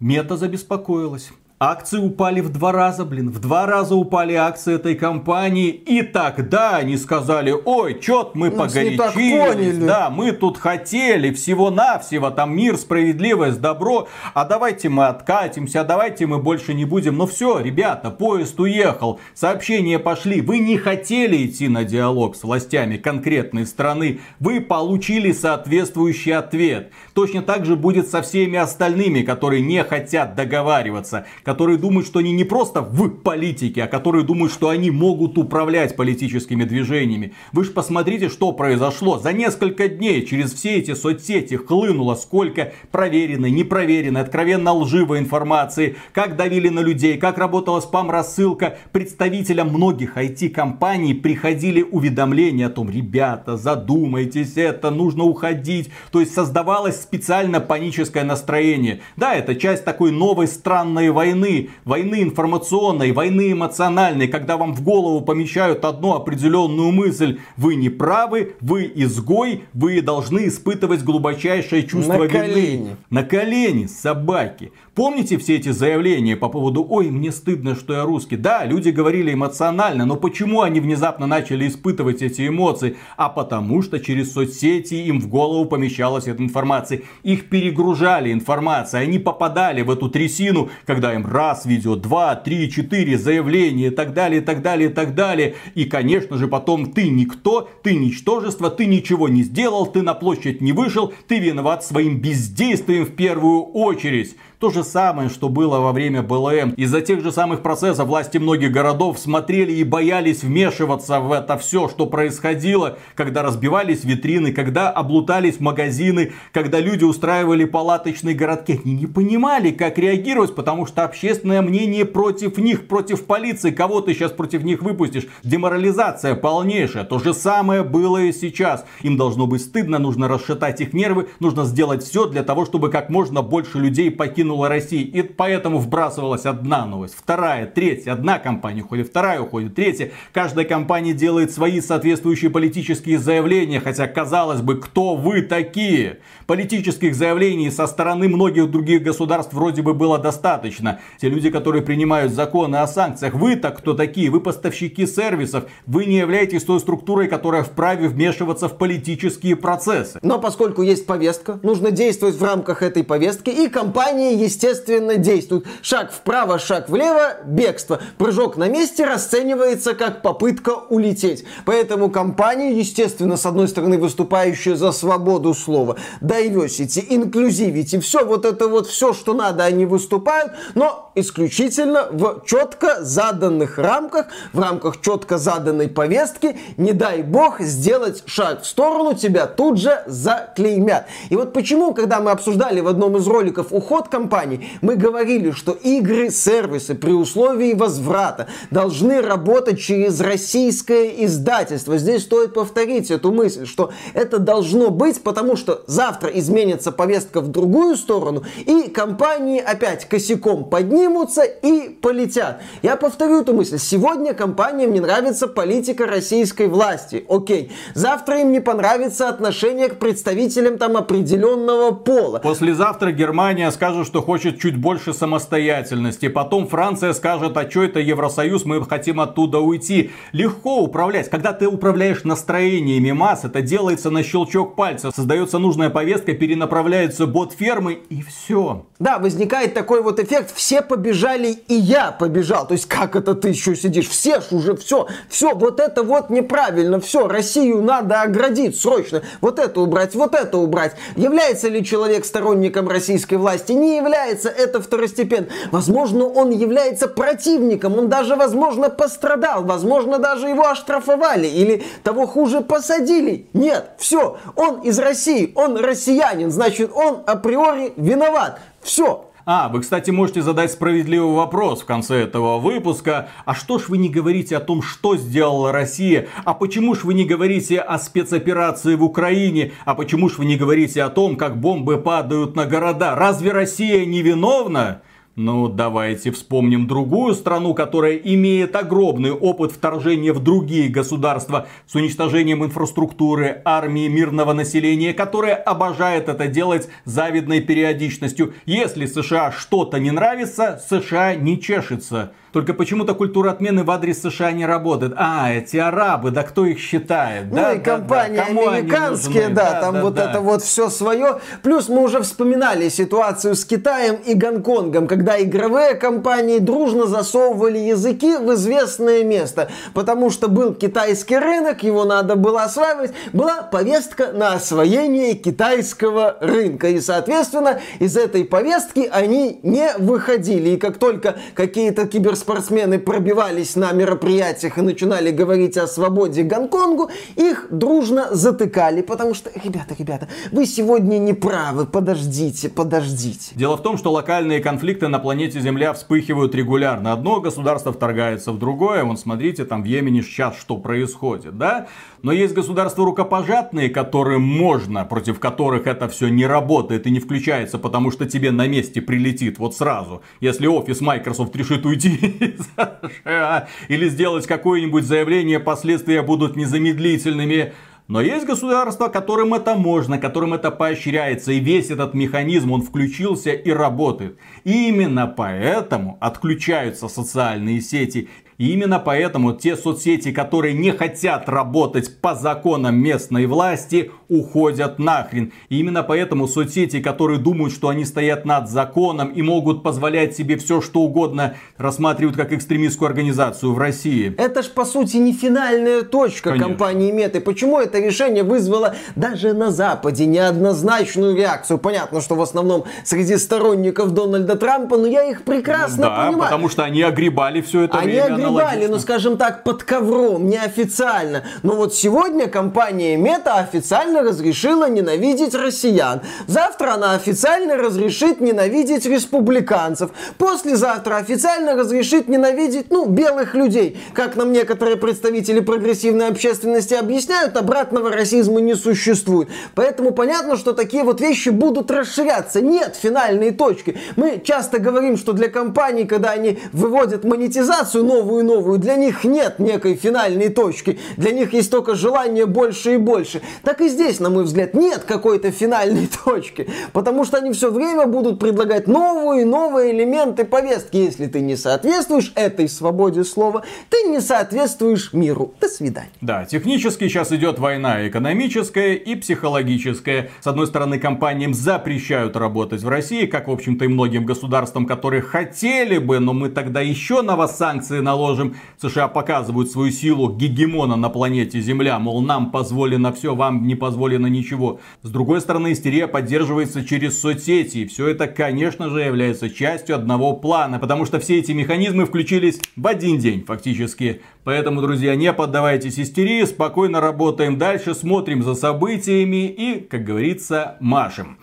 Мета 0.00 0.36
забеспокоилась. 0.36 1.30
Акции 1.66 1.96
упали 1.96 2.42
в 2.42 2.50
два 2.50 2.72
раза, 2.72 3.06
блин, 3.06 3.30
в 3.30 3.38
два 3.38 3.64
раза 3.64 3.94
упали 3.94 4.34
акции 4.34 4.74
этой 4.74 4.94
компании. 4.94 5.70
И 5.70 6.02
тогда 6.02 6.76
они 6.76 6.98
сказали, 6.98 7.54
ой, 7.64 7.98
чё 7.98 8.30
мы 8.34 8.50
погорячились. 8.50 9.78
Да, 9.78 10.10
мы 10.10 10.32
тут 10.32 10.58
хотели 10.58 11.32
всего-навсего, 11.32 12.28
там 12.28 12.54
мир, 12.54 12.76
справедливость, 12.76 13.62
добро. 13.62 14.08
А 14.34 14.44
давайте 14.44 14.90
мы 14.90 15.06
откатимся, 15.06 15.80
а 15.80 15.84
давайте 15.84 16.26
мы 16.26 16.38
больше 16.38 16.74
не 16.74 16.84
будем. 16.84 17.16
Ну 17.16 17.26
все, 17.26 17.60
ребята, 17.60 18.10
поезд 18.10 18.60
уехал, 18.60 19.18
сообщения 19.32 19.98
пошли. 19.98 20.42
Вы 20.42 20.58
не 20.58 20.76
хотели 20.76 21.46
идти 21.46 21.68
на 21.68 21.84
диалог 21.84 22.36
с 22.36 22.42
властями 22.42 22.98
конкретной 22.98 23.64
страны. 23.64 24.20
Вы 24.38 24.60
получили 24.60 25.32
соответствующий 25.32 26.34
ответ. 26.34 26.92
Точно 27.14 27.40
так 27.40 27.64
же 27.64 27.74
будет 27.74 28.10
со 28.10 28.20
всеми 28.20 28.58
остальными, 28.58 29.22
которые 29.22 29.62
не 29.62 29.82
хотят 29.82 30.34
договариваться. 30.34 31.24
Которые 31.54 31.78
думают, 31.78 32.04
что 32.04 32.18
они 32.18 32.32
не 32.32 32.42
просто 32.42 32.82
в 32.82 33.08
политике, 33.10 33.84
а 33.84 33.86
которые 33.86 34.24
думают, 34.24 34.52
что 34.52 34.70
они 34.70 34.90
могут 34.90 35.38
управлять 35.38 35.94
политическими 35.94 36.64
движениями. 36.64 37.32
Вы 37.52 37.62
же 37.62 37.70
посмотрите, 37.70 38.28
что 38.28 38.50
произошло. 38.50 39.20
За 39.20 39.32
несколько 39.32 39.86
дней 39.86 40.26
через 40.26 40.52
все 40.52 40.78
эти 40.78 40.94
соцсети 40.94 41.54
хлынуло 41.54 42.16
сколько 42.16 42.72
проверенной, 42.90 43.52
непроверенной, 43.52 44.22
откровенно 44.22 44.72
лживой 44.72 45.20
информации. 45.20 45.94
Как 46.12 46.34
давили 46.34 46.70
на 46.70 46.80
людей, 46.80 47.18
как 47.18 47.38
работала 47.38 47.78
спам-рассылка. 47.78 48.78
Представителям 48.90 49.68
многих 49.68 50.16
IT-компаний 50.16 51.14
приходили 51.14 51.82
уведомления 51.82 52.66
о 52.66 52.70
том, 52.70 52.90
ребята, 52.90 53.56
задумайтесь, 53.56 54.56
это 54.56 54.90
нужно 54.90 55.22
уходить. 55.22 55.88
То 56.10 56.18
есть 56.18 56.34
создавалось 56.34 57.00
специально 57.00 57.60
паническое 57.60 58.24
настроение. 58.24 59.02
Да, 59.16 59.36
это 59.36 59.54
часть 59.54 59.84
такой 59.84 60.10
новой 60.10 60.48
странной 60.48 61.10
войны. 61.10 61.43
Войны 61.84 62.22
информационной, 62.22 63.12
войны 63.12 63.52
эмоциональной, 63.52 64.28
когда 64.28 64.56
вам 64.56 64.74
в 64.74 64.82
голову 64.82 65.20
помещают 65.20 65.84
одну 65.84 66.14
определенную 66.14 66.90
мысль. 66.92 67.38
Вы 67.56 67.74
не 67.76 67.88
правы, 67.90 68.54
вы 68.60 68.90
изгой, 68.94 69.64
вы 69.72 70.00
должны 70.02 70.48
испытывать 70.48 71.02
глубочайшее 71.02 71.82
чувство 71.84 72.14
На 72.14 72.18
вины. 72.24 72.28
колени. 72.28 72.96
На 73.10 73.22
колени, 73.22 73.86
собаки. 73.86 74.72
Помните 74.94 75.38
все 75.38 75.56
эти 75.56 75.70
заявления 75.70 76.36
по 76.36 76.48
поводу 76.48 76.86
«Ой, 76.88 77.10
мне 77.10 77.32
стыдно, 77.32 77.74
что 77.74 77.94
я 77.94 78.04
русский». 78.04 78.36
Да, 78.36 78.64
люди 78.64 78.90
говорили 78.90 79.34
эмоционально, 79.34 80.06
но 80.06 80.14
почему 80.14 80.62
они 80.62 80.78
внезапно 80.78 81.26
начали 81.26 81.66
испытывать 81.66 82.22
эти 82.22 82.46
эмоции? 82.46 82.96
А 83.16 83.28
потому 83.28 83.82
что 83.82 83.98
через 83.98 84.32
соцсети 84.32 84.94
им 84.94 85.20
в 85.20 85.26
голову 85.26 85.64
помещалась 85.64 86.28
эта 86.28 86.44
информация. 86.44 87.02
Их 87.24 87.48
перегружали 87.48 88.32
информацией, 88.32 89.02
они 89.02 89.18
попадали 89.18 89.82
в 89.82 89.90
эту 89.90 90.08
трясину, 90.08 90.70
когда 90.86 91.12
им 91.12 91.26
раз 91.26 91.66
видео, 91.66 91.96
два, 91.96 92.36
три, 92.36 92.70
четыре 92.70 93.18
заявления 93.18 93.88
и 93.88 93.90
так 93.90 94.14
далее, 94.14 94.42
и 94.42 94.44
так 94.44 94.62
далее, 94.62 94.90
и 94.90 94.92
так 94.92 95.16
далее. 95.16 95.56
И, 95.74 95.86
конечно 95.86 96.36
же, 96.36 96.46
потом 96.46 96.92
ты 96.92 97.08
никто, 97.08 97.68
ты 97.82 97.96
ничтожество, 97.96 98.70
ты 98.70 98.86
ничего 98.86 99.28
не 99.28 99.42
сделал, 99.42 99.86
ты 99.86 100.02
на 100.02 100.14
площадь 100.14 100.60
не 100.60 100.70
вышел, 100.70 101.12
ты 101.26 101.40
виноват 101.40 101.84
своим 101.84 102.20
бездействием 102.20 103.06
в 103.06 103.16
первую 103.16 103.64
очередь. 103.64 104.36
То 104.58 104.70
же 104.70 104.84
самое, 104.84 105.28
что 105.28 105.48
было 105.48 105.80
во 105.80 105.92
время 105.92 106.22
БЛМ. 106.22 106.70
Из-за 106.76 107.00
тех 107.00 107.22
же 107.22 107.32
самых 107.32 107.62
процессов 107.62 108.06
власти 108.06 108.38
многих 108.38 108.70
городов 108.70 109.18
смотрели 109.18 109.72
и 109.72 109.84
боялись 109.84 110.42
вмешиваться 110.42 111.20
в 111.20 111.32
это 111.32 111.58
все, 111.58 111.88
что 111.88 112.06
происходило, 112.06 112.98
когда 113.14 113.42
разбивались 113.42 114.04
витрины, 114.04 114.52
когда 114.52 114.90
облутались 114.90 115.60
магазины, 115.60 116.32
когда 116.52 116.78
люди 116.80 117.04
устраивали 117.04 117.64
палаточные 117.64 118.34
городки. 118.34 118.80
Они 118.84 118.94
не 118.94 119.06
понимали, 119.06 119.70
как 119.70 119.98
реагировать, 119.98 120.54
потому 120.54 120.86
что 120.86 121.04
общественное 121.04 121.60
мнение 121.60 122.04
против 122.04 122.56
них, 122.56 122.86
против 122.86 123.24
полиции. 123.24 123.70
Кого 123.70 124.00
ты 124.00 124.14
сейчас 124.14 124.30
против 124.30 124.62
них 124.62 124.82
выпустишь? 124.82 125.26
Деморализация 125.42 126.36
полнейшая. 126.36 127.04
То 127.04 127.18
же 127.18 127.34
самое 127.34 127.82
было 127.82 128.18
и 128.18 128.32
сейчас. 128.32 128.84
Им 129.02 129.16
должно 129.16 129.46
быть 129.46 129.62
стыдно, 129.62 129.98
нужно 129.98 130.28
расшатать 130.28 130.80
их 130.80 130.92
нервы, 130.92 131.28
нужно 131.40 131.64
сделать 131.64 132.04
все 132.04 132.26
для 132.26 132.42
того, 132.42 132.64
чтобы 132.64 132.90
как 132.90 133.10
можно 133.10 133.42
больше 133.42 133.78
людей 133.78 134.10
покинуло 134.44 134.68
Россию. 134.68 135.10
И 135.10 135.22
поэтому 135.22 135.78
вбрасывалась 135.78 136.44
одна 136.44 136.84
новость, 136.84 137.14
вторая, 137.16 137.66
третья. 137.66 138.12
Одна 138.12 138.38
компания 138.38 138.82
уходит, 138.82 139.08
вторая 139.08 139.40
уходит, 139.40 139.74
третья. 139.74 140.10
Каждая 140.32 140.66
компания 140.66 141.14
делает 141.14 141.50
свои 141.50 141.80
соответствующие 141.80 142.50
политические 142.50 143.18
заявления. 143.18 143.80
Хотя, 143.80 144.06
казалось 144.06 144.60
бы, 144.60 144.76
кто 144.76 145.16
вы 145.16 145.42
такие? 145.42 146.18
Политических 146.46 147.14
заявлений 147.14 147.70
со 147.70 147.86
стороны 147.86 148.28
многих 148.28 148.70
других 148.70 149.02
государств 149.02 149.54
вроде 149.54 149.82
бы 149.82 149.94
было 149.94 150.18
достаточно. 150.18 151.00
Те 151.18 151.30
люди, 151.30 151.50
которые 151.50 151.82
принимают 151.82 152.32
законы 152.32 152.76
о 152.76 152.86
санкциях, 152.86 153.34
вы-то 153.34 153.70
кто 153.70 153.94
такие? 153.94 154.30
Вы 154.30 154.40
поставщики 154.40 155.06
сервисов. 155.06 155.64
Вы 155.86 156.04
не 156.04 156.18
являетесь 156.18 156.64
той 156.64 156.80
структурой, 156.80 157.28
которая 157.28 157.62
вправе 157.62 158.08
вмешиваться 158.08 158.68
в 158.68 158.76
политические 158.76 159.56
процессы. 159.56 160.18
Но 160.22 160.38
поскольку 160.38 160.82
есть 160.82 161.06
повестка, 161.06 161.58
нужно 161.62 161.90
действовать 161.90 162.36
в 162.36 162.44
рамках 162.44 162.82
этой 162.82 163.04
повестки, 163.04 163.50
и 163.50 163.68
компании, 163.68 164.33
естественно, 164.34 165.16
действуют. 165.16 165.66
Шаг 165.82 166.12
вправо, 166.12 166.58
шаг 166.58 166.88
влево, 166.88 167.36
бегство. 167.44 168.00
Прыжок 168.18 168.56
на 168.56 168.68
месте 168.68 169.04
расценивается 169.04 169.94
как 169.94 170.22
попытка 170.22 170.70
улететь. 170.70 171.44
Поэтому 171.64 172.10
компании, 172.10 172.74
естественно, 172.74 173.36
с 173.36 173.46
одной 173.46 173.68
стороны, 173.68 173.98
выступающие 173.98 174.76
за 174.76 174.92
свободу 174.92 175.54
слова, 175.54 175.96
diversity, 176.20 177.04
инклюзивити, 177.08 177.98
все 178.00 178.24
вот 178.24 178.44
это 178.44 178.68
вот, 178.68 178.86
все, 178.86 179.12
что 179.12 179.34
надо, 179.34 179.64
они 179.64 179.86
выступают, 179.86 180.52
но 180.74 181.10
исключительно 181.14 182.08
в 182.10 182.42
четко 182.44 183.04
заданных 183.04 183.78
рамках, 183.78 184.26
в 184.52 184.60
рамках 184.60 185.00
четко 185.00 185.38
заданной 185.38 185.88
повестки, 185.88 186.58
не 186.76 186.92
дай 186.92 187.22
бог 187.22 187.60
сделать 187.60 188.22
шаг 188.26 188.62
в 188.62 188.66
сторону, 188.66 189.14
тебя 189.14 189.46
тут 189.46 189.78
же 189.78 190.02
заклеймят. 190.06 191.06
И 191.30 191.36
вот 191.36 191.52
почему, 191.52 191.94
когда 191.94 192.20
мы 192.20 192.30
обсуждали 192.30 192.80
в 192.80 192.88
одном 192.88 193.16
из 193.16 193.26
роликов 193.26 193.68
уход 193.70 194.08
компаний. 194.24 194.70
Мы 194.80 194.96
говорили, 194.96 195.50
что 195.50 195.72
игры, 195.72 196.30
сервисы 196.30 196.94
при 196.94 197.12
условии 197.12 197.74
возврата 197.74 198.46
должны 198.70 199.20
работать 199.20 199.78
через 199.78 200.18
российское 200.20 201.24
издательство. 201.26 201.98
Здесь 201.98 202.22
стоит 202.22 202.54
повторить 202.54 203.10
эту 203.10 203.32
мысль, 203.32 203.66
что 203.66 203.92
это 204.14 204.38
должно 204.38 204.88
быть, 204.88 205.22
потому 205.22 205.56
что 205.56 205.82
завтра 205.86 206.30
изменится 206.30 206.90
повестка 206.90 207.42
в 207.42 207.48
другую 207.48 207.96
сторону, 207.96 208.44
и 208.64 208.88
компании 208.88 209.60
опять 209.60 210.08
косяком 210.08 210.70
поднимутся 210.70 211.42
и 211.42 211.90
полетят. 211.90 212.62
Я 212.82 212.96
повторю 212.96 213.42
эту 213.42 213.52
мысль. 213.52 213.78
Сегодня 213.78 214.32
компаниям 214.32 214.94
не 214.94 215.00
нравится 215.00 215.48
политика 215.48 216.06
российской 216.06 216.66
власти. 216.66 217.26
Окей. 217.28 217.72
Завтра 217.94 218.40
им 218.40 218.52
не 218.52 218.60
понравится 218.60 219.28
отношение 219.28 219.88
к 219.90 219.98
представителям 219.98 220.78
там 220.78 220.96
определенного 220.96 221.90
пола. 221.90 222.38
Послезавтра 222.38 223.12
Германия 223.12 223.70
скажет, 223.70 224.06
что 224.14 224.22
хочет 224.22 224.60
чуть 224.60 224.76
больше 224.76 225.12
самостоятельности. 225.12 226.28
Потом 226.28 226.68
Франция 226.68 227.14
скажет, 227.14 227.56
а 227.56 227.68
что 227.68 227.82
это 227.82 227.98
Евросоюз, 227.98 228.64
мы 228.64 228.80
хотим 228.84 229.18
оттуда 229.18 229.58
уйти. 229.58 230.12
Легко 230.30 230.82
управлять. 230.82 231.28
Когда 231.28 231.52
ты 231.52 231.66
управляешь 231.66 232.22
настроениями 232.22 233.10
масс, 233.10 233.44
это 233.44 233.60
делается 233.60 234.10
на 234.10 234.22
щелчок 234.22 234.76
пальца. 234.76 235.10
Создается 235.10 235.58
нужная 235.58 235.90
повестка, 235.90 236.32
перенаправляется 236.32 237.26
бот 237.26 237.54
фермы 237.54 237.98
и 238.08 238.22
все. 238.22 238.86
Да, 239.00 239.18
возникает 239.18 239.74
такой 239.74 240.00
вот 240.00 240.20
эффект, 240.20 240.52
все 240.54 240.80
побежали 240.80 241.48
и 241.66 241.74
я 241.74 242.12
побежал. 242.12 242.68
То 242.68 242.74
есть 242.74 242.86
как 242.86 243.16
это 243.16 243.34
ты 243.34 243.48
еще 243.48 243.74
сидишь? 243.74 244.08
Все 244.08 244.40
ж 244.40 244.44
уже 244.52 244.76
все, 244.76 245.08
все, 245.28 245.56
вот 245.56 245.80
это 245.80 246.04
вот 246.04 246.30
неправильно, 246.30 247.00
все, 247.00 247.26
Россию 247.26 247.82
надо 247.82 248.22
оградить 248.22 248.80
срочно. 248.80 249.22
Вот 249.40 249.58
это 249.58 249.80
убрать, 249.80 250.14
вот 250.14 250.36
это 250.36 250.58
убрать. 250.58 250.92
Является 251.16 251.68
ли 251.68 251.84
человек 251.84 252.24
сторонником 252.24 252.88
российской 252.88 253.34
власти? 253.34 253.72
Не 253.72 253.96
является, 253.96 254.03
это 254.12 254.80
второстепенно. 254.80 255.48
Возможно, 255.70 256.26
он 256.26 256.50
является 256.50 257.08
противником, 257.08 257.98
он 257.98 258.08
даже, 258.08 258.36
возможно, 258.36 258.90
пострадал, 258.90 259.64
возможно, 259.64 260.18
даже 260.18 260.48
его 260.48 260.66
оштрафовали 260.66 261.46
или 261.46 261.84
того 262.02 262.26
хуже 262.26 262.60
посадили. 262.60 263.48
Нет, 263.52 263.90
все, 263.98 264.38
он 264.56 264.80
из 264.80 264.98
России, 264.98 265.52
он 265.54 265.76
россиянин, 265.76 266.50
значит, 266.50 266.90
он 266.94 267.22
априори 267.26 267.92
виноват. 267.96 268.60
Все, 268.82 269.30
а, 269.46 269.68
вы, 269.68 269.80
кстати, 269.80 270.10
можете 270.10 270.42
задать 270.42 270.72
справедливый 270.72 271.34
вопрос 271.34 271.82
в 271.82 271.84
конце 271.84 272.22
этого 272.22 272.58
выпуска. 272.58 273.28
А 273.44 273.54
что 273.54 273.78
ж 273.78 273.88
вы 273.88 273.98
не 273.98 274.08
говорите 274.08 274.56
о 274.56 274.60
том, 274.60 274.82
что 274.82 275.16
сделала 275.16 275.70
Россия? 275.70 276.28
А 276.44 276.54
почему 276.54 276.94
ж 276.94 277.04
вы 277.04 277.14
не 277.14 277.24
говорите 277.24 277.78
о 277.78 277.98
спецоперации 277.98 278.94
в 278.94 279.04
Украине? 279.04 279.72
А 279.84 279.94
почему 279.94 280.28
ж 280.28 280.38
вы 280.38 280.46
не 280.46 280.56
говорите 280.56 281.02
о 281.02 281.10
том, 281.10 281.36
как 281.36 281.60
бомбы 281.60 281.98
падают 281.98 282.56
на 282.56 282.64
города? 282.64 283.14
Разве 283.14 283.52
Россия 283.52 284.06
не 284.06 284.22
виновна? 284.22 285.02
Ну, 285.36 285.66
давайте 285.66 286.30
вспомним 286.30 286.86
другую 286.86 287.34
страну, 287.34 287.74
которая 287.74 288.14
имеет 288.14 288.76
огромный 288.76 289.32
опыт 289.32 289.72
вторжения 289.72 290.32
в 290.32 290.38
другие 290.38 290.88
государства 290.88 291.66
с 291.88 291.94
уничтожением 291.96 292.64
инфраструктуры, 292.64 293.60
армии, 293.64 294.06
мирного 294.06 294.52
населения, 294.52 295.12
которая 295.12 295.56
обожает 295.56 296.28
это 296.28 296.46
делать 296.46 296.88
завидной 297.04 297.62
периодичностью. 297.62 298.54
Если 298.64 299.06
США 299.06 299.50
что-то 299.50 299.98
не 299.98 300.12
нравится, 300.12 300.80
США 300.88 301.34
не 301.34 301.60
чешется. 301.60 302.32
Только 302.54 302.72
почему-то 302.72 303.14
культура 303.14 303.50
отмены 303.50 303.82
в 303.82 303.90
адрес 303.90 304.22
США 304.22 304.52
не 304.52 304.64
работает. 304.64 305.12
А, 305.16 305.52
эти 305.52 305.76
арабы, 305.76 306.30
да 306.30 306.44
кто 306.44 306.64
их 306.66 306.78
считает? 306.78 307.46
Ну 307.50 307.56
да, 307.56 307.72
и 307.72 307.80
компании 307.80 308.36
да, 308.36 308.44
да. 308.44 308.70
американские, 308.70 309.48
да, 309.48 309.72
да, 309.72 309.80
там 309.80 309.94
да, 309.94 310.02
вот 310.02 310.14
да. 310.14 310.30
это 310.30 310.40
вот 310.40 310.62
все 310.62 310.88
свое. 310.88 311.40
Плюс 311.64 311.88
мы 311.88 312.00
уже 312.04 312.22
вспоминали 312.22 312.88
ситуацию 312.90 313.56
с 313.56 313.64
Китаем 313.64 314.14
и 314.24 314.34
Гонконгом, 314.34 315.08
когда 315.08 315.42
игровые 315.42 315.96
компании 315.96 316.60
дружно 316.60 317.06
засовывали 317.06 317.78
языки 317.78 318.36
в 318.36 318.54
известное 318.54 319.24
место. 319.24 319.68
Потому 319.92 320.30
что 320.30 320.46
был 320.46 320.74
китайский 320.74 321.38
рынок, 321.38 321.82
его 321.82 322.04
надо 322.04 322.36
было 322.36 322.62
осваивать. 322.62 323.14
Была 323.32 323.62
повестка 323.62 324.30
на 324.32 324.52
освоение 324.52 325.34
китайского 325.34 326.36
рынка. 326.38 326.90
И, 326.90 327.00
соответственно, 327.00 327.80
из 327.98 328.16
этой 328.16 328.44
повестки 328.44 329.08
они 329.10 329.58
не 329.64 329.90
выходили. 329.98 330.68
И 330.68 330.76
как 330.76 330.98
только 330.98 331.34
какие-то 331.56 332.06
киберспортивные 332.06 332.43
спортсмены 332.44 332.98
пробивались 332.98 333.74
на 333.74 333.90
мероприятиях 333.92 334.76
и 334.76 334.82
начинали 334.82 335.30
говорить 335.30 335.78
о 335.78 335.86
свободе 335.86 336.42
Гонконгу, 336.42 337.10
их 337.36 337.68
дружно 337.70 338.28
затыкали, 338.32 339.00
потому 339.00 339.32
что, 339.32 339.50
ребята, 339.64 339.96
ребята, 339.98 340.28
вы 340.52 340.66
сегодня 340.66 341.16
не 341.16 341.32
правы, 341.32 341.86
подождите, 341.86 342.68
подождите. 342.68 343.52
Дело 343.54 343.78
в 343.78 343.82
том, 343.82 343.96
что 343.96 344.12
локальные 344.12 344.60
конфликты 344.60 345.08
на 345.08 345.18
планете 345.18 345.58
Земля 345.58 345.94
вспыхивают 345.94 346.54
регулярно. 346.54 347.14
Одно 347.14 347.40
государство 347.40 347.94
вторгается 347.94 348.52
в 348.52 348.58
другое, 348.58 349.04
вон 349.04 349.16
смотрите, 349.16 349.64
там 349.64 349.82
в 349.82 349.86
Йемене 349.86 350.22
сейчас 350.22 350.58
что 350.58 350.76
происходит, 350.76 351.56
да? 351.56 351.86
Но 352.20 352.30
есть 352.32 352.54
государства 352.54 353.06
рукопожатные, 353.06 353.88
которым 353.88 354.42
можно, 354.42 355.04
против 355.06 355.40
которых 355.40 355.86
это 355.86 356.08
все 356.08 356.28
не 356.28 356.46
работает 356.46 357.06
и 357.06 357.10
не 357.10 357.20
включается, 357.20 357.78
потому 357.78 358.10
что 358.10 358.26
тебе 358.26 358.50
на 358.50 358.66
месте 358.66 359.00
прилетит 359.00 359.58
вот 359.58 359.74
сразу. 359.74 360.20
Если 360.40 360.66
офис 360.66 361.00
Microsoft 361.00 361.56
решит 361.56 361.86
уйти 361.86 362.33
США 362.38 363.68
или 363.88 364.08
сделать 364.08 364.46
какое-нибудь 364.46 365.04
заявление, 365.04 365.60
последствия 365.60 366.22
будут 366.22 366.56
незамедлительными. 366.56 367.72
Но 368.06 368.20
есть 368.20 368.44
государства, 368.44 369.08
которым 369.08 369.54
это 369.54 369.74
можно, 369.76 370.18
которым 370.18 370.52
это 370.52 370.70
поощряется. 370.70 371.52
И 371.52 371.58
весь 371.58 371.90
этот 371.90 372.12
механизм, 372.12 372.72
он 372.72 372.82
включился 372.82 373.52
и 373.52 373.70
работает. 373.70 374.36
И 374.64 374.88
именно 374.88 375.26
поэтому 375.26 376.18
отключаются 376.20 377.08
социальные 377.08 377.80
сети. 377.80 378.28
И 378.58 378.72
именно 378.72 378.98
поэтому 378.98 379.54
те 379.54 379.74
соцсети, 379.74 380.32
которые 380.32 380.74
не 380.74 380.92
хотят 380.92 381.48
работать 381.48 382.20
по 382.20 382.34
законам 382.34 382.96
местной 382.96 383.46
власти, 383.46 384.12
уходят 384.38 384.98
нахрен. 384.98 385.52
И 385.68 385.80
именно 385.80 386.02
поэтому 386.02 386.48
соцсети, 386.48 387.00
которые 387.00 387.38
думают, 387.38 387.72
что 387.72 387.88
они 387.88 388.04
стоят 388.04 388.44
над 388.44 388.68
законом 388.68 389.28
и 389.28 389.42
могут 389.42 389.82
позволять 389.82 390.36
себе 390.36 390.56
все, 390.56 390.80
что 390.80 391.00
угодно, 391.00 391.54
рассматривают 391.78 392.36
как 392.36 392.52
экстремистскую 392.52 393.08
организацию 393.08 393.72
в 393.72 393.78
России. 393.78 394.34
Это 394.38 394.62
ж 394.62 394.68
по 394.68 394.84
сути 394.84 395.16
не 395.16 395.32
финальная 395.32 396.02
точка 396.02 396.50
Конечно. 396.50 396.68
компании 396.68 397.12
Меты. 397.12 397.40
Почему 397.40 397.78
это 397.78 397.98
решение 397.98 398.42
вызвало 398.42 398.94
даже 399.16 399.52
на 399.52 399.70
Западе 399.70 400.26
неоднозначную 400.26 401.36
реакцию? 401.36 401.78
Понятно, 401.78 402.20
что 402.20 402.34
в 402.34 402.42
основном 402.42 402.84
среди 403.04 403.36
сторонников 403.36 404.12
Дональда 404.12 404.56
Трампа, 404.56 404.96
но 404.96 405.06
я 405.06 405.24
их 405.24 405.42
прекрасно 405.42 406.04
да, 406.04 406.16
понимаю. 406.16 406.42
потому 406.42 406.68
что 406.68 406.84
они 406.84 407.02
огребали 407.02 407.60
все 407.60 407.82
это 407.82 407.98
они 407.98 408.12
время 408.12 408.34
огребали, 408.34 408.86
ну 408.86 408.98
скажем 408.98 409.36
так, 409.36 409.64
под 409.64 409.84
ковром, 409.84 410.46
неофициально. 410.46 411.44
Но 411.62 411.76
вот 411.76 411.94
сегодня 411.94 412.48
компания 412.48 413.16
Мета 413.16 413.54
официально 413.54 414.22
разрешила 414.24 414.88
ненавидеть 414.88 415.54
россиян. 415.54 416.22
Завтра 416.46 416.94
она 416.94 417.14
официально 417.14 417.76
разрешит 417.76 418.40
ненавидеть 418.40 419.06
республиканцев. 419.06 420.10
Послезавтра 420.38 421.16
официально 421.16 421.74
разрешит 421.74 422.28
ненавидеть, 422.28 422.90
ну, 422.90 423.06
белых 423.06 423.54
людей. 423.54 423.98
Как 424.12 424.36
нам 424.36 424.52
некоторые 424.52 424.96
представители 424.96 425.60
прогрессивной 425.60 426.28
общественности 426.28 426.94
объясняют, 426.94 427.56
обратного 427.56 428.10
расизма 428.10 428.60
не 428.60 428.74
существует. 428.74 429.48
Поэтому 429.74 430.10
понятно, 430.12 430.56
что 430.56 430.72
такие 430.72 431.04
вот 431.04 431.20
вещи 431.20 431.50
будут 431.50 431.90
расширяться. 431.90 432.60
Нет 432.60 432.96
финальной 433.00 433.50
точки. 433.50 433.98
Мы 434.16 434.40
часто 434.44 434.78
говорим, 434.78 435.16
что 435.16 435.32
для 435.32 435.48
компаний, 435.48 436.04
когда 436.04 436.30
они 436.30 436.58
выводят 436.72 437.24
монетизацию 437.24 438.04
новую 438.04 438.40
и 438.40 438.42
новую, 438.46 438.78
для 438.78 438.96
них 438.96 439.24
нет 439.24 439.58
некой 439.58 439.94
финальной 439.94 440.48
точки. 440.48 440.98
Для 441.16 441.32
них 441.32 441.52
есть 441.52 441.70
только 441.70 441.94
желание 441.94 442.46
больше 442.46 442.94
и 442.94 442.96
больше. 442.96 443.42
Так 443.62 443.80
и 443.80 443.88
здесь, 443.88 444.03
на 444.20 444.30
мой 444.30 444.44
взгляд, 444.44 444.74
нет 444.74 445.04
какой-то 445.04 445.50
финальной 445.50 446.08
точки. 446.24 446.68
Потому 446.92 447.24
что 447.24 447.38
они 447.38 447.52
все 447.52 447.70
время 447.70 448.06
будут 448.06 448.38
предлагать 448.38 448.86
новые 448.86 449.42
и 449.42 449.44
новые 449.44 449.92
элементы 449.92 450.44
повестки. 450.44 450.96
Если 450.96 451.26
ты 451.26 451.40
не 451.40 451.56
соответствуешь 451.56 452.32
этой 452.34 452.68
свободе 452.68 453.24
слова, 453.24 453.64
ты 453.90 454.02
не 454.08 454.20
соответствуешь 454.20 455.12
миру. 455.12 455.54
До 455.60 455.68
свидания. 455.68 456.10
Да, 456.20 456.44
технически 456.44 457.08
сейчас 457.08 457.32
идет 457.32 457.58
война 457.58 458.06
экономическая 458.06 458.94
и 458.94 459.14
психологическая. 459.14 460.30
С 460.40 460.46
одной 460.46 460.66
стороны, 460.66 460.98
компаниям 460.98 461.54
запрещают 461.54 462.36
работать 462.36 462.82
в 462.82 462.88
России, 462.88 463.26
как, 463.26 463.48
в 463.48 463.50
общем-то, 463.50 463.86
и 463.86 463.88
многим 463.88 464.24
государствам, 464.26 464.86
которые 464.86 465.22
хотели 465.22 465.98
бы, 465.98 466.18
но 466.18 466.32
мы 466.32 466.50
тогда 466.50 466.80
еще 466.80 467.22
на 467.22 467.36
вас 467.36 467.56
санкции 467.56 468.00
наложим. 468.00 468.56
США 468.80 469.08
показывают 469.08 469.70
свою 469.70 469.90
силу 469.90 470.30
гегемона 470.30 470.96
на 470.96 471.08
планете 471.08 471.60
Земля, 471.60 471.98
мол, 471.98 472.20
нам 472.20 472.50
позволено 472.50 473.12
все, 473.12 473.34
вам 473.34 473.66
не 473.66 473.74
позволено 473.74 473.93
ничего. 474.26 474.80
С 475.02 475.10
другой 475.10 475.40
стороны, 475.40 475.72
истерия 475.72 476.06
поддерживается 476.06 476.84
через 476.84 477.20
соцсети, 477.20 477.78
и 477.78 477.86
все 477.86 478.08
это, 478.08 478.26
конечно 478.26 478.90
же, 478.90 479.00
является 479.00 479.50
частью 479.50 479.96
одного 479.96 480.34
плана, 480.34 480.78
потому 480.78 481.04
что 481.04 481.20
все 481.20 481.38
эти 481.38 481.52
механизмы 481.52 482.06
включились 482.06 482.60
в 482.76 482.86
один 482.86 483.18
день, 483.18 483.44
фактически. 483.44 484.20
Поэтому, 484.44 484.82
друзья, 484.82 485.14
не 485.16 485.32
поддавайтесь 485.32 485.98
истерии, 485.98 486.44
спокойно 486.44 487.00
работаем 487.00 487.58
дальше, 487.58 487.94
смотрим 487.94 488.42
за 488.42 488.54
событиями 488.54 489.46
и, 489.46 489.80
как 489.80 490.04
говорится, 490.04 490.76
машем. 490.80 491.38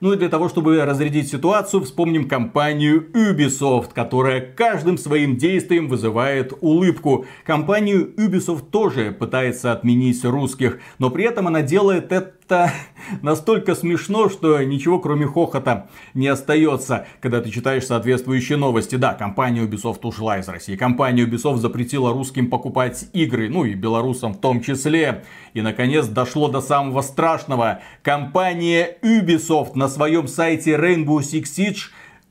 Ну 0.00 0.14
и 0.14 0.16
для 0.16 0.30
того, 0.30 0.48
чтобы 0.48 0.82
разрядить 0.82 1.28
ситуацию, 1.28 1.82
вспомним 1.82 2.26
компанию 2.26 3.06
Ubisoft, 3.12 3.90
которая 3.94 4.40
каждым 4.40 4.96
своим 4.96 5.36
действием 5.36 5.88
вызывает 5.88 6.54
улыбку. 6.62 7.26
Компанию 7.44 8.10
Ubisoft 8.16 8.70
тоже 8.70 9.12
пытается 9.12 9.72
отменить 9.72 10.24
русских, 10.24 10.78
но 10.98 11.10
при 11.10 11.24
этом 11.24 11.48
она 11.48 11.60
делает 11.60 12.12
это 12.12 12.32
настолько 13.22 13.74
смешно, 13.74 14.28
что 14.28 14.62
ничего 14.62 14.98
кроме 14.98 15.26
хохота 15.26 15.88
не 16.14 16.28
остается, 16.28 17.06
когда 17.20 17.40
ты 17.40 17.50
читаешь 17.50 17.86
соответствующие 17.86 18.58
новости. 18.58 18.96
Да, 18.96 19.14
компания 19.14 19.62
Ubisoft 19.64 20.00
ушла 20.02 20.38
из 20.38 20.48
России. 20.48 20.76
Компания 20.76 21.24
Ubisoft 21.24 21.58
запретила 21.58 22.12
русским 22.12 22.50
покупать 22.50 23.08
игры, 23.12 23.48
ну 23.48 23.64
и 23.64 23.74
белорусам 23.74 24.34
в 24.34 24.40
том 24.40 24.60
числе. 24.60 25.24
И 25.54 25.62
наконец 25.62 26.06
дошло 26.06 26.48
до 26.48 26.60
самого 26.60 27.02
страшного. 27.02 27.80
Компания 28.02 28.96
Ubisoft 29.02 29.72
на 29.74 29.88
своем 29.88 30.28
сайте 30.28 30.72
Rainbow 30.72 31.18
Six 31.18 31.44
Siege 31.44 31.90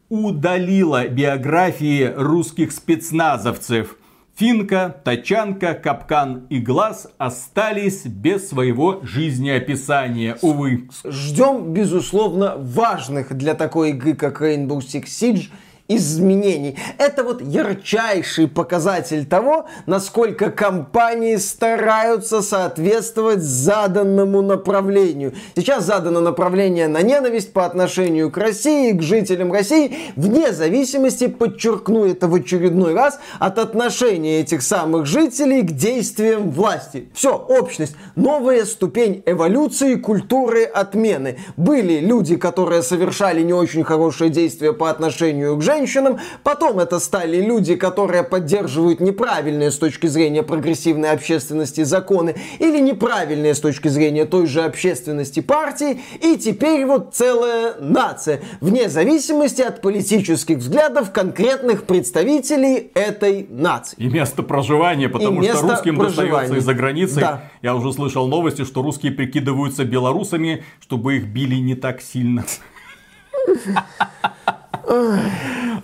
удалила 0.09 1.07
биографии 1.07 2.11
русских 2.15 2.72
спецназовцев. 2.72 3.95
Финка, 4.39 4.95
Тачанка, 5.03 5.73
Капкан 5.73 6.45
и 6.49 6.59
Глаз 6.59 7.09
остались 7.17 8.05
без 8.05 8.47
своего 8.47 9.01
жизнеописания, 9.03 10.37
увы. 10.41 10.87
Ждем, 11.03 11.73
безусловно, 11.73 12.55
важных 12.55 13.35
для 13.35 13.53
такой 13.53 13.89
игры, 13.89 14.13
как 14.13 14.41
Rainbow 14.41 14.77
Six 14.77 15.07
Siege, 15.07 15.49
изменений. 15.89 16.77
Это 16.99 17.23
вот 17.23 17.41
ярчайший 17.41 18.47
показатель 18.47 19.25
того, 19.25 19.65
насколько 19.87 20.51
компании 20.51 21.35
стараются 21.37 22.41
соответствовать 22.41 23.41
заданному 23.41 24.41
направлению. 24.43 25.33
Сейчас 25.55 25.85
задано 25.85 26.21
направление 26.21 26.87
на 26.87 27.01
ненависть 27.01 27.51
по 27.53 27.65
отношению 27.65 28.29
к 28.29 28.37
России, 28.37 28.91
к 28.91 29.01
жителям 29.01 29.51
России, 29.51 29.97
вне 30.15 30.53
зависимости, 30.53 31.27
подчеркну 31.27 32.05
это 32.05 32.27
в 32.27 32.35
очередной 32.35 32.93
раз, 32.93 33.19
от 33.39 33.57
отношения 33.57 34.41
этих 34.41 34.61
самых 34.61 35.07
жителей 35.07 35.63
к 35.63 35.71
действиям 35.71 36.51
власти. 36.51 37.09
Все, 37.15 37.35
общность, 37.35 37.95
новая 38.15 38.65
ступень 38.65 39.23
эволюции 39.25 39.95
культуры 39.95 40.65
отмены. 40.65 41.39
Были 41.57 41.99
люди, 41.99 42.35
которые 42.35 42.83
совершали 42.83 43.41
не 43.41 43.53
очень 43.53 43.83
хорошие 43.83 44.29
действия 44.29 44.71
по 44.71 44.91
отношению 44.91 45.57
к 45.57 45.63
женщинам, 45.63 45.78
женщинам. 45.80 46.19
Потом 46.43 46.80
это 46.80 46.99
стали 46.99 47.41
люди, 47.41 47.75
которые 47.75 48.23
поддерживают 48.23 48.99
неправильные 48.99 49.71
с 49.71 49.77
точки 49.77 50.07
зрения 50.07 50.43
прогрессивной 50.43 51.11
общественности 51.11 51.84
законы 51.84 52.36
или 52.59 52.80
неправильные 52.80 53.55
с 53.55 53.59
точки 53.59 53.88
зрения 53.88 54.25
той 54.25 54.45
же 54.45 54.61
общественности 54.61 55.39
партии. 55.39 56.01
И 56.21 56.38
теперь 56.38 56.86
вот 56.86 57.13
целая 57.13 57.75
нация, 57.80 58.41
вне 58.61 58.89
зависимости 58.89 59.61
от 59.61 59.82
политических 59.82 60.57
взглядов 60.57 61.11
конкретных 61.11 61.86
представителей 61.86 62.91
этой 62.93 63.47
нации. 63.49 63.95
И 63.97 64.07
место 64.07 64.43
проживания, 64.43 65.09
потому 65.09 65.43
что 65.43 65.61
русским 65.61 65.97
достается 65.97 66.55
из-за 66.55 66.73
границы. 66.73 67.19
Да. 67.19 67.43
Я 67.61 67.75
уже 67.75 67.93
слышал 67.93 68.27
новости, 68.27 68.65
что 68.65 68.82
русские 68.82 69.11
прикидываются 69.11 69.86
белорусами, 69.86 70.63
чтобы 70.82 71.17
их 71.17 71.27
били 71.27 71.55
не 71.55 71.75
так 71.75 72.01
сильно. 72.01 72.43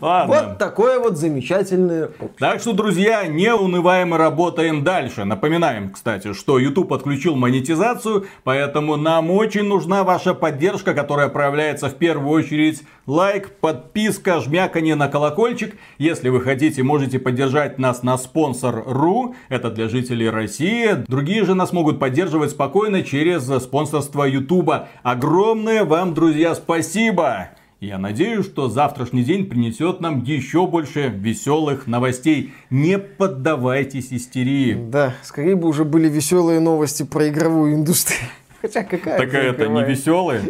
Ладно. 0.01 0.35
Вот 0.35 0.57
такое 0.57 0.99
вот 0.99 1.17
замечательное. 1.17 2.09
Так 2.39 2.59
что, 2.59 2.73
друзья, 2.73 3.25
не 3.27 3.53
унываем 3.53 4.13
и 4.15 4.17
работаем 4.17 4.83
дальше. 4.83 5.23
Напоминаем, 5.25 5.91
кстати, 5.91 6.33
что 6.33 6.59
YouTube 6.59 6.93
отключил 6.93 7.35
монетизацию, 7.35 8.27
поэтому 8.43 8.95
нам 8.95 9.31
очень 9.31 9.63
нужна 9.63 10.03
ваша 10.03 10.33
поддержка, 10.33 10.93
которая 10.93 11.29
проявляется 11.29 11.89
в 11.89 11.95
первую 11.95 12.29
очередь 12.29 12.83
лайк, 13.07 13.51
подписка, 13.59 14.39
жмяканье 14.39 14.95
на 14.95 15.07
колокольчик. 15.07 15.75
Если 15.97 16.29
вы 16.29 16.41
хотите, 16.41 16.83
можете 16.83 17.19
поддержать 17.19 17.77
нас 17.77 18.03
на 18.03 18.17
спонсор.ру. 18.17 19.35
Это 19.49 19.69
для 19.71 19.89
жителей 19.89 20.29
России. 20.29 21.03
Другие 21.07 21.45
же 21.45 21.55
нас 21.55 21.73
могут 21.73 21.99
поддерживать 21.99 22.51
спокойно 22.51 23.03
через 23.03 23.45
спонсорство 23.63 24.23
YouTube. 24.23 24.71
Огромное 25.03 25.83
вам, 25.83 26.13
друзья, 26.13 26.55
спасибо! 26.55 27.49
Я 27.81 27.97
надеюсь, 27.97 28.45
что 28.45 28.69
завтрашний 28.69 29.23
день 29.23 29.47
принесет 29.47 29.99
нам 29.99 30.23
еще 30.23 30.65
больше 30.65 31.09
веселых 31.09 31.87
новостей. 31.87 32.53
Не 32.69 32.97
поддавайтесь 32.97 34.13
истерии. 34.13 34.73
Да, 34.73 35.13
скорее 35.23 35.57
бы 35.57 35.67
уже 35.67 35.83
были 35.83 36.07
веселые 36.07 36.61
новости 36.61 37.03
про 37.03 37.27
игровую 37.27 37.75
индустрию. 37.75 38.29
Хотя 38.61 38.83
какая 38.83 39.19
Такая 39.19 39.51
это 39.51 39.67
не 39.67 39.83
веселая. 39.83 40.41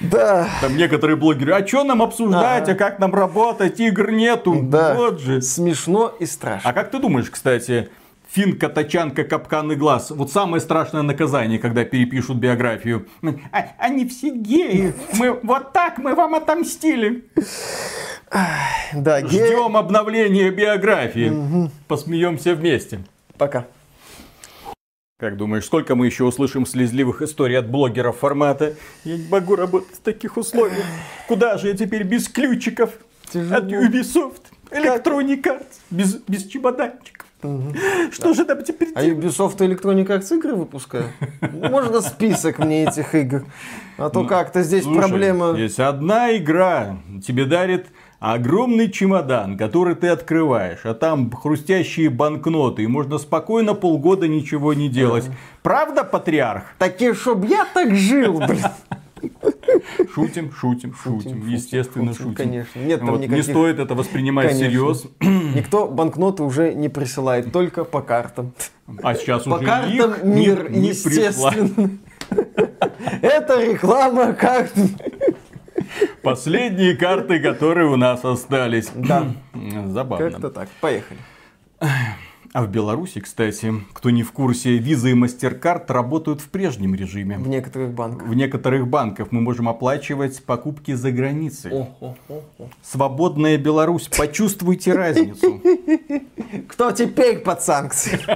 Да. 0.00 0.48
Там 0.60 0.76
некоторые 0.76 1.16
блогеры, 1.16 1.52
а 1.52 1.66
что 1.66 1.82
нам 1.82 2.00
обсуждать, 2.00 2.68
а. 2.68 2.72
а 2.72 2.74
как 2.76 3.00
нам 3.00 3.12
работать, 3.12 3.80
игр 3.80 4.12
нету. 4.12 4.60
Да. 4.62 4.94
Вот 4.94 5.20
же. 5.20 5.42
Смешно 5.42 6.14
и 6.20 6.26
страшно. 6.26 6.70
А 6.70 6.72
как 6.72 6.92
ты 6.92 7.00
думаешь, 7.00 7.28
кстати, 7.28 7.90
Финка, 8.30 8.68
тачанка, 8.68 9.24
капкан 9.24 9.72
и 9.72 9.74
глаз. 9.74 10.10
Вот 10.10 10.30
самое 10.30 10.60
страшное 10.60 11.02
наказание, 11.02 11.58
когда 11.58 11.84
перепишут 11.84 12.36
биографию. 12.36 13.08
А, 13.52 13.68
они 13.78 14.06
все 14.06 14.30
геи. 14.30 14.92
Мы, 15.14 15.32
вот 15.42 15.72
так 15.72 15.96
мы 15.98 16.14
вам 16.14 16.34
отомстили. 16.34 17.24
Да, 18.92 19.22
ге... 19.22 19.46
Ждем 19.46 19.76
обновления 19.76 20.50
биографии. 20.50 21.30
Угу. 21.30 21.70
Посмеемся 21.88 22.54
вместе. 22.54 23.00
Пока. 23.38 23.66
Как 25.18 25.36
думаешь, 25.36 25.64
сколько 25.64 25.94
мы 25.94 26.06
еще 26.06 26.24
услышим 26.24 26.66
слезливых 26.66 27.22
историй 27.22 27.58
от 27.58 27.68
блогеров 27.68 28.18
формата? 28.18 28.74
Я 29.04 29.16
не 29.16 29.26
могу 29.28 29.56
работать 29.56 29.96
в 29.96 30.00
таких 30.00 30.36
условиях. 30.36 30.84
Куда 31.26 31.56
же 31.56 31.68
я 31.68 31.76
теперь 31.76 32.04
без 32.04 32.28
ключиков? 32.28 32.90
Тяжело. 33.32 33.56
От 33.56 33.64
Ubisoft, 33.64 34.42
Electronic 34.70 35.42
Arts, 35.42 35.80
без, 35.90 36.14
без 36.28 36.46
чемоданчиков. 36.46 37.26
Что 37.40 38.34
же 38.34 38.44
там 38.44 38.64
теперь 38.64 38.88
А 38.94 39.04
Ubisoft 39.04 39.58
Electronic 39.58 40.06
Arts 40.06 40.36
игры 40.36 40.54
выпускает? 40.54 41.10
Можно 41.40 42.00
список 42.00 42.58
мне 42.58 42.84
этих 42.84 43.14
игр? 43.14 43.44
А 43.96 44.10
то 44.10 44.22
ну, 44.22 44.28
как-то 44.28 44.62
здесь 44.62 44.84
проблема... 44.84 45.52
Есть 45.52 45.78
одна 45.78 46.36
игра, 46.36 46.98
тебе 47.24 47.44
дарит 47.44 47.86
огромный 48.18 48.90
чемодан, 48.90 49.56
который 49.56 49.94
ты 49.94 50.08
открываешь, 50.08 50.80
а 50.84 50.94
там 50.94 51.30
хрустящие 51.30 52.10
банкноты, 52.10 52.82
и 52.82 52.86
можно 52.86 53.18
спокойно 53.18 53.74
полгода 53.74 54.26
ничего 54.26 54.74
не 54.74 54.88
делать. 54.88 55.24
Правда, 55.62 56.02
патриарх? 56.04 56.64
Таки, 56.78 57.12
чтоб 57.12 57.44
я 57.44 57.64
так 57.72 57.94
жил, 57.94 58.40
блин. 58.40 58.64
Шутим, 60.14 60.52
шутим, 60.52 60.94
шутим. 60.94 61.46
Естественно, 61.46 62.12
шутим. 62.14 62.34
Конечно. 62.34 62.80
Нет 62.80 63.00
там 63.00 63.20
никаких... 63.20 63.36
Не 63.36 63.42
стоит 63.42 63.78
это 63.78 63.94
воспринимать 63.94 64.52
всерьез. 64.52 65.06
Никто 65.20 65.86
банкноты 65.88 66.42
уже 66.42 66.74
не 66.74 66.88
присылает, 66.88 67.52
только 67.52 67.84
по 67.84 68.00
картам. 68.00 68.52
А 69.02 69.14
сейчас 69.14 69.44
по 69.44 69.56
уже 69.56 69.64
картам 69.64 69.92
их 69.92 70.24
мир, 70.24 70.70
не, 70.70 70.80
не 70.80 70.88
естественно. 70.88 71.90
Это 73.22 73.64
реклама 73.64 74.32
карт. 74.32 74.72
Последние 76.22 76.96
карты, 76.96 77.40
которые 77.40 77.88
у 77.88 77.96
нас 77.96 78.24
остались. 78.24 78.90
Да. 78.94 79.26
Забавно. 79.86 80.30
Как-то 80.30 80.50
так. 80.50 80.68
Поехали. 80.80 81.20
А 82.54 82.64
в 82.64 82.70
Беларуси, 82.70 83.20
кстати, 83.20 83.72
кто 83.92 84.10
не 84.10 84.22
в 84.22 84.32
курсе, 84.32 84.78
виза 84.78 85.08
и 85.08 85.14
MasterCard 85.14 85.84
работают 85.88 86.40
в 86.40 86.48
прежнем 86.48 86.94
режиме. 86.94 87.38
В 87.38 87.46
некоторых 87.46 87.92
банках. 87.92 88.26
В 88.26 88.34
некоторых 88.34 88.88
банках 88.88 89.32
мы 89.32 89.40
можем 89.40 89.68
оплачивать 89.68 90.42
покупки 90.44 90.94
за 90.94 91.12
границей. 91.12 91.72
О, 91.72 91.94
о, 92.00 92.16
о, 92.28 92.42
о. 92.58 92.68
Свободная 92.82 93.58
Беларусь, 93.58 94.08
почувствуйте 94.08 94.94
разницу. 94.94 95.60
Кто 96.68 96.92
теперь 96.92 97.40
под 97.40 97.62
санкции? 97.62 98.18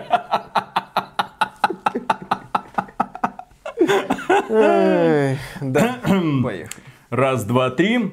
Да, 5.60 5.98
поехали. 6.42 6.68
Раз, 7.10 7.44
два, 7.44 7.70
три. 7.70 8.12